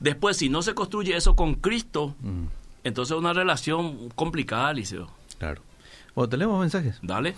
Después, 0.00 0.36
si 0.36 0.48
no 0.48 0.62
se 0.62 0.74
construye 0.74 1.16
eso 1.16 1.36
con 1.36 1.54
Cristo, 1.54 2.16
Mm, 2.20 2.46
entonces 2.84 3.12
es 3.14 3.18
una 3.20 3.32
relación 3.32 4.08
complicada, 4.14 4.72
Liceo. 4.72 5.08
claro. 5.38 5.62
Bueno, 6.14 6.28
tenemos 6.28 6.58
mensajes. 6.60 6.98
Dale. 7.02 7.34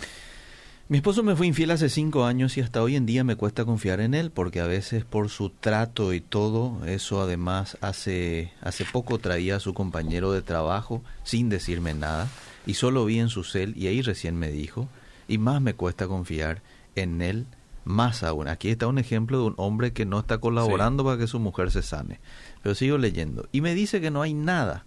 Mi 0.86 0.98
esposo 0.98 1.22
me 1.22 1.34
fue 1.34 1.46
infiel 1.46 1.70
hace 1.70 1.88
cinco 1.88 2.26
años 2.26 2.58
y 2.58 2.60
hasta 2.60 2.82
hoy 2.82 2.94
en 2.94 3.06
día 3.06 3.24
me 3.24 3.36
cuesta 3.36 3.64
confiar 3.64 4.00
en 4.00 4.12
él 4.12 4.30
porque 4.30 4.60
a 4.60 4.66
veces 4.66 5.02
por 5.02 5.30
su 5.30 5.48
trato 5.48 6.12
y 6.12 6.20
todo, 6.20 6.84
eso 6.84 7.22
además 7.22 7.78
hace, 7.80 8.52
hace 8.60 8.84
poco 8.84 9.18
traía 9.18 9.56
a 9.56 9.60
su 9.60 9.72
compañero 9.72 10.30
de 10.32 10.42
trabajo 10.42 11.02
sin 11.22 11.48
decirme 11.48 11.94
nada 11.94 12.28
y 12.66 12.74
solo 12.74 13.06
vi 13.06 13.18
en 13.18 13.30
su 13.30 13.44
cel 13.44 13.72
y 13.78 13.86
ahí 13.86 14.02
recién 14.02 14.36
me 14.36 14.50
dijo 14.50 14.86
y 15.26 15.38
más 15.38 15.62
me 15.62 15.72
cuesta 15.72 16.06
confiar 16.06 16.60
en 16.96 17.22
él 17.22 17.46
más 17.84 18.22
aún. 18.22 18.48
Aquí 18.48 18.68
está 18.68 18.86
un 18.86 18.98
ejemplo 18.98 19.38
de 19.38 19.44
un 19.44 19.54
hombre 19.56 19.94
que 19.94 20.04
no 20.04 20.18
está 20.18 20.36
colaborando 20.36 21.02
para 21.02 21.16
que 21.16 21.26
su 21.26 21.40
mujer 21.40 21.70
se 21.70 21.80
sane. 21.80 22.20
Pero 22.62 22.74
sigo 22.74 22.98
leyendo 22.98 23.48
y 23.52 23.62
me 23.62 23.74
dice 23.74 24.02
que 24.02 24.10
no 24.10 24.20
hay 24.20 24.34
nada. 24.34 24.84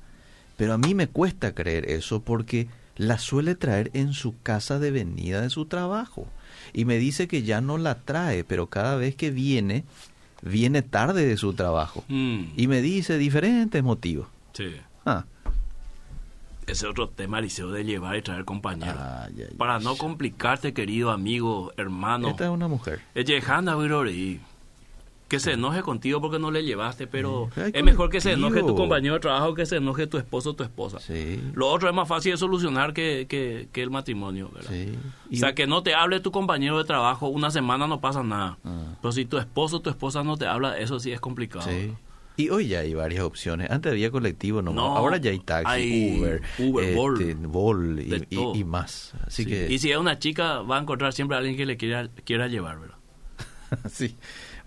Pero 0.58 0.74
a 0.74 0.78
mí 0.78 0.94
me 0.94 1.08
cuesta 1.08 1.56
creer 1.56 1.90
eso 1.90 2.22
porque 2.22 2.68
la 2.98 3.18
suele 3.20 3.56
traer 3.56 3.92
en 3.94 4.14
su 4.14 4.40
casa 4.42 4.80
de 4.80 4.92
venida 4.92 5.42
de 5.42 5.50
su 5.50 5.66
trabajo. 5.66 6.28
Y 6.74 6.86
me 6.86 6.98
dice 6.98 7.28
que 7.28 7.44
ya 7.44 7.62
no 7.62 7.78
la 7.78 7.96
trae, 8.00 8.44
pero 8.44 8.68
cada 8.68 8.96
vez 8.98 9.16
que 9.16 9.32
viene, 9.32 9.86
viene 10.42 10.82
tarde 10.82 11.26
de 11.26 11.38
su 11.38 11.54
trabajo. 11.54 12.04
Mm, 12.08 12.44
Y 12.56 12.68
me 12.68 12.82
dice 12.82 13.18
diferentes 13.18 13.84
motivos. 13.84 14.28
sí. 14.54 14.76
Ah, 15.06 15.24
Ese 16.64 16.84
es 16.86 16.92
otro 16.92 17.08
tema, 17.08 17.40
Liceo, 17.40 17.72
de 17.72 17.86
llevar 17.86 18.18
y 18.18 18.22
traer 18.22 18.44
compañeros. 18.44 18.98
Para 19.58 19.80
no 19.80 19.96
complicarte, 19.96 20.74
querido 20.74 21.12
amigo, 21.12 21.72
hermano. 21.78 22.28
Esta 22.28 22.44
es 22.44 22.50
una 22.50 22.68
mujer. 22.68 23.00
Virori. 23.16 24.42
Que 25.28 25.40
se 25.40 25.52
enoje 25.54 25.82
contigo 25.82 26.22
porque 26.22 26.40
no 26.40 26.52
le 26.52 26.64
llevaste, 26.64 27.06
pero 27.06 27.50
es 27.74 27.84
mejor 27.84 28.10
que 28.10 28.22
se 28.22 28.32
enoje 28.32 28.62
tu 28.62 28.76
compañero 28.76 29.16
de 29.16 29.20
trabajo 29.20 29.54
que 29.54 29.66
se 29.66 29.76
enoje 29.76 30.08
tu 30.08 30.18
esposo 30.18 30.52
o 30.52 30.54
tu 30.54 30.64
esposa. 30.64 31.00
Sí. 31.00 31.42
Lo 31.54 31.68
otro 31.70 31.90
es 31.90 31.96
más 31.96 32.08
fácil 32.08 32.32
de 32.32 32.38
solucionar 32.38 32.94
que, 32.94 33.26
que, 33.28 33.68
que 33.74 33.84
el 33.84 33.90
matrimonio, 33.90 34.50
¿verdad? 34.54 34.72
Sí. 34.72 34.94
O 35.34 35.36
sea, 35.36 35.54
que 35.54 35.68
no 35.68 35.84
te 35.84 35.94
hable 35.94 36.22
tu 36.22 36.32
compañero 36.32 36.78
de 36.78 36.86
trabajo 36.86 37.28
una 37.28 37.52
semana 37.52 37.88
no 37.88 38.00
pasa 38.00 38.24
nada. 38.24 38.58
Ah. 38.64 38.96
Pero 39.02 39.12
si 39.12 39.26
tu 39.26 39.38
esposo 39.38 39.78
o 39.78 39.80
tu 39.82 39.90
esposa 39.90 40.24
no 40.24 40.38
te 40.38 40.46
habla, 40.48 40.78
eso 40.78 40.98
sí 41.00 41.12
es 41.12 41.20
complicado. 41.20 41.66
Sí. 41.70 41.94
Y 42.40 42.50
hoy 42.50 42.68
ya 42.68 42.80
hay 42.82 42.94
varias 42.94 43.24
opciones. 43.24 43.70
Antes 43.72 43.92
había 43.92 44.12
colectivo 44.12 44.62
nomás. 44.62 44.76
No, 44.86 44.96
Ahora 44.96 45.18
ya 45.18 45.32
hay 45.32 45.40
taxi, 45.40 45.70
hay 45.72 46.20
Uber, 46.22 46.42
Uber, 46.60 48.00
este, 48.00 48.28
y, 48.30 48.40
y- 48.40 48.60
y 48.60 48.64
más. 48.64 49.14
Así 49.26 49.44
Sí. 49.44 49.50
que 49.50 49.74
Y 49.74 49.80
si 49.80 49.92
es 49.92 49.98
una 49.98 50.20
chica, 50.20 50.62
va 50.62 50.78
a 50.78 50.82
encontrar 50.82 51.12
siempre 51.14 51.36
a 51.36 51.40
alguien 51.40 51.58
que 51.58 51.66
le 51.66 51.76
quiera, 51.78 52.08
quiera 52.24 52.48
llevar, 52.48 52.80
¿verdad? 52.80 52.96
sí. 53.92 54.16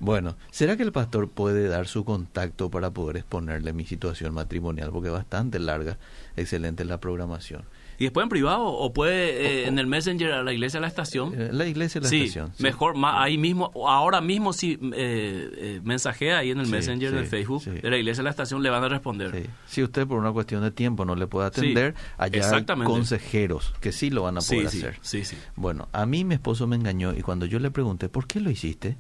Bueno, 0.01 0.37
¿será 0.51 0.77
que 0.79 0.83
el 0.83 0.93
pastor 0.93 1.29
puede 1.29 1.69
dar 1.69 1.87
su 1.87 2.05
contacto 2.05 2.71
para 2.71 2.91
poder 2.91 3.19
exponerle 3.19 3.73
mi 3.75 3.85
situación 3.85 4.33
matrimonial? 4.35 4.91
Porque 4.91 5.09
es 5.09 5.13
bastante 5.15 5.59
larga, 5.59 5.99
excelente 6.37 6.85
la 6.87 6.99
programación. 6.99 7.65
Y 7.99 8.05
después 8.05 8.23
en 8.25 8.31
privado 8.31 8.65
o 8.65 8.95
puede 8.95 9.65
eh, 9.65 9.69
en 9.69 9.79
el 9.79 9.87
Messenger 9.87 10.33
a 10.33 10.43
la 10.43 10.55
iglesia 10.55 10.79
de 10.79 10.83
la 10.83 10.89
estación. 10.89 11.35
Eh, 11.39 11.51
La 11.53 11.67
iglesia 11.67 12.01
de 12.01 12.07
la 12.07 12.09
sí, 12.09 12.21
estación. 12.23 12.53
sí. 12.57 12.63
mejor, 12.63 12.95
ahí 13.05 13.37
mismo, 13.37 13.71
ahora 13.87 14.23
mismo 14.23 14.55
si 14.55 14.79
eh, 14.95 15.51
eh, 15.55 15.81
mensajea 15.85 16.39
ahí 16.39 16.51
en 16.51 16.61
el 16.61 16.65
Sí, 16.65 16.73
Messenger 16.73 17.13
de 17.13 17.25
Facebook 17.27 17.63
de 17.63 17.91
la 17.91 17.99
iglesia 17.99 18.23
de 18.23 18.25
la 18.25 18.31
estación, 18.31 18.63
le 18.63 18.71
van 18.71 18.83
a 18.85 18.89
responder. 18.89 19.33
Sí. 19.33 19.51
Si 19.67 19.83
usted 19.83 20.07
por 20.07 20.19
una 20.19 20.33
cuestión 20.33 20.63
de 20.63 20.71
tiempo 20.71 21.05
no 21.05 21.15
le 21.15 21.27
puede 21.27 21.49
atender, 21.49 21.95
allá 22.17 22.51
hay 22.51 22.65
consejeros 22.65 23.75
que 23.83 23.93
sí 23.93 24.09
lo 24.09 24.23
van 24.23 24.39
a 24.39 24.41
poder 24.41 24.69
hacer. 24.69 24.97
sí, 25.03 25.27
sí. 25.27 25.37
Bueno, 25.57 25.89
a 25.93 26.07
mí 26.07 26.25
mi 26.25 26.33
esposo 26.37 26.67
me 26.67 26.77
engañó 26.77 27.13
y 27.15 27.21
cuando 27.21 27.45
yo 27.45 27.59
le 27.59 27.71
pregunté, 27.71 28.09
¿por 28.09 28.27
qué 28.27 28.41
lo 28.41 28.51
hiciste? 28.51 28.97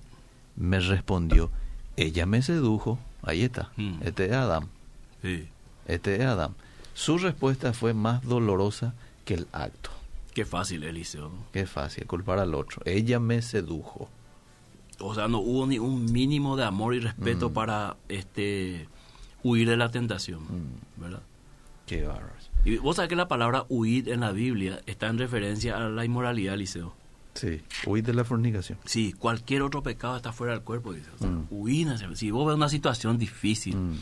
Me 0.57 0.80
respondió, 0.80 1.51
ella 1.96 2.26
me 2.26 2.42
sedujo. 2.42 2.98
Ahí 3.22 3.42
está. 3.42 3.70
Mm. 3.76 3.94
Este 4.03 4.26
es 4.26 4.32
Adam. 4.32 4.66
sí. 5.22 5.48
Este 5.86 6.14
es 6.16 6.22
Adam. 6.22 6.55
Su 6.94 7.18
respuesta 7.18 7.72
fue 7.72 7.94
más 7.94 8.22
dolorosa 8.22 8.94
que 9.24 9.34
el 9.34 9.46
acto. 9.53 9.90
Qué 10.34 10.44
fácil, 10.44 10.84
Eliseo. 10.84 11.32
Qué 11.53 11.66
fácil, 11.66 12.07
culpar 12.07 12.38
al 12.38 12.55
otro. 12.55 12.80
Ella 12.84 13.18
me 13.18 13.42
sedujo. 13.42 14.09
O 15.01 15.14
sea, 15.14 15.26
no 15.26 15.38
hubo 15.38 15.66
ni 15.66 15.78
un 15.80 16.05
mínimo 16.12 16.57
de 16.57 16.64
amor 16.64 16.94
y 16.94 17.01
respeto 17.01 17.51
Mm. 17.51 17.53
para 17.55 17.96
este 18.09 18.86
huir 19.42 19.68
de 19.68 19.76
la 19.76 19.90
tentación, 19.90 20.42
Mm. 20.42 21.01
¿verdad? 21.01 21.22
Qué 21.86 22.05
bárbaro. 22.07 22.34
Y 22.64 22.76
vos 22.76 22.96
sabés 22.96 23.09
que 23.09 23.16
la 23.16 23.26
palabra 23.26 23.64
huir 23.68 24.09
en 24.11 24.20
la 24.20 24.30
Biblia 24.30 24.80
está 24.86 25.09
en 25.09 25.18
referencia 25.18 25.76
a 25.76 25.88
la 25.88 26.05
inmoralidad, 26.05 26.55
Eliseo. 26.55 26.94
Sí, 27.41 27.62
huir 27.86 28.05
de 28.05 28.12
la 28.12 28.24
fornicación. 28.24 28.78
Sí, 28.84 29.12
cualquier 29.14 29.62
otro 29.62 29.82
pecado 29.82 30.16
está 30.16 30.32
fuera 30.32 30.53
del 30.53 30.62
cuerpo, 30.62 30.93
dice. 30.93 31.09
O 31.14 31.18
sea, 31.18 31.28
Mm. 31.30 31.47
huir, 31.51 31.88
si 32.14 32.30
vos 32.30 32.47
ves 32.47 32.57
una 32.57 32.68
situación 32.68 33.16
difícil, 33.16 33.76
Mm. 33.76 33.97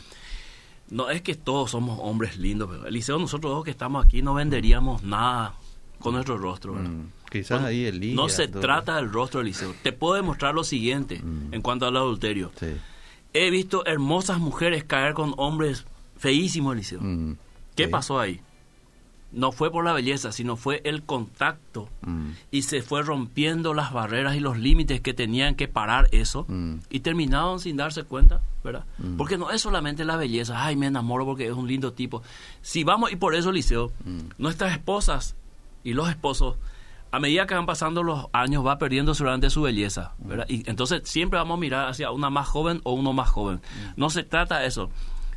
no 0.91 1.09
es 1.09 1.21
que 1.21 1.35
todos 1.35 1.71
somos 1.71 1.99
hombres 2.01 2.37
lindos, 2.37 2.69
pero 2.69 2.85
Eliseo, 2.87 3.17
nosotros 3.17 3.53
dos 3.53 3.63
que 3.63 3.71
estamos 3.71 4.03
aquí 4.05 4.21
no 4.21 4.33
venderíamos 4.33 5.03
nada 5.03 5.53
con 5.99 6.13
nuestro 6.15 6.37
rostro, 6.37 6.73
¿verdad? 6.73 6.89
Mm. 6.89 7.05
Quizás 7.31 7.61
ahí 7.63 7.85
el 7.85 8.15
no 8.15 8.27
se 8.27 8.47
trata 8.47 8.95
del 8.95 9.11
rostro, 9.11 9.41
Eliseo. 9.41 9.73
Te 9.83 9.91
puedo 9.93 10.15
demostrar 10.15 10.53
lo 10.55 10.63
siguiente 10.63 11.21
en 11.51 11.61
cuanto 11.61 11.85
al 11.85 11.95
adulterio. 11.95 12.51
Sí. 12.59 12.67
He 13.33 13.51
visto 13.51 13.85
hermosas 13.85 14.39
mujeres 14.39 14.83
caer 14.83 15.13
con 15.13 15.33
hombres 15.37 15.85
feísimos, 16.17 16.73
Eliseo. 16.73 16.99
¿Qué 17.75 17.85
Sí. 17.85 17.89
pasó 17.91 18.19
ahí? 18.19 18.41
No 19.31 19.51
fue 19.51 19.71
por 19.71 19.85
la 19.85 19.93
belleza, 19.93 20.31
sino 20.31 20.55
fue 20.55 20.81
el 20.85 21.03
contacto 21.03 21.87
Mm. 22.01 22.29
y 22.51 22.63
se 22.63 22.81
fue 22.81 23.03
rompiendo 23.03 23.73
las 23.75 23.93
barreras 23.93 24.35
y 24.35 24.39
los 24.39 24.57
límites 24.57 25.01
que 25.01 25.13
tenían 25.13 25.53
que 25.55 25.67
parar 25.67 26.07
eso 26.11 26.45
Mm. 26.47 26.75
y 26.89 27.01
terminaron 27.01 27.59
sin 27.59 27.77
darse 27.77 28.03
cuenta, 28.03 28.41
¿verdad? 28.63 28.85
Mm. 28.97 29.17
Porque 29.17 29.37
no 29.37 29.51
es 29.51 29.61
solamente 29.61 30.03
la 30.05 30.15
belleza, 30.17 30.65
ay, 30.65 30.75
me 30.75 30.87
enamoro 30.87 31.25
porque 31.25 31.45
es 31.47 31.53
un 31.53 31.67
lindo 31.67 31.93
tipo. 31.93 32.23
Si 32.61 32.83
vamos, 32.83 33.11
y 33.11 33.17
por 33.17 33.35
eso, 33.35 33.51
Liceo, 33.51 33.91
nuestras 34.39 34.71
esposas 34.71 35.35
y 35.83 35.93
los 35.93 36.09
esposos, 36.09 36.57
a 37.11 37.19
medida 37.19 37.45
que 37.47 37.53
van 37.55 37.65
pasando 37.65 38.01
los 38.03 38.27
años, 38.33 38.65
va 38.65 38.77
perdiendo 38.79 39.13
seguramente 39.13 39.49
su 39.51 39.61
belleza, 39.61 40.13
¿verdad? 40.19 40.45
Y 40.49 40.67
entonces 40.69 41.01
siempre 41.05 41.37
vamos 41.37 41.57
a 41.57 41.59
mirar 41.61 41.87
hacia 41.89 42.11
una 42.11 42.29
más 42.31 42.47
joven 42.47 42.81
o 42.83 42.93
uno 42.93 43.13
más 43.13 43.29
joven. 43.29 43.61
No 43.95 44.09
se 44.09 44.23
trata 44.23 44.59
de 44.59 44.67
eso. 44.67 44.89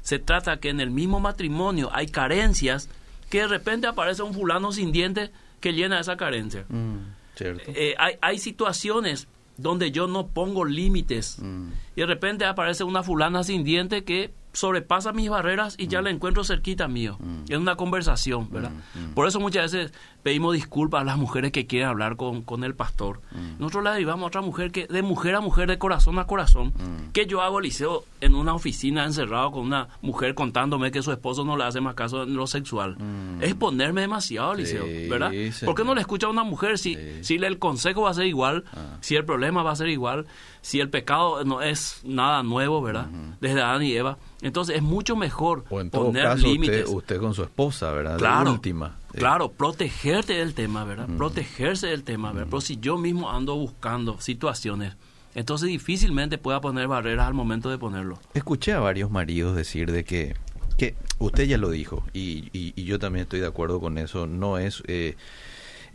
Se 0.02 0.18
trata 0.18 0.56
que 0.58 0.68
en 0.70 0.80
el 0.80 0.90
mismo 0.90 1.20
matrimonio 1.20 1.88
hay 1.92 2.08
carencias 2.08 2.88
que 3.32 3.40
de 3.40 3.48
repente 3.48 3.86
aparece 3.86 4.22
un 4.22 4.34
fulano 4.34 4.72
sin 4.72 4.92
dientes 4.92 5.30
que 5.58 5.72
llena 5.72 5.98
esa 5.98 6.18
carencia. 6.18 6.66
Mm. 6.68 6.98
Cierto. 7.34 7.62
Eh, 7.74 7.94
hay, 7.98 8.16
hay 8.20 8.38
situaciones 8.38 9.26
donde 9.56 9.90
yo 9.90 10.06
no 10.06 10.26
pongo 10.26 10.66
límites 10.66 11.38
Mm. 11.40 11.70
y 11.96 12.00
de 12.02 12.06
repente 12.06 12.44
aparece 12.44 12.84
una 12.84 13.02
fulana 13.02 13.42
sin 13.42 13.64
diente 13.64 14.04
que 14.04 14.34
sobrepasa 14.52 15.14
mis 15.14 15.30
barreras 15.30 15.76
y 15.78 15.86
ya 15.88 16.02
la 16.02 16.10
encuentro 16.10 16.44
cerquita 16.44 16.88
mío. 16.88 17.18
Es 17.48 17.56
una 17.56 17.74
conversación, 17.76 18.50
¿verdad? 18.50 18.72
Por 19.14 19.26
eso 19.26 19.40
muchas 19.40 19.72
veces 19.72 19.94
pedimos 20.22 20.54
disculpas 20.54 21.02
a 21.02 21.04
las 21.04 21.16
mujeres 21.18 21.52
que 21.52 21.66
quieren 21.66 21.88
hablar 21.88 22.16
con, 22.16 22.42
con 22.42 22.62
el 22.64 22.74
pastor. 22.74 23.20
Nosotros 23.58 23.84
le 23.84 23.90
derivamos 23.90 24.24
a 24.24 24.26
otra 24.28 24.40
mujer 24.40 24.70
que 24.70 24.86
de 24.86 25.02
mujer 25.02 25.34
a 25.34 25.40
mujer, 25.40 25.68
de 25.68 25.78
corazón 25.78 26.18
a 26.18 26.26
corazón. 26.26 26.72
que 27.12 27.26
yo 27.26 27.42
hago, 27.42 27.60
Liceo, 27.60 28.04
en 28.20 28.34
una 28.34 28.54
oficina 28.54 29.04
encerrado 29.04 29.50
con 29.52 29.62
una 29.66 29.88
mujer 30.00 30.34
contándome 30.34 30.90
que 30.92 31.02
su 31.02 31.10
esposo 31.12 31.44
no 31.44 31.56
le 31.56 31.64
hace 31.64 31.80
más 31.80 31.94
caso 31.94 32.22
en 32.22 32.34
lo 32.34 32.46
sexual? 32.46 32.96
Es 33.40 33.54
ponerme 33.54 34.02
demasiado, 34.02 34.54
Liceo, 34.54 34.84
Sí, 34.86 35.08
¿verdad? 35.08 35.30
¿Por 35.64 35.74
qué 35.74 35.84
no 35.84 35.94
le 35.94 36.00
escucha 36.00 36.26
a 36.26 36.30
una 36.30 36.44
mujer 36.44 36.78
si, 36.78 36.94
Sí. 36.94 37.24
si 37.24 37.34
el 37.36 37.58
consejo 37.58 38.02
va 38.02 38.10
a 38.10 38.14
ser 38.14 38.26
igual, 38.26 38.64
Ah. 38.74 38.96
si 39.00 39.16
el 39.16 39.24
problema 39.24 39.62
va 39.62 39.72
a 39.72 39.76
ser 39.76 39.88
igual, 39.88 40.26
si 40.60 40.78
el 40.80 40.88
pecado 40.88 41.44
no 41.44 41.60
es 41.62 42.00
nada 42.04 42.42
nuevo, 42.42 42.80
¿verdad? 42.80 43.06
Desde 43.40 43.60
Adán 43.60 43.82
y 43.82 43.92
Eva. 43.92 44.16
Entonces 44.42 44.76
es 44.76 44.82
mucho 44.82 45.14
mejor 45.16 45.64
O 45.70 45.80
en 45.80 45.90
todo 45.90 46.06
poner 46.06 46.24
caso, 46.24 46.46
límites. 46.46 46.84
usted, 46.86 46.96
usted 46.96 47.20
con 47.20 47.34
su 47.34 47.42
esposa, 47.42 47.92
¿verdad? 47.92 48.18
Claro, 48.18 48.52
última. 48.52 48.96
Claro, 49.18 49.52
protegerte 49.52 50.34
del 50.34 50.54
tema, 50.54 50.84
¿verdad? 50.84 51.08
Protegerse 51.16 51.86
del 51.88 52.02
tema, 52.04 52.32
¿verdad? 52.32 52.48
Pero 52.50 52.60
si 52.60 52.76
yo 52.78 52.96
mismo 52.98 53.30
ando 53.30 53.54
buscando 53.56 54.20
situaciones, 54.20 54.94
entonces 55.34 55.68
difícilmente 55.68 56.38
pueda 56.38 56.60
poner 56.60 56.88
barreras 56.88 57.26
al 57.26 57.34
momento 57.34 57.70
de 57.70 57.78
ponerlo. 57.78 58.18
Escuché 58.34 58.72
a 58.72 58.80
varios 58.80 59.10
maridos 59.10 59.56
decir 59.56 59.90
de 59.92 60.04
que, 60.04 60.34
que 60.78 60.94
usted 61.18 61.44
ya 61.44 61.58
lo 61.58 61.70
dijo, 61.70 62.04
y, 62.12 62.48
y- 62.52 62.72
y 62.76 62.84
yo 62.84 62.98
también 62.98 63.22
estoy 63.24 63.40
de 63.40 63.46
acuerdo 63.46 63.80
con 63.80 63.98
eso, 63.98 64.26
no 64.26 64.58
es, 64.58 64.82
eh, 64.86 65.16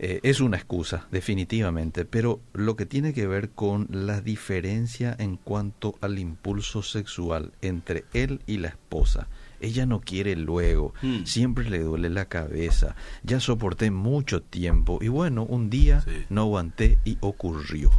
eh, 0.00 0.20
es 0.22 0.40
una 0.40 0.56
excusa, 0.56 1.06
definitivamente, 1.10 2.04
pero 2.04 2.40
lo 2.52 2.76
que 2.76 2.86
tiene 2.86 3.12
que 3.12 3.26
ver 3.26 3.50
con 3.50 3.88
la 3.90 4.20
diferencia 4.20 5.14
en 5.18 5.36
cuanto 5.36 5.96
al 6.00 6.18
impulso 6.20 6.82
sexual 6.84 7.52
entre 7.62 8.04
él 8.14 8.40
y 8.46 8.58
la 8.58 8.68
esposa. 8.68 9.26
Ella 9.60 9.86
no 9.86 10.00
quiere 10.00 10.36
luego, 10.36 10.94
Mm. 11.02 11.24
siempre 11.24 11.68
le 11.68 11.80
duele 11.80 12.10
la 12.10 12.26
cabeza, 12.26 12.94
ya 13.22 13.40
soporté 13.40 13.90
mucho 13.90 14.40
tiempo 14.42 14.98
y 15.02 15.08
bueno, 15.08 15.42
un 15.42 15.68
día 15.70 16.00
Sí. 16.02 16.24
no 16.30 16.42
aguanté 16.42 16.98
y 17.04 17.16
ocurrió. 17.20 17.90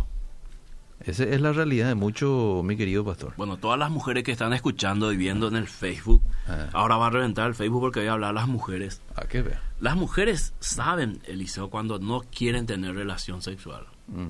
Esa 1.01 1.23
es 1.23 1.39
la 1.39 1.53
realidad 1.53 1.87
de 1.87 1.95
mucho, 1.95 2.61
mi 2.63 2.75
querido 2.75 3.05
pastor. 3.05 3.33
Bueno, 3.37 3.55
todas 3.57 3.79
las 3.79 3.89
mujeres 3.89 4.23
que 4.25 4.33
están 4.33 4.51
escuchando 4.51 5.13
y 5.13 5.17
viendo 5.17 5.47
en 5.47 5.55
el 5.55 5.67
Facebook, 5.67 6.21
Ah. 6.47 6.67
ahora 6.73 6.97
va 6.97 7.07
a 7.07 7.09
reventar 7.09 7.47
el 7.47 7.55
Facebook 7.55 7.79
porque 7.81 8.01
voy 8.01 8.09
a 8.09 8.13
hablar 8.13 8.31
a 8.31 8.33
las 8.33 8.47
mujeres. 8.49 9.01
¿A 9.15 9.25
qué 9.25 9.41
vea? 9.41 9.61
Las 9.79 9.95
mujeres 9.95 10.53
saben, 10.59 11.21
Eliseo, 11.25 11.69
cuando 11.69 11.99
no 11.99 12.21
quieren 12.35 12.65
tener 12.65 12.95
relación 12.95 13.41
sexual. 13.41 13.85
Mm. 14.07 14.27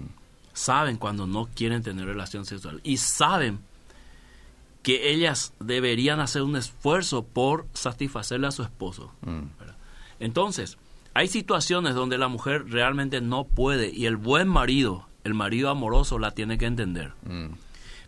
Saben 0.54 0.98
cuando 0.98 1.26
no 1.26 1.48
quieren 1.56 1.82
tener 1.82 2.06
relación 2.06 2.46
sexual. 2.46 2.82
Y 2.84 2.98
saben 2.98 3.60
que 4.98 5.12
ellas 5.12 5.54
deberían 5.60 6.20
hacer 6.20 6.42
un 6.42 6.56
esfuerzo 6.56 7.24
por 7.24 7.68
satisfacerle 7.74 8.48
a 8.48 8.52
su 8.52 8.64
esposo. 8.64 9.12
Mm. 9.22 9.44
Entonces, 10.20 10.78
hay 11.14 11.28
situaciones 11.28 11.94
donde 11.96 12.18
la 12.18 12.28
mujer 12.28 12.66
realmente 12.70 13.22
no 13.22 13.44
puede 13.44 13.92
y 13.94 14.06
el 14.08 14.18
buen 14.18 14.48
marido, 14.48 15.08
el 15.24 15.34
marido 15.34 15.70
amoroso, 15.70 16.18
la 16.18 16.32
tiene 16.32 16.58
que 16.58 16.66
entender. 16.66 17.14
Mm. 17.24 17.54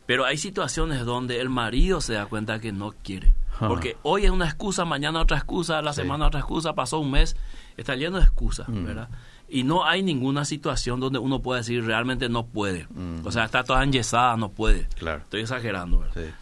Pero 0.07 0.25
hay 0.25 0.37
situaciones 0.37 1.05
donde 1.05 1.39
el 1.39 1.49
marido 1.49 2.01
se 2.01 2.13
da 2.13 2.25
cuenta 2.25 2.59
que 2.59 2.71
no 2.71 2.93
quiere. 3.03 3.33
Ah. 3.59 3.67
Porque 3.67 3.97
hoy 4.01 4.25
es 4.25 4.31
una 4.31 4.45
excusa, 4.45 4.83
mañana 4.83 5.21
otra 5.21 5.37
excusa, 5.37 5.81
la 5.81 5.93
Sí. 5.93 6.01
semana 6.01 6.27
otra 6.27 6.39
excusa, 6.39 6.73
pasó 6.73 6.99
un 6.99 7.11
mes, 7.11 7.35
está 7.77 7.95
lleno 7.95 8.17
de 8.17 8.23
excusas, 8.23 8.67
Mm. 8.67 8.85
¿verdad? 8.85 9.09
Y 9.47 9.63
no 9.63 9.85
hay 9.85 10.01
ninguna 10.01 10.45
situación 10.45 10.99
donde 10.99 11.19
uno 11.19 11.41
pueda 11.41 11.59
decir 11.59 11.85
realmente 11.85 12.27
no 12.29 12.47
puede. 12.47 12.87
Mm. 12.89 13.25
O 13.25 13.31
sea, 13.31 13.45
está 13.45 13.63
toda 13.63 13.83
enyesada, 13.83 14.35
no 14.37 14.49
puede. 14.49 14.87
Claro. 14.97 15.19
Estoy 15.23 15.41
exagerando, 15.41 15.99
¿verdad? 15.99 16.13
Sí. 16.15 16.33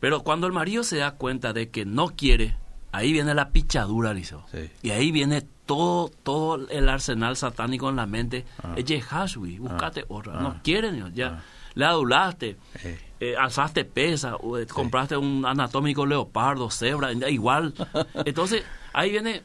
Pero 0.00 0.22
cuando 0.22 0.46
el 0.46 0.52
marido 0.52 0.82
se 0.82 0.96
da 0.98 1.12
cuenta 1.12 1.52
de 1.52 1.68
que 1.70 1.84
no 1.84 2.08
quiere, 2.08 2.56
ahí 2.92 3.12
viene 3.12 3.34
la 3.34 3.50
pichadura, 3.50 4.12
Liceo. 4.14 4.44
Sí. 4.50 4.70
Y 4.82 4.90
ahí 4.90 5.12
viene 5.12 5.42
todo 5.66 6.08
todo 6.22 6.68
el 6.68 6.88
arsenal 6.88 7.36
satánico 7.36 7.88
en 7.90 7.96
la 7.96 8.06
mente. 8.06 8.44
Ah. 8.62 8.74
Hashwi, 8.76 9.58
buscate 9.58 10.00
Ah. 10.00 10.06
otra. 10.08 10.32
Ah. 10.38 10.42
No 10.42 10.60
quieren, 10.64 10.96
Dios, 10.96 11.10
ya. 11.14 11.26
Ah. 11.28 11.42
Le 11.74 11.84
adulaste, 11.84 12.56
Eh. 12.82 12.98
eh, 13.20 13.36
alzaste 13.38 13.84
pesa, 13.84 14.34
o, 14.36 14.58
eh, 14.58 14.66
compraste 14.66 15.16
un 15.16 15.44
anatómico 15.46 16.04
leopardo, 16.04 16.68
cebra, 16.70 17.12
igual. 17.12 17.74
Entonces, 18.24 18.64
ahí 18.92 19.10
viene 19.10 19.42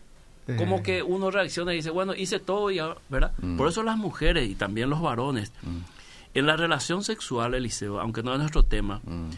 como 0.58 0.78
Eh. 0.78 0.82
que 0.84 1.04
uno 1.04 1.30
reacciona 1.30 1.74
y 1.74 1.78
dice, 1.78 1.92
bueno, 1.92 2.16
hice 2.16 2.40
todo 2.40 2.72
y 2.72 2.80
ahora, 2.80 3.00
¿verdad? 3.10 3.34
Mm. 3.42 3.58
Por 3.58 3.68
eso 3.68 3.84
las 3.84 3.98
mujeres 3.98 4.50
y 4.50 4.56
también 4.56 4.90
los 4.90 5.02
varones, 5.02 5.52
en 6.34 6.46
la 6.48 6.56
relación 6.56 7.04
sexual, 7.04 7.54
Eliseo, 7.54 8.00
aunque 8.00 8.24
no 8.24 8.34
es 8.34 8.40
nuestro 8.40 8.64
tema, 8.64 9.02
Mm. 9.04 9.30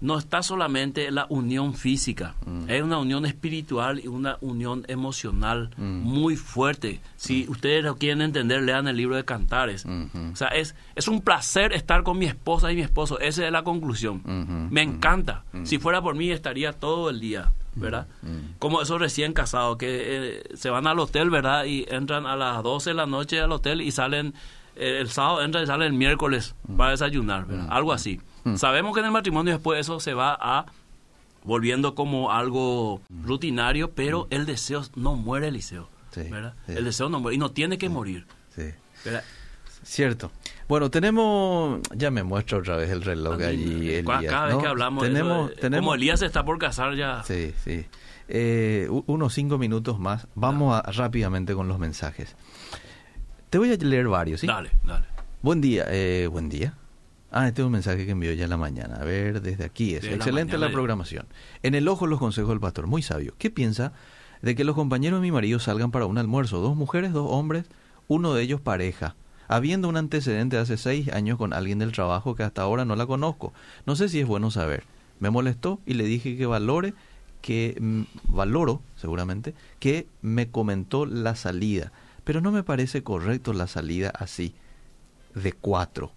No 0.00 0.18
está 0.18 0.42
solamente 0.42 1.10
la 1.10 1.26
unión 1.30 1.72
física, 1.74 2.34
Mm. 2.44 2.68
es 2.68 2.82
una 2.82 2.98
unión 2.98 3.24
espiritual 3.24 3.98
y 4.02 4.08
una 4.08 4.36
unión 4.40 4.84
emocional 4.88 5.70
Mm. 5.76 6.00
muy 6.02 6.36
fuerte. 6.36 7.00
Si 7.16 7.46
ustedes 7.48 7.82
lo 7.82 7.96
quieren 7.96 8.20
entender, 8.20 8.62
lean 8.62 8.88
el 8.88 8.96
libro 8.96 9.16
de 9.16 9.24
Cantares. 9.24 9.86
O 9.86 10.36
sea, 10.36 10.48
es, 10.48 10.74
es 10.94 11.08
un 11.08 11.20
placer 11.22 11.72
estar 11.72 12.02
con 12.02 12.18
mi 12.18 12.26
esposa 12.26 12.70
y 12.70 12.76
mi 12.76 12.82
esposo. 12.82 13.18
Esa 13.20 13.46
es 13.46 13.52
la 13.52 13.62
conclusión. 13.62 14.22
Me 14.70 14.82
encanta. 14.82 15.44
Mm. 15.52 15.64
Si 15.64 15.78
fuera 15.78 16.02
por 16.02 16.14
mí, 16.14 16.30
estaría 16.30 16.72
todo 16.74 17.08
el 17.10 17.18
día, 17.20 17.52
¿verdad? 17.74 18.06
Mm. 18.22 18.58
Como 18.58 18.82
esos 18.82 19.00
recién 19.00 19.32
casados 19.32 19.76
que 19.78 19.86
eh, 19.88 20.42
se 20.54 20.68
van 20.70 20.86
al 20.86 20.98
hotel, 20.98 21.30
¿verdad? 21.30 21.64
Y 21.64 21.86
entran 21.88 22.26
a 22.26 22.36
las 22.36 22.62
12 22.62 22.90
de 22.90 22.94
la 22.94 23.06
noche 23.06 23.40
al 23.40 23.52
hotel 23.52 23.80
y 23.80 23.90
salen 23.92 24.34
eh, 24.78 24.98
el 25.00 25.08
sábado, 25.08 25.42
entran 25.42 25.64
y 25.64 25.66
salen 25.66 25.86
el 25.86 25.98
miércoles 25.98 26.54
Mm. 26.68 26.76
para 26.76 26.90
desayunar, 26.90 27.46
¿verdad? 27.46 27.66
Algo 27.70 27.94
así. 27.94 28.20
Sabemos 28.56 28.94
que 28.94 29.00
en 29.00 29.06
el 29.06 29.12
matrimonio 29.12 29.52
después 29.54 29.80
eso 29.80 29.98
se 30.00 30.14
va 30.14 30.36
a 30.40 30.66
volviendo 31.44 31.94
como 31.94 32.32
algo 32.32 33.00
Mm. 33.08 33.26
rutinario, 33.26 33.90
pero 33.92 34.26
el 34.30 34.46
deseo 34.46 34.82
no 34.96 35.14
muere, 35.14 35.48
Eliseo. 35.48 35.88
Sí, 36.10 36.22
¿verdad? 36.30 36.54
sí. 36.66 36.72
El 36.76 36.84
deseo 36.84 37.08
no 37.08 37.20
muere 37.20 37.36
y 37.36 37.38
no 37.38 37.50
tiene 37.50 37.78
que 37.78 37.88
morir. 37.88 38.26
Cierto. 39.82 40.32
Bueno, 40.68 40.90
tenemos, 40.90 41.80
ya 41.94 42.10
me 42.10 42.24
muestra 42.24 42.58
otra 42.58 42.76
vez 42.76 42.90
el 42.90 43.02
reloj 43.02 43.40
allí. 43.40 44.02
Cada- 44.04 44.18
Elías, 44.18 44.32
Cada 44.32 44.46
vez 44.46 44.54
¿no? 44.56 44.60
que 44.62 44.66
hablamos, 44.66 45.02
de 45.04 45.08
tenemos, 45.10 45.50
eso, 45.50 45.58
eh, 45.58 45.60
tenemos, 45.60 45.84
como 45.84 45.94
Elías 45.94 46.22
está 46.22 46.44
por 46.44 46.58
casar 46.58 46.96
ya. 46.96 47.22
Sí, 47.22 47.52
sí. 47.64 47.86
Eh, 48.28 48.88
unos 49.06 49.32
cinco 49.34 49.58
minutos 49.58 50.00
más. 50.00 50.26
Vamos 50.34 50.74
a- 50.74 50.90
rápidamente 50.90 51.54
con 51.54 51.68
los 51.68 51.78
mensajes. 51.78 52.34
Te 53.50 53.58
voy 53.58 53.72
a 53.72 53.76
leer 53.76 54.08
varios, 54.08 54.40
¿sí? 54.40 54.48
Dale, 54.48 54.70
dale. 54.82 55.06
Buen 55.42 55.60
día, 55.60 55.84
eh, 55.88 56.26
buen 56.26 56.48
día. 56.48 56.74
Ah, 57.38 57.48
este 57.48 57.60
es 57.60 57.66
un 57.66 57.72
mensaje 57.72 58.06
que 58.06 58.12
envió 58.12 58.32
ya 58.32 58.44
en 58.44 58.50
la 58.50 58.56
mañana. 58.56 58.96
A 58.96 59.04
ver, 59.04 59.42
desde 59.42 59.66
aquí 59.66 59.94
es. 59.94 60.04
Excelente 60.04 60.54
la, 60.54 60.60
mañana 60.60 60.72
programación. 60.72 61.26
En 61.62 61.74
el 61.74 61.86
ojo 61.86 62.06
los 62.06 62.18
consejos 62.18 62.48
del 62.48 62.60
pastor, 62.60 62.86
muy 62.86 63.02
sabio. 63.02 63.34
¿Qué 63.36 63.50
piensa 63.50 63.92
de 64.40 64.54
que 64.54 64.64
los 64.64 64.74
compañeros 64.74 65.20
de 65.20 65.26
mi 65.26 65.32
marido 65.32 65.58
salgan 65.58 65.90
para 65.90 66.06
un 66.06 66.16
almuerzo? 66.16 66.62
Dos 66.62 66.76
mujeres, 66.76 67.12
dos 67.12 67.26
hombres, 67.30 67.66
uno 68.08 68.32
de 68.32 68.42
ellos 68.42 68.62
pareja. 68.62 69.16
Habiendo 69.48 69.86
un 69.90 69.98
antecedente 69.98 70.56
de 70.56 70.62
hace 70.62 70.78
seis 70.78 71.12
años 71.12 71.36
con 71.36 71.52
alguien 71.52 71.78
del 71.78 71.92
trabajo 71.92 72.34
que 72.34 72.42
hasta 72.42 72.62
ahora 72.62 72.86
no 72.86 72.96
la 72.96 73.04
conozco. 73.04 73.52
No 73.84 73.96
sé 73.96 74.08
si 74.08 74.18
es 74.18 74.26
bueno 74.26 74.50
saber. 74.50 74.84
Me 75.20 75.28
molestó 75.28 75.78
y 75.84 75.92
le 75.92 76.04
dije 76.04 76.38
que 76.38 76.46
valore, 76.46 76.94
que 77.42 77.76
mm, 77.78 78.34
valoro, 78.34 78.80
seguramente, 78.94 79.54
que 79.78 80.06
me 80.22 80.48
comentó 80.50 81.04
la 81.04 81.36
salida. 81.36 81.92
Pero 82.24 82.40
no 82.40 82.50
me 82.50 82.62
parece 82.62 83.02
correcto 83.02 83.52
la 83.52 83.66
salida 83.66 84.08
así 84.08 84.54
de 85.34 85.52
cuatro. 85.52 86.14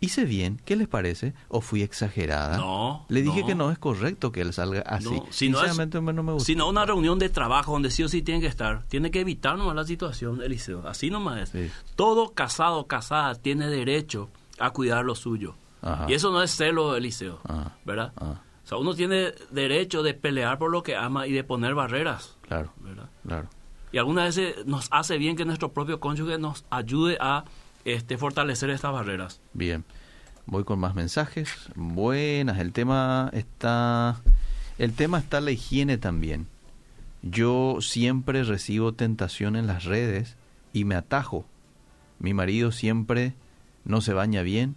¿Hice 0.00 0.24
bien? 0.24 0.60
¿Qué 0.64 0.76
les 0.76 0.88
parece? 0.88 1.34
¿O 1.48 1.60
fui 1.60 1.82
exagerada? 1.82 2.56
No, 2.56 3.04
Le 3.08 3.20
dije 3.22 3.40
no. 3.42 3.46
que 3.46 3.54
no 3.54 3.70
es 3.70 3.78
correcto 3.78 4.32
que 4.32 4.40
él 4.40 4.52
salga 4.54 4.80
así. 4.80 5.04
No, 5.04 5.26
si 5.30 5.50
no 5.50 5.58
es- 5.58 5.64
Sinceramente 5.66 6.00
no 6.00 6.22
me 6.22 6.32
gusta. 6.32 6.46
Si 6.46 6.56
no, 6.56 6.68
una 6.68 6.86
reunión 6.86 7.18
de 7.18 7.28
trabajo 7.28 7.72
donde 7.72 7.90
sí 7.90 8.02
o 8.02 8.08
sí 8.08 8.22
tiene 8.22 8.40
que 8.40 8.46
estar. 8.46 8.84
Tiene 8.88 9.10
que 9.10 9.20
evitar 9.20 9.58
nomás 9.58 9.76
la 9.76 9.84
situación, 9.84 10.40
Eliseo. 10.42 10.86
Así 10.88 11.10
nomás 11.10 11.40
es. 11.40 11.48
Sí. 11.50 11.70
Todo 11.96 12.32
casado, 12.32 12.86
casada, 12.86 13.34
tiene 13.34 13.68
derecho 13.68 14.30
a 14.58 14.70
cuidar 14.70 15.04
lo 15.04 15.14
suyo. 15.14 15.54
Ajá. 15.82 16.06
Y 16.08 16.14
eso 16.14 16.30
no 16.30 16.42
es 16.42 16.50
celo, 16.50 16.96
Eliseo. 16.96 17.38
Ah, 17.48 17.72
¿Verdad? 17.84 18.12
ah, 18.16 18.40
O 18.64 18.66
sea, 18.66 18.78
uno 18.78 18.94
tiene 18.94 19.32
derecho 19.50 20.02
de 20.02 20.14
pelear 20.14 20.58
por 20.58 20.70
lo 20.70 20.82
que 20.82 20.96
ama 20.96 21.26
y 21.26 21.32
de 21.32 21.44
poner 21.44 21.74
barreras. 21.74 22.36
claro, 22.48 22.72
¿Verdad? 22.80 23.08
claro. 23.26 23.48
Y 23.92 23.98
algunas 23.98 24.36
veces 24.36 24.64
nos 24.66 24.86
hace 24.92 25.18
bien 25.18 25.36
que 25.36 25.44
nuestro 25.44 25.72
propio 25.72 25.98
cónyuge 26.00 26.38
nos 26.38 26.64
ayude 26.70 27.18
a 27.20 27.44
este, 27.84 28.18
fortalecer 28.18 28.70
estas 28.70 28.92
barreras. 28.92 29.40
Bien. 29.52 29.84
Voy 30.46 30.64
con 30.64 30.78
más 30.80 30.94
mensajes. 30.94 31.50
Buenas. 31.76 32.58
El 32.58 32.72
tema 32.72 33.30
está. 33.32 34.20
El 34.78 34.92
tema 34.94 35.18
está 35.18 35.40
la 35.40 35.50
higiene 35.50 35.98
también. 35.98 36.46
Yo 37.22 37.78
siempre 37.80 38.42
recibo 38.44 38.92
tentación 38.94 39.54
en 39.56 39.66
las 39.66 39.84
redes 39.84 40.36
y 40.72 40.84
me 40.84 40.94
atajo. 40.94 41.44
Mi 42.18 42.32
marido 42.34 42.72
siempre 42.72 43.34
no 43.84 44.00
se 44.00 44.12
baña 44.14 44.42
bien, 44.42 44.74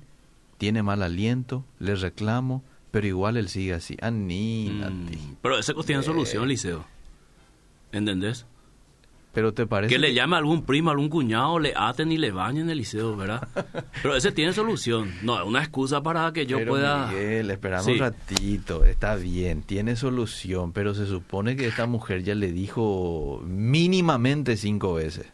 tiene 0.58 0.84
mal 0.84 1.04
aliento, 1.04 1.64
le 1.80 1.95
reclamo, 1.95 2.64
pero 2.91 3.08
igual 3.08 3.38
él 3.38 3.47
sigue 3.49 3.74
así. 3.74 3.97
Anita, 4.01 4.89
Mm, 4.89 5.06
ti. 5.08 5.20
Pero 5.41 5.58
eso 5.58 5.74
tiene 5.84 6.01
Eh. 6.01 6.06
solución, 6.06 6.47
Liceo. 6.47 6.86
¿Entendés? 7.91 8.45
Pero 9.34 9.51
te 9.51 9.65
parece 9.65 9.91
Que 9.91 9.99
le 9.99 10.13
llame 10.13 10.36
a 10.36 10.39
algún 10.39 10.63
primo, 10.63 10.89
a 10.89 10.93
algún 10.93 11.09
cuñado, 11.09 11.57
le 11.57 11.73
aten 11.75 12.11
y 12.11 12.17
le 12.17 12.31
bañen 12.31 12.69
el 12.69 12.77
liceo, 12.77 13.15
¿verdad? 13.17 13.47
Pero 14.03 14.15
ese 14.15 14.31
tiene 14.31 14.53
solución. 14.53 15.11
No, 15.23 15.39
es 15.41 15.45
una 15.47 15.59
excusa 15.59 16.03
para 16.03 16.31
que 16.34 16.45
yo 16.45 16.59
Pero, 16.59 16.71
pueda... 16.73 17.07
Miguel, 17.07 17.49
esperamos 17.49 17.86
Sí. 17.86 17.93
un 17.93 17.97
ratito, 17.99 18.86
está 18.86 19.15
bien, 19.15 19.63
tiene 19.63 19.95
solución, 19.95 20.71
pero 20.71 20.93
se 20.93 21.07
supone 21.07 21.55
que 21.55 21.65
esta 21.67 21.88
mujer 21.88 22.23
ya 22.23 22.36
le 22.36 22.51
dijo 22.51 23.41
mínimamente 23.45 24.55
cinco 24.55 24.93
veces. 24.93 25.25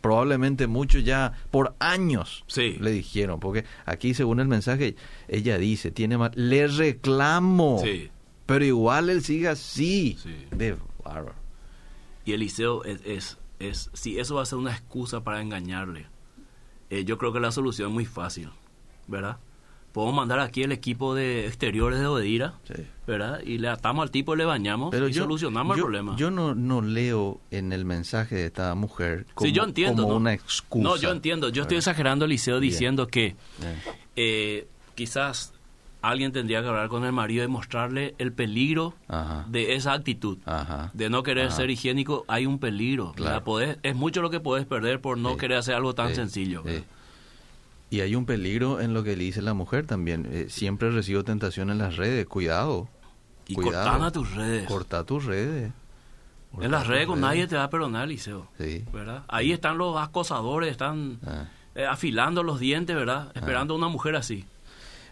Probablemente 0.00 0.66
mucho 0.66 0.98
ya 1.00 1.32
por 1.50 1.74
años 1.78 2.44
Sí. 2.46 2.76
le 2.80 2.90
dijeron, 2.92 3.38
porque 3.40 3.64
aquí 3.84 4.14
según 4.14 4.40
el 4.40 4.46
mensaje 4.48 4.94
ella 5.28 5.58
dice, 5.58 5.90
tiene 5.90 6.16
mal, 6.16 6.30
le 6.36 6.68
reclamo, 6.68 7.80
Sí. 7.84 8.10
pero 8.46 8.64
igual 8.64 9.10
él 9.10 9.22
sigue 9.22 9.48
así. 9.48 10.16
Sí. 10.22 10.34
De 10.52 10.76
bárbaro. 11.04 11.34
Y 12.30 12.32
Eliseo 12.32 12.84
es, 12.84 13.00
es, 13.04 13.38
es, 13.58 13.90
si 13.92 14.20
eso 14.20 14.36
va 14.36 14.42
a 14.42 14.46
ser 14.46 14.58
una 14.58 14.70
excusa 14.70 15.24
para 15.24 15.40
engañarle, 15.42 16.06
eh, 16.90 17.04
yo 17.04 17.18
creo 17.18 17.32
que 17.32 17.40
la 17.40 17.50
solución 17.50 17.88
es 17.88 17.94
muy 17.94 18.06
fácil, 18.06 18.50
¿verdad? 19.08 19.38
Podemos 19.92 20.14
mandar 20.14 20.38
aquí 20.38 20.62
el 20.62 20.70
equipo 20.70 21.16
de 21.16 21.48
exteriores 21.48 21.98
de 21.98 22.06
Odira, 22.06 22.54
Sí. 22.62 22.84
¿verdad? 23.08 23.40
Y 23.44 23.58
le 23.58 23.66
atamos 23.68 24.04
al 24.04 24.12
tipo, 24.12 24.36
le 24.36 24.44
bañamos 24.44 24.90
Pero 24.92 25.08
y 25.08 25.12
yo, 25.12 25.24
solucionamos 25.24 25.76
yo- 25.76 25.80
el 25.80 25.84
problema. 25.86 26.14
Yo 26.16 26.30
no, 26.30 26.54
no 26.54 26.80
leo 26.82 27.40
en 27.50 27.72
el 27.72 27.84
mensaje 27.84 28.36
de 28.36 28.44
esta 28.46 28.72
mujer 28.76 29.26
como, 29.34 29.48
sí, 29.48 29.52
yo 29.52 29.64
entiendo. 29.64 30.02
como 30.04 30.14
¿no? 30.14 30.20
una 30.20 30.32
excusa. 30.32 30.84
No, 30.84 30.96
yo 30.96 31.10
entiendo. 31.10 31.48
Yo 31.48 31.62
estoy 31.62 31.78
exagerando, 31.78 32.26
Eliseo, 32.26 32.60
Bien. 32.60 32.70
diciendo 32.70 33.08
que 33.08 33.34
eh, 34.14 34.68
quizás 34.94 35.52
alguien 36.02 36.32
tendría 36.32 36.62
que 36.62 36.68
hablar 36.68 36.88
con 36.88 37.04
el 37.04 37.12
marido 37.12 37.44
y 37.44 37.48
mostrarle 37.48 38.14
el 38.18 38.32
peligro 38.32 38.94
Ajá. 39.08 39.44
de 39.48 39.74
esa 39.74 39.92
actitud. 39.92 40.38
Ajá. 40.46 40.90
De 40.94 41.10
no 41.10 41.22
querer 41.22 41.46
Ajá. 41.48 41.56
ser 41.56 41.70
higiénico, 41.70 42.24
hay 42.28 42.46
un 42.46 42.58
peligro. 42.58 43.12
Claro. 43.12 43.42
es 43.82 43.94
mucho 43.96 44.22
lo 44.22 44.30
que 44.30 44.40
puedes 44.40 44.66
perder 44.66 45.00
por 45.00 45.18
no 45.18 45.36
querer 45.36 45.58
hacer 45.58 45.74
algo 45.74 45.94
tan 45.94 46.14
sencillo. 46.14 46.62
Y 47.90 48.00
hay 48.02 48.14
un 48.14 48.24
peligro 48.24 48.80
en 48.80 48.94
lo 48.94 49.02
que 49.02 49.16
le 49.16 49.24
dice 49.24 49.42
la 49.42 49.52
mujer 49.52 49.84
también. 49.86 50.28
Eh, 50.30 50.46
siempre 50.48 50.90
recibo 50.90 51.24
tentación 51.24 51.70
en 51.70 51.78
las 51.78 51.96
redes. 51.96 52.24
Cuidado. 52.26 52.88
Y 53.48 53.56
a 53.74 54.10
tus 54.12 54.32
redes. 54.34 54.66
Corta 54.68 55.04
tus 55.04 55.24
redes. 55.24 55.72
En 56.60 56.70
las 56.70 56.86
redes 56.86 57.06
con 57.06 57.20
nadie 57.20 57.46
te 57.46 57.56
va 57.56 57.64
a 57.64 57.70
perdonar, 57.70 58.08
Liceo. 58.08 58.48
Sí. 58.58 58.84
¿verdad? 58.92 59.24
Ahí 59.28 59.52
están 59.52 59.76
los 59.78 59.96
acosadores, 60.00 60.70
están 60.70 61.18
Ah. 61.26 61.44
eh, 61.74 61.84
afilando 61.84 62.42
los 62.42 62.58
dientes, 62.60 62.94
¿verdad? 62.94 63.32
Esperando 63.34 63.74
a 63.74 63.76
una 63.76 63.88
mujer 63.88 64.14
así. 64.16 64.44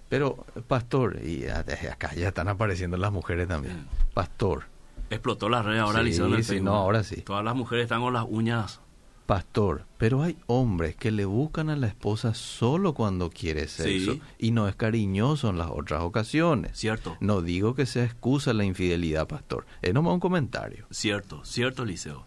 Pero, 0.09 0.45
pastor, 0.67 1.21
y 1.25 1.47
acá 1.47 2.15
ya 2.15 2.29
están 2.29 2.49
apareciendo 2.49 2.97
las 2.97 3.13
mujeres 3.13 3.47
también. 3.49 3.87
Pastor, 4.15 4.65
Explotó 5.11 5.49
la 5.49 5.63
red 5.63 5.79
ahora, 5.79 6.05
Sí, 6.05 6.43
sí, 6.43 6.61
no, 6.61 6.75
ahora 6.75 7.03
sí. 7.03 7.23
Todas 7.23 7.43
las 7.45 7.55
mujeres 7.57 7.85
están 7.85 8.03
con 8.03 8.13
las 8.13 8.27
uñas. 8.29 8.81
pastor. 9.27 9.85
Pero 9.97 10.23
hay 10.23 10.37
hombres 10.47 10.97
que 10.97 11.11
le 11.11 11.25
buscan 11.25 11.71
a 11.71 11.77
la 11.77 11.87
esposa 11.87 12.35
solo 12.35 12.93
cuando 12.95 13.31
quiere 13.31 13.69
sexo. 13.69 14.13
Sí. 14.13 14.23
Y 14.39 14.51
no 14.51 14.69
es 14.69 14.77
cariñoso 14.77 15.49
en 15.49 15.57
las 15.59 15.69
otras 15.71 16.03
ocasiones. 16.03 16.77
Cierto. 16.79 17.17
No 17.21 17.41
digo 17.41 17.75
que 17.75 17.87
sea 17.87 18.05
excusa 18.05 18.53
la 18.53 18.65
infidelidad, 18.65 19.27
pastor. 19.27 19.65
Es 19.81 19.95
nomás 19.95 20.13
un 20.15 20.21
comentario. 20.21 20.87
Cierto, 20.91 21.43
cierto, 21.45 21.85
Liceo. 21.87 22.27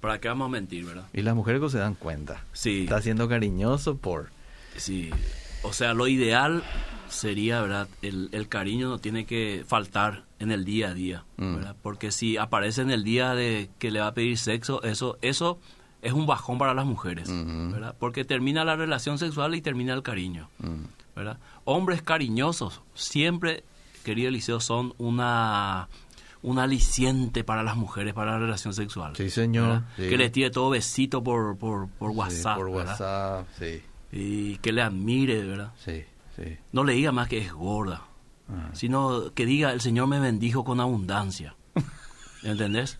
¿Para 0.00 0.20
qué 0.20 0.26
vamos 0.26 0.46
a 0.46 0.50
mentir, 0.50 0.84
verdad? 0.84 1.06
Y 1.12 1.22
las 1.22 1.36
mujeres 1.36 1.60
que 1.60 1.70
se 1.70 1.78
dan 1.78 1.94
cuenta. 1.94 2.44
Sí. 2.52 2.82
Está 2.82 3.00
siendo 3.00 3.28
cariñoso 3.28 3.96
por... 3.96 4.30
Sí, 4.76 5.10
o 5.62 5.72
sea, 5.72 5.94
lo 5.94 6.08
ideal 6.08 6.62
sería, 7.08 7.60
¿verdad? 7.60 7.88
El, 8.00 8.28
el 8.32 8.48
cariño 8.48 8.88
no 8.88 8.98
tiene 8.98 9.26
que 9.26 9.64
faltar 9.66 10.24
en 10.38 10.50
el 10.50 10.64
día 10.64 10.88
a 10.88 10.94
día, 10.94 11.24
Mm. 11.36 11.56
¿verdad? 11.56 11.76
Porque 11.82 12.10
si 12.10 12.36
aparece 12.36 12.82
en 12.82 12.90
el 12.90 13.04
día 13.04 13.34
de 13.34 13.68
que 13.78 13.90
le 13.90 14.00
va 14.00 14.08
a 14.08 14.14
pedir 14.14 14.38
sexo, 14.38 14.82
eso 14.82 15.18
eso 15.22 15.58
es 16.00 16.12
un 16.12 16.26
bajón 16.26 16.58
para 16.58 16.74
las 16.74 16.84
mujeres. 16.86 17.28
¿verdad? 17.30 17.94
Porque 17.98 18.24
termina 18.24 18.64
la 18.64 18.76
relación 18.76 19.18
sexual 19.18 19.54
y 19.54 19.60
termina 19.62 19.92
el 19.94 20.02
cariño, 20.02 20.48
Mm. 20.58 20.84
¿verdad? 21.14 21.38
Hombres 21.64 22.02
cariñosos 22.02 22.80
siempre, 22.94 23.62
querido 24.04 24.28
Eliseo, 24.30 24.58
son 24.60 24.94
una 24.98 25.88
un 26.44 26.58
aliciente 26.58 27.44
para 27.44 27.62
las 27.62 27.76
mujeres 27.76 28.14
para 28.14 28.32
la 28.32 28.38
relación 28.40 28.74
sexual. 28.74 29.14
Sí, 29.14 29.30
señor. 29.30 29.82
Que 29.96 30.16
le 30.16 30.28
tire 30.28 30.50
todo 30.50 30.70
besito 30.70 31.22
por, 31.22 31.56
por, 31.56 31.88
por 31.90 32.10
Sí, 32.10 32.16
WhatsApp, 32.18 32.56
por 32.56 32.72
¿verdad? 32.72 32.86
WhatsApp, 33.00 33.46
sí. 33.60 33.80
Y 34.12 34.56
que 34.58 34.72
le 34.72 34.82
admire, 34.82 35.42
¿verdad? 35.42 35.72
Sí, 35.78 36.04
sí. 36.36 36.58
No 36.72 36.84
le 36.84 36.92
diga 36.92 37.10
más 37.12 37.28
que 37.28 37.38
es 37.38 37.52
gorda, 37.52 38.02
Ah. 38.48 38.68
sino 38.74 39.32
que 39.34 39.46
diga 39.46 39.72
el 39.72 39.80
Señor 39.80 40.06
me 40.08 40.20
bendijo 40.20 40.62
con 40.64 40.78
abundancia. 40.80 41.56
¿Entendés? 42.42 42.98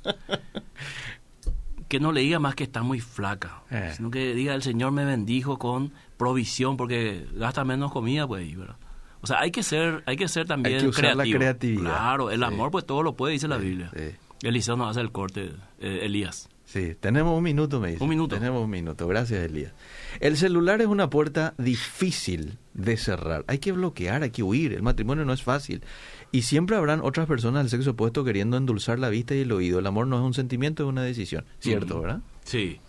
que 1.89 2.01
no 2.01 2.11
le 2.13 2.23
diga 2.23 2.39
más 2.39 2.55
que 2.55 2.65
está 2.65 2.83
muy 2.83 3.01
flaca, 3.01 3.63
Eh. 3.71 3.93
sino 3.95 4.11
que 4.11 4.35
diga 4.35 4.55
el 4.55 4.63
Señor 4.63 4.93
me 4.93 5.05
bendijo 5.05 5.59
con 5.59 5.93
provisión 6.17 6.77
porque 6.79 7.27
gasta 7.35 7.65
menos 7.65 7.93
comida, 7.93 8.27
pues, 8.27 8.57
¿verdad? 8.57 8.77
O 9.21 9.27
sea, 9.27 9.41
hay 9.41 9.51
que 9.51 9.63
ser, 9.63 10.03
hay 10.07 10.17
que 10.17 10.27
ser 10.27 10.47
también 10.47 10.77
Hay 10.77 10.81
que 10.83 10.89
usar 10.89 11.05
la 11.05 11.11
creativo. 11.23 11.39
creatividad. 11.39 11.83
Claro, 11.83 12.31
el 12.31 12.39
Sí. 12.41 12.45
amor 12.47 12.71
pues 12.71 12.87
todo 12.87 13.03
lo 13.03 13.15
puede, 13.15 13.35
dice 13.35 13.47
la 13.47 13.59
Biblia. 13.59 13.91
sí. 13.95 14.17
Eliseo 14.43 14.75
nos 14.77 14.89
hace 14.91 15.01
el 15.01 15.13
corte, 15.13 15.53
eh, 15.79 16.01
Elías. 16.03 16.49
Sí, 16.73 16.97
tenemos 16.99 17.37
un 17.37 17.45
minuto, 17.45 17.81
me 17.81 17.91
dice. 17.91 18.03
Un 18.03 18.09
minuto. 18.09 18.35
Tenemos 18.35 18.65
un 18.65 18.71
minuto, 18.71 19.07
gracias 19.07 19.45
Elías. 19.45 19.75
El 20.21 20.39
celular 20.39 20.81
es 20.81 20.87
una 20.87 21.11
puerta 21.11 21.53
difícil 21.59 22.57
de 22.73 22.97
cerrar. 22.97 23.45
Hay 23.47 23.59
que 23.59 23.73
bloquear, 23.73 24.23
hay 24.23 24.31
que 24.31 24.43
huir. 24.43 24.73
El 24.73 24.83
matrimonio 24.83 25.27
no 25.27 25.35
es 25.35 25.43
fácil. 25.43 25.83
Y 26.31 26.43
siempre 26.43 26.77
habrán 26.77 27.03
otras 27.03 27.27
personas 27.27 27.65
del 27.65 27.69
sexo 27.71 27.91
opuesto 27.91 28.25
queriendo 28.25 28.57
endulzar 28.57 28.99
la 28.99 29.11
vista 29.11 29.35
y 29.35 29.41
el 29.41 29.53
oído. 29.53 29.81
El 29.81 29.87
amor 29.87 30.07
no 30.07 30.17
es 30.17 30.23
un 30.23 30.33
sentimiento, 30.33 30.85
es 30.85 30.89
una 30.89 31.03
decisión. 31.03 31.45
Cierto, 31.59 31.97
Ujú. 31.97 32.03
¿verdad? 32.05 32.21
Sí. 32.45 32.81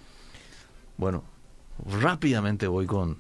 Bueno, 0.95 1.25
rápidamente 1.99 2.67
voy 2.67 2.85
con 2.85 3.17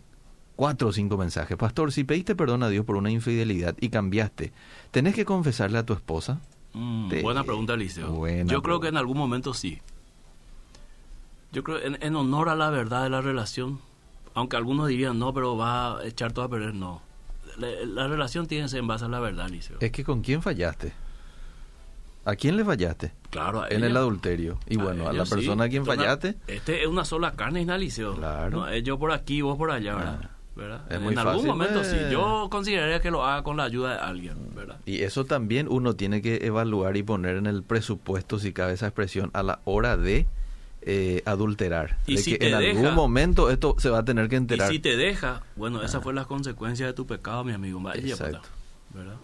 cuatro 0.55 0.87
o 0.87 0.93
cinco 0.93 1.17
mensajes. 1.17 1.57
Pastor, 1.57 1.91
si 1.91 2.05
pediste 2.05 2.35
perdón 2.37 2.63
a 2.63 2.69
Dios 2.69 2.85
por 2.85 2.95
una 2.95 3.11
infidelidad 3.11 3.75
y 3.81 3.89
cambiaste, 3.89 4.53
¿tenés 4.91 5.13
que 5.13 5.25
confesarle 5.25 5.77
a 5.79 5.85
tu 5.85 5.91
esposa? 5.91 6.39
Mm, 6.71 7.09
Te- 7.09 7.21
buena 7.21 7.43
pregunta, 7.43 7.73
Eliseo. 7.73 8.11
Buena 8.13 8.49
Yo 8.49 8.61
creo 8.61 8.79
que 8.79 8.87
en 8.87 8.95
algún 8.95 9.17
momento 9.17 9.53
sí. 9.53 9.79
Yo 11.53 11.63
creo 11.63 11.79
en, 11.81 11.97
en 12.01 12.15
honor 12.15 12.49
a 12.49 12.55
la 12.55 12.69
verdad 12.69 13.03
de 13.03 13.09
la 13.09 13.21
relación, 13.21 13.79
aunque 14.33 14.57
algunos 14.57 14.87
dirían 14.87 15.17
no, 15.19 15.33
pero 15.33 15.55
va 15.55 15.99
a 15.99 16.05
echar 16.05 16.33
todo 16.33 16.45
a 16.45 16.49
perder, 16.49 16.73
no. 16.73 17.01
La, 17.57 17.67
la 17.85 18.07
relación 18.07 18.47
tiene 18.47 18.65
que 18.65 18.69
ser 18.69 18.79
en 18.79 18.87
base 18.87 19.05
a 19.05 19.07
la 19.07 19.19
verdad, 19.19 19.47
Liceo. 19.49 19.77
Es 19.79 19.91
que 19.91 20.03
con 20.03 20.21
quién 20.21 20.41
fallaste. 20.41 20.93
¿A 22.25 22.35
quién 22.35 22.55
le 22.55 22.63
fallaste? 22.63 23.11
Claro, 23.29 23.61
a 23.61 23.67
En 23.67 23.77
ella. 23.77 23.87
el 23.87 23.97
adulterio. 23.97 24.57
Y 24.67 24.77
bueno, 24.77 25.07
a, 25.07 25.13
la 25.13 25.25
sí. 25.25 25.35
persona 25.35 25.65
a 25.65 25.69
quien 25.69 25.85
fallaste, 25.85 26.35
Este 26.47 26.81
es 26.81 26.87
una 26.87 27.03
sola 27.05 27.33
carne 27.33 27.61
y 27.61 27.65
Liceo. 27.65 28.15
Claro. 28.15 28.49
No, 28.57 28.67
es 28.67 28.83
yo 28.83 28.97
por 28.97 29.11
aquí, 29.11 29.41
vos 29.41 29.57
por 29.57 29.71
allá, 29.71 29.95
¿verdad? 29.95 30.19
Ah. 30.23 30.29
¿verdad? 30.55 30.81
Es 30.89 30.97
en 30.97 31.03
muy 31.03 31.15
algún 31.15 31.33
fácil, 31.33 31.47
momento 31.47 31.83
sí. 31.83 31.95
eh. 31.97 32.09
Yo 32.11 32.47
consideraría 32.49 33.01
que 33.01 33.09
lo 33.11 33.25
haga 33.25 33.43
con 33.43 33.57
la 33.57 33.63
ayuda 33.63 33.93
de 33.93 33.99
alguien, 33.99 34.35
¿verdad? 34.55 34.77
y 34.85 35.01
eso 35.01 35.25
también 35.25 35.67
uno 35.67 35.95
tiene 35.95 36.21
que 36.21 36.45
evaluar 36.45 36.95
y 36.95 37.01
poner 37.03 37.37
en 37.37 37.47
el 37.47 37.63
presupuesto, 37.63 38.37
si 38.39 38.53
cabe 38.53 38.73
esa 38.73 38.85
expresión, 38.85 39.31
a 39.33 39.41
la 39.43 39.59
hora 39.65 39.97
de 39.97 40.27
eh, 40.85 41.21
adulterar. 41.25 41.97
Y 42.07 42.15
de 42.15 42.21
si 42.21 42.37
que 42.37 42.45
en 42.47 42.51
te 42.53 42.57
deja- 42.63 42.79
algún 42.79 42.95
momento 42.95 43.49
esto 43.49 43.75
se 43.79 43.89
va 43.89 43.99
a 43.99 44.05
tener 44.05 44.29
que 44.29 44.35
Y 44.35 44.37
enterar. 44.37 44.69
si 44.71 44.79
te 44.79 44.95
deja, 44.97 45.43
bueno, 45.55 45.81
esa 45.83 46.01
fue 46.01 46.13
la 46.13 46.25
consecuencia 46.25 46.85
de 46.85 46.93
tu 46.93 47.05
pecado, 47.07 47.43
mi 47.43 47.53
amigo. 47.53 47.79
Vaya, 47.81 48.01
Exacto. 48.01 48.41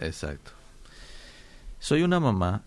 Exacto. 0.00 0.50
Soy 1.78 2.02
una 2.02 2.20
mamá. 2.20 2.62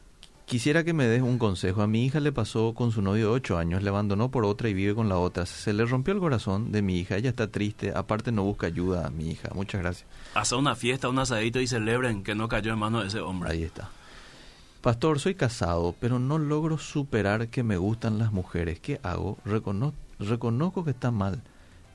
Quisiera 0.46 0.84
que 0.84 0.94
me 0.94 1.08
des 1.08 1.22
un 1.22 1.38
consejo. 1.40 1.82
A 1.82 1.88
mi 1.88 2.06
hija 2.06 2.20
le 2.20 2.32
pasó 2.34 2.74
con 2.74 2.92
su 2.92 3.02
novio 3.02 3.28
de 3.28 3.34
8 3.34 3.58
años, 3.58 3.82
le 3.82 3.90
abandonó 3.90 4.30
por 4.30 4.44
otra 4.46 4.68
y 4.70 4.74
vive 4.74 4.94
con 4.94 5.08
la 5.08 5.18
otra. 5.18 5.46
Se 5.46 5.72
le 5.74 5.86
rompió 5.86 6.14
el 6.14 6.20
corazón 6.20 6.72
de 6.72 6.82
mi 6.82 7.00
hija. 7.00 7.16
Ella 7.16 7.30
está 7.30 7.50
triste. 7.50 7.94
Aparte 7.96 8.32
no 8.32 8.44
busca 8.44 8.68
ayuda 8.68 9.08
a 9.08 9.10
mi 9.10 9.30
hija. 9.32 9.50
Muchas 9.56 9.82
gracias. 9.82 10.06
Hace 10.36 10.56
una 10.56 10.76
fiesta, 10.76 11.08
un 11.10 11.18
asadito 11.18 11.62
y 11.62 11.68
celebren 11.68 12.24
que 12.24 12.36
no 12.36 12.50
cayó 12.50 12.74
en 12.74 12.80
manos 12.80 13.04
de 13.04 13.08
ese 13.08 13.20
hombre. 13.22 13.52
Ahí 13.52 13.64
está. 13.64 13.90
Pastor, 14.84 15.18
soy 15.20 15.36
casado, 15.36 15.96
pero 16.02 16.20
no 16.20 16.38
logro 16.38 16.78
superar 16.78 17.48
que 17.48 17.64
me 17.64 17.78
gustan 17.78 18.20
las 18.20 18.34
mujeres. 18.34 18.82
¿Qué 18.82 19.00
hago? 19.02 19.38
Recono- 19.46 19.94
reconozco 20.20 20.84
que 20.84 20.92
está 20.92 21.10
mal, 21.10 21.42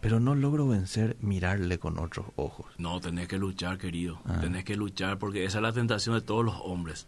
pero 0.00 0.20
no 0.20 0.34
logro 0.34 0.66
vencer 0.66 1.14
mirarle 1.20 1.78
con 1.78 1.98
otros 1.98 2.24
ojos. 2.36 2.64
No, 2.78 2.98
tenés 3.00 3.28
que 3.28 3.36
luchar, 3.36 3.76
querido. 3.76 4.20
Ah. 4.24 4.38
Tenés 4.40 4.64
que 4.64 4.74
luchar 4.74 5.18
porque 5.18 5.44
esa 5.44 5.58
es 5.58 5.62
la 5.62 5.72
tentación 5.72 6.14
de 6.14 6.22
todos 6.22 6.42
los 6.42 6.54
hombres, 6.64 7.06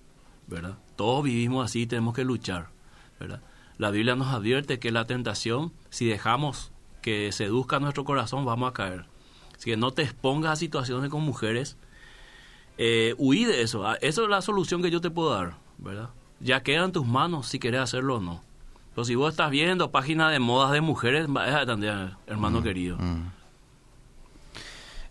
¿verdad? 0.48 0.76
Todos 0.96 1.24
vivimos 1.24 1.64
así, 1.64 1.86
tenemos 1.86 2.14
que 2.14 2.24
luchar, 2.24 2.68
¿verdad? 3.18 3.40
La 3.78 3.90
Biblia 3.90 4.16
nos 4.16 4.28
advierte 4.34 4.78
que 4.78 4.92
la 4.92 5.06
tentación, 5.06 5.72
si 5.88 6.04
dejamos 6.04 6.72
que 7.00 7.32
seduzca 7.32 7.80
nuestro 7.80 8.04
corazón, 8.04 8.44
vamos 8.44 8.68
a 8.68 8.74
caer. 8.74 9.06
Así 9.56 9.70
que 9.70 9.78
no 9.78 9.92
te 9.92 10.02
expongas 10.02 10.52
a 10.52 10.56
situaciones 10.56 11.08
con 11.08 11.22
mujeres. 11.22 11.78
Eh, 12.76 13.14
huí 13.16 13.46
de 13.46 13.62
eso. 13.62 13.86
Ah, 13.86 13.96
Eso 14.02 14.24
es 14.24 14.28
la 14.28 14.42
solución 14.42 14.82
que 14.82 14.90
yo 14.90 15.00
te 15.00 15.10
puedo 15.10 15.30
dar, 15.34 15.56
¿verdad? 15.82 16.10
Ya 16.40 16.62
queda 16.62 16.84
en 16.84 16.92
tus 16.92 17.06
manos 17.06 17.46
si 17.48 17.58
querés 17.58 17.80
hacerlo 17.80 18.16
o 18.16 18.20
no. 18.20 18.42
Pero 18.94 19.04
si 19.04 19.14
vos 19.14 19.30
estás 19.32 19.50
viendo 19.50 19.90
páginas 19.90 20.32
de 20.32 20.38
modas 20.40 20.72
de 20.72 20.80
mujeres, 20.80 21.26
va 21.28 21.44
a 21.44 21.60
atender, 21.60 22.10
hermano 22.26 22.62
querido. 22.62 22.96
Mm. 22.98 23.30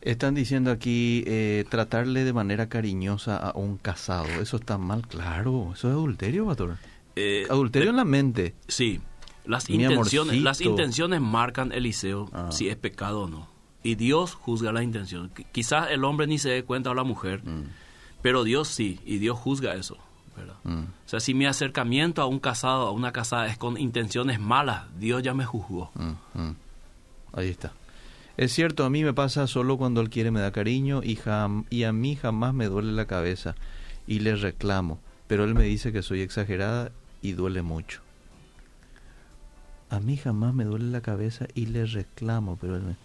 Están 0.01 0.33
diciendo 0.33 0.71
aquí 0.71 1.23
eh, 1.27 1.65
tratarle 1.69 2.23
de 2.23 2.31
manera 2.33 2.69
cariñosa 2.69 3.37
a 3.37 3.57
un 3.57 3.77
casado. 3.77 4.27
¿Eso 4.41 4.57
está 4.57 4.77
mal? 4.77 5.05
Claro, 5.07 5.71
eso 5.73 5.89
es 5.89 5.93
adulterio, 5.93 6.45
pastor. 6.45 6.77
Eh, 7.17 7.45
Adulterio 7.49 7.89
en 7.89 7.97
la 7.97 8.05
mente. 8.05 8.55
Sí, 8.69 9.01
las 9.45 9.67
Mi 9.69 9.75
intenciones, 9.75 10.21
amorcito. 10.31 10.43
las 10.43 10.61
intenciones 10.61 11.19
marcan, 11.21 11.73
Eliseo, 11.73 12.29
Ah. 12.31 12.49
si 12.51 12.69
es 12.69 12.77
pecado 12.77 13.23
o 13.23 13.27
no. 13.27 13.47
Y 13.83 13.95
Dios 13.95 14.35
juzga 14.35 14.71
la 14.71 14.83
intención. 14.83 15.31
Qu- 15.33 15.45
Quizás 15.51 15.91
el 15.91 16.03
hombre 16.05 16.27
ni 16.27 16.37
se 16.39 16.49
dé 16.49 16.63
cuenta 16.63 16.91
o 16.91 16.93
la 16.93 17.03
mujer, 17.03 17.43
Mm, 17.43 17.63
pero 18.21 18.45
Dios 18.45 18.69
sí, 18.69 18.99
y 19.05 19.17
Dios 19.17 19.37
juzga 19.37 19.75
eso. 19.75 19.97
¿Verdad? 20.39 20.55
mm. 20.63 20.79
O 21.05 21.09
sea, 21.09 21.19
si 21.19 21.33
mi 21.33 21.45
acercamiento 21.45 22.21
a 22.21 22.25
un 22.25 22.39
casado, 22.39 22.87
a 22.87 22.91
una 22.91 23.11
casada 23.11 23.47
es 23.47 23.57
con 23.57 23.77
intenciones 23.77 24.39
malas, 24.39 24.85
Dios 24.99 25.21
ya 25.23 25.33
me 25.33 25.45
juzgó. 25.45 25.91
Mm, 25.95 26.39
mm. 26.41 26.55
Ahí 27.33 27.49
está. 27.49 27.71
Es 28.37 28.53
cierto, 28.53 28.85
a 28.85 28.89
mí 28.89 29.03
me 29.03 29.13
pasa 29.13 29.45
solo 29.47 29.77
cuando 29.77 29.99
él 30.01 30.09
quiere 30.09 30.31
me 30.31 30.39
da 30.39 30.51
cariño 30.51 31.01
y, 31.03 31.15
jam- 31.17 31.65
y 31.69 31.83
a 31.83 31.91
mí 31.91 32.15
jamás 32.15 32.53
me 32.53 32.67
duele 32.67 32.93
la 32.93 33.05
cabeza 33.05 33.53
y 34.07 34.19
le 34.19 34.35
reclamo, 34.35 34.99
pero 35.27 35.43
él 35.43 35.53
me 35.55 35.63
dice 35.63 35.91
que 35.91 36.01
soy 36.01 36.21
exagerada 36.21 36.91
y 37.21 37.33
duele 37.33 37.61
mucho. 37.61 38.01
A 39.89 39.99
mí 39.99 40.17
jamás 40.17 40.53
me 40.53 40.63
duele 40.65 40.85
la 40.85 41.01
cabeza 41.01 41.47
y 41.55 41.65
le 41.65 41.85
reclamo, 41.85 42.57
pero 42.61 42.75
él 42.77 42.83
me... 42.83 42.95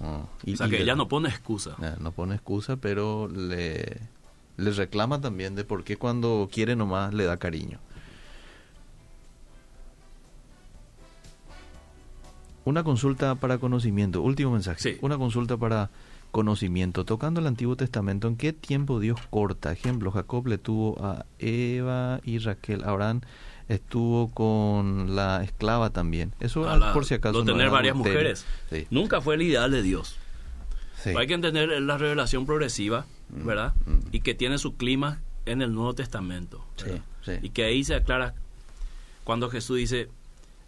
Oh, 0.00 0.26
y- 0.44 0.54
o 0.54 0.56
sea, 0.56 0.68
que 0.68 0.80
ella 0.80 0.94
no 0.94 1.08
pone 1.08 1.28
excusa. 1.28 1.76
Eh, 1.82 1.94
no 2.00 2.12
pone 2.12 2.34
excusa, 2.36 2.76
pero 2.76 3.28
le, 3.28 4.00
le 4.56 4.70
reclama 4.72 5.20
también 5.20 5.54
de 5.54 5.64
por 5.64 5.84
qué 5.84 5.96
cuando 5.96 6.48
quiere 6.52 6.76
nomás 6.76 7.12
le 7.14 7.24
da 7.24 7.36
cariño. 7.38 7.78
Una 12.64 12.84
consulta 12.84 13.34
para 13.34 13.58
conocimiento, 13.58 14.22
último 14.22 14.52
mensaje. 14.52 14.80
Sí. 14.80 14.98
Una 15.00 15.18
consulta 15.18 15.56
para 15.56 15.90
conocimiento. 16.30 17.04
Tocando 17.04 17.40
el 17.40 17.46
Antiguo 17.48 17.76
Testamento, 17.76 18.28
¿en 18.28 18.36
qué 18.36 18.52
tiempo 18.52 19.00
Dios 19.00 19.18
corta? 19.30 19.72
Ejemplo, 19.72 20.12
Jacob 20.12 20.46
le 20.46 20.58
tuvo 20.58 20.96
a 21.04 21.26
Eva 21.40 22.20
y 22.24 22.38
Raquel. 22.38 22.84
Abraham 22.84 23.20
estuvo 23.68 24.28
con 24.30 25.16
la 25.16 25.42
esclava 25.42 25.90
también. 25.90 26.32
Eso 26.38 26.64
la- 26.78 26.92
por 26.92 27.04
si 27.04 27.14
acaso. 27.14 27.38
lo 27.38 27.44
no 27.44 27.52
tener 27.52 27.70
varias 27.70 27.94
adulterio. 27.94 28.18
mujeres. 28.20 28.46
Sí, 28.70 28.86
Nunca 28.90 29.20
fue 29.20 29.34
el 29.34 29.42
ideal 29.42 29.70
de 29.72 29.82
Dios. 29.82 30.16
sí. 31.02 31.10
Hay 31.16 31.26
que 31.26 31.34
entender 31.34 31.68
la 31.82 31.98
revelación 31.98 32.46
progresiva, 32.46 33.06
¿verdad? 33.32 33.74
mm. 33.86 33.98
Y 34.12 34.20
que 34.20 34.34
tiene 34.34 34.58
su 34.58 34.76
clima 34.76 35.20
en 35.46 35.62
el 35.62 35.72
Nuevo 35.74 35.94
Testamento. 35.94 36.64
Sí, 36.76 36.90
sí. 37.24 37.32
Y 37.42 37.50
que 37.50 37.64
ahí 37.64 37.82
se 37.84 37.94
aclara 37.94 38.34
cuando 39.24 39.50
Jesús 39.50 39.78
dice, 39.78 40.08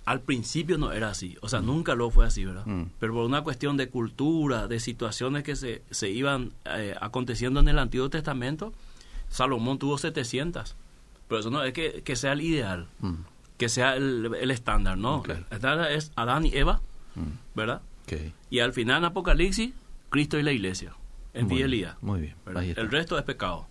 al 0.05 0.21
principio 0.21 0.79
no 0.79 0.93
era 0.93 1.11
así, 1.11 1.37
o 1.41 1.49
sea, 1.49 1.61
nunca 1.61 1.95
lo 1.95 2.11
fue 2.11 2.27
así, 2.27 2.45
¿verdad? 2.45 2.67
Mm. 2.67 2.85
Pero 2.99 3.15
por 3.15 3.25
una 3.25 3.43
cuestión 3.43 3.77
de 3.77 3.89
cultura, 3.89 4.69
de 4.69 4.81
situaciones 4.81 5.43
que 5.45 5.57
se, 5.57 5.83
se 5.91 6.11
iban 6.11 6.53
eh, 6.67 6.95
aconteciendo 7.01 7.61
en 7.61 7.69
el 7.69 7.79
Antiguo 7.79 8.11
Testamento, 8.11 8.73
Salomón 9.29 9.79
tuvo 9.79 9.99
700. 9.99 10.77
Pero 11.29 11.41
eso 11.41 11.51
no 11.51 11.63
es 11.65 11.73
que, 11.73 12.03
que 12.03 12.17
sea 12.17 12.33
el 12.33 12.43
ideal, 12.43 12.89
Mm, 13.01 13.15
que 13.57 13.69
sea 13.69 13.97
el, 13.97 14.35
el 14.41 14.51
estándar, 14.51 14.99
¿no? 14.99 15.23
Claro. 15.23 15.45
El 15.51 15.57
estándar 15.57 15.93
es 15.93 16.13
Adán 16.17 16.45
y 16.45 16.55
Eva, 16.55 16.81
mm. 17.15 17.57
¿verdad? 17.57 17.83
Y 18.51 18.59
al 18.61 18.73
final 18.73 18.99
en 18.99 19.05
Apocalipsis, 19.07 19.73
Cristo 20.11 20.39
y 20.39 20.43
la 20.43 20.53
iglesia, 20.53 20.95
en 21.35 21.47
Muy 21.47 21.57
fidelidad. 21.57 21.97
Muy 22.01 22.21
bien. 22.21 22.37
El 22.77 22.91
resto 22.91 23.19
es 23.19 23.25
pecado. 23.25 23.67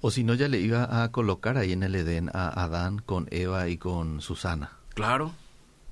O 0.00 0.10
si 0.10 0.22
no, 0.22 0.34
ya 0.34 0.48
le 0.48 0.60
iba 0.60 1.02
a 1.02 1.10
colocar 1.10 1.56
ahí 1.56 1.72
en 1.72 1.82
el 1.82 1.94
Edén 1.94 2.30
a 2.34 2.62
Adán 2.62 2.98
con 2.98 3.26
Eva 3.30 3.68
y 3.68 3.78
con 3.78 4.20
Susana. 4.20 4.72
Claro. 4.94 5.32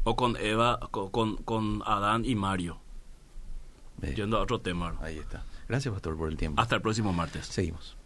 O 0.04 0.16
con 0.16 0.36
Eva, 0.36 0.78
co- 0.90 1.10
con, 1.10 1.36
con, 1.36 1.82
Adán 1.86 2.24
y 2.24 2.34
Mario. 2.34 2.78
Eh, 4.02 4.14
Yendo 4.14 4.36
a 4.36 4.42
otro 4.42 4.60
tema. 4.60 4.96
ahí 5.00 5.18
está. 5.18 5.44
Gracias, 5.68 5.92
pastor, 5.92 6.16
por 6.16 6.28
el 6.28 6.36
tiempo. 6.36 6.60
Hasta 6.60 6.76
el 6.76 6.82
próximo 6.82 7.12
martes. 7.12 7.46
Seguimos. 7.46 7.96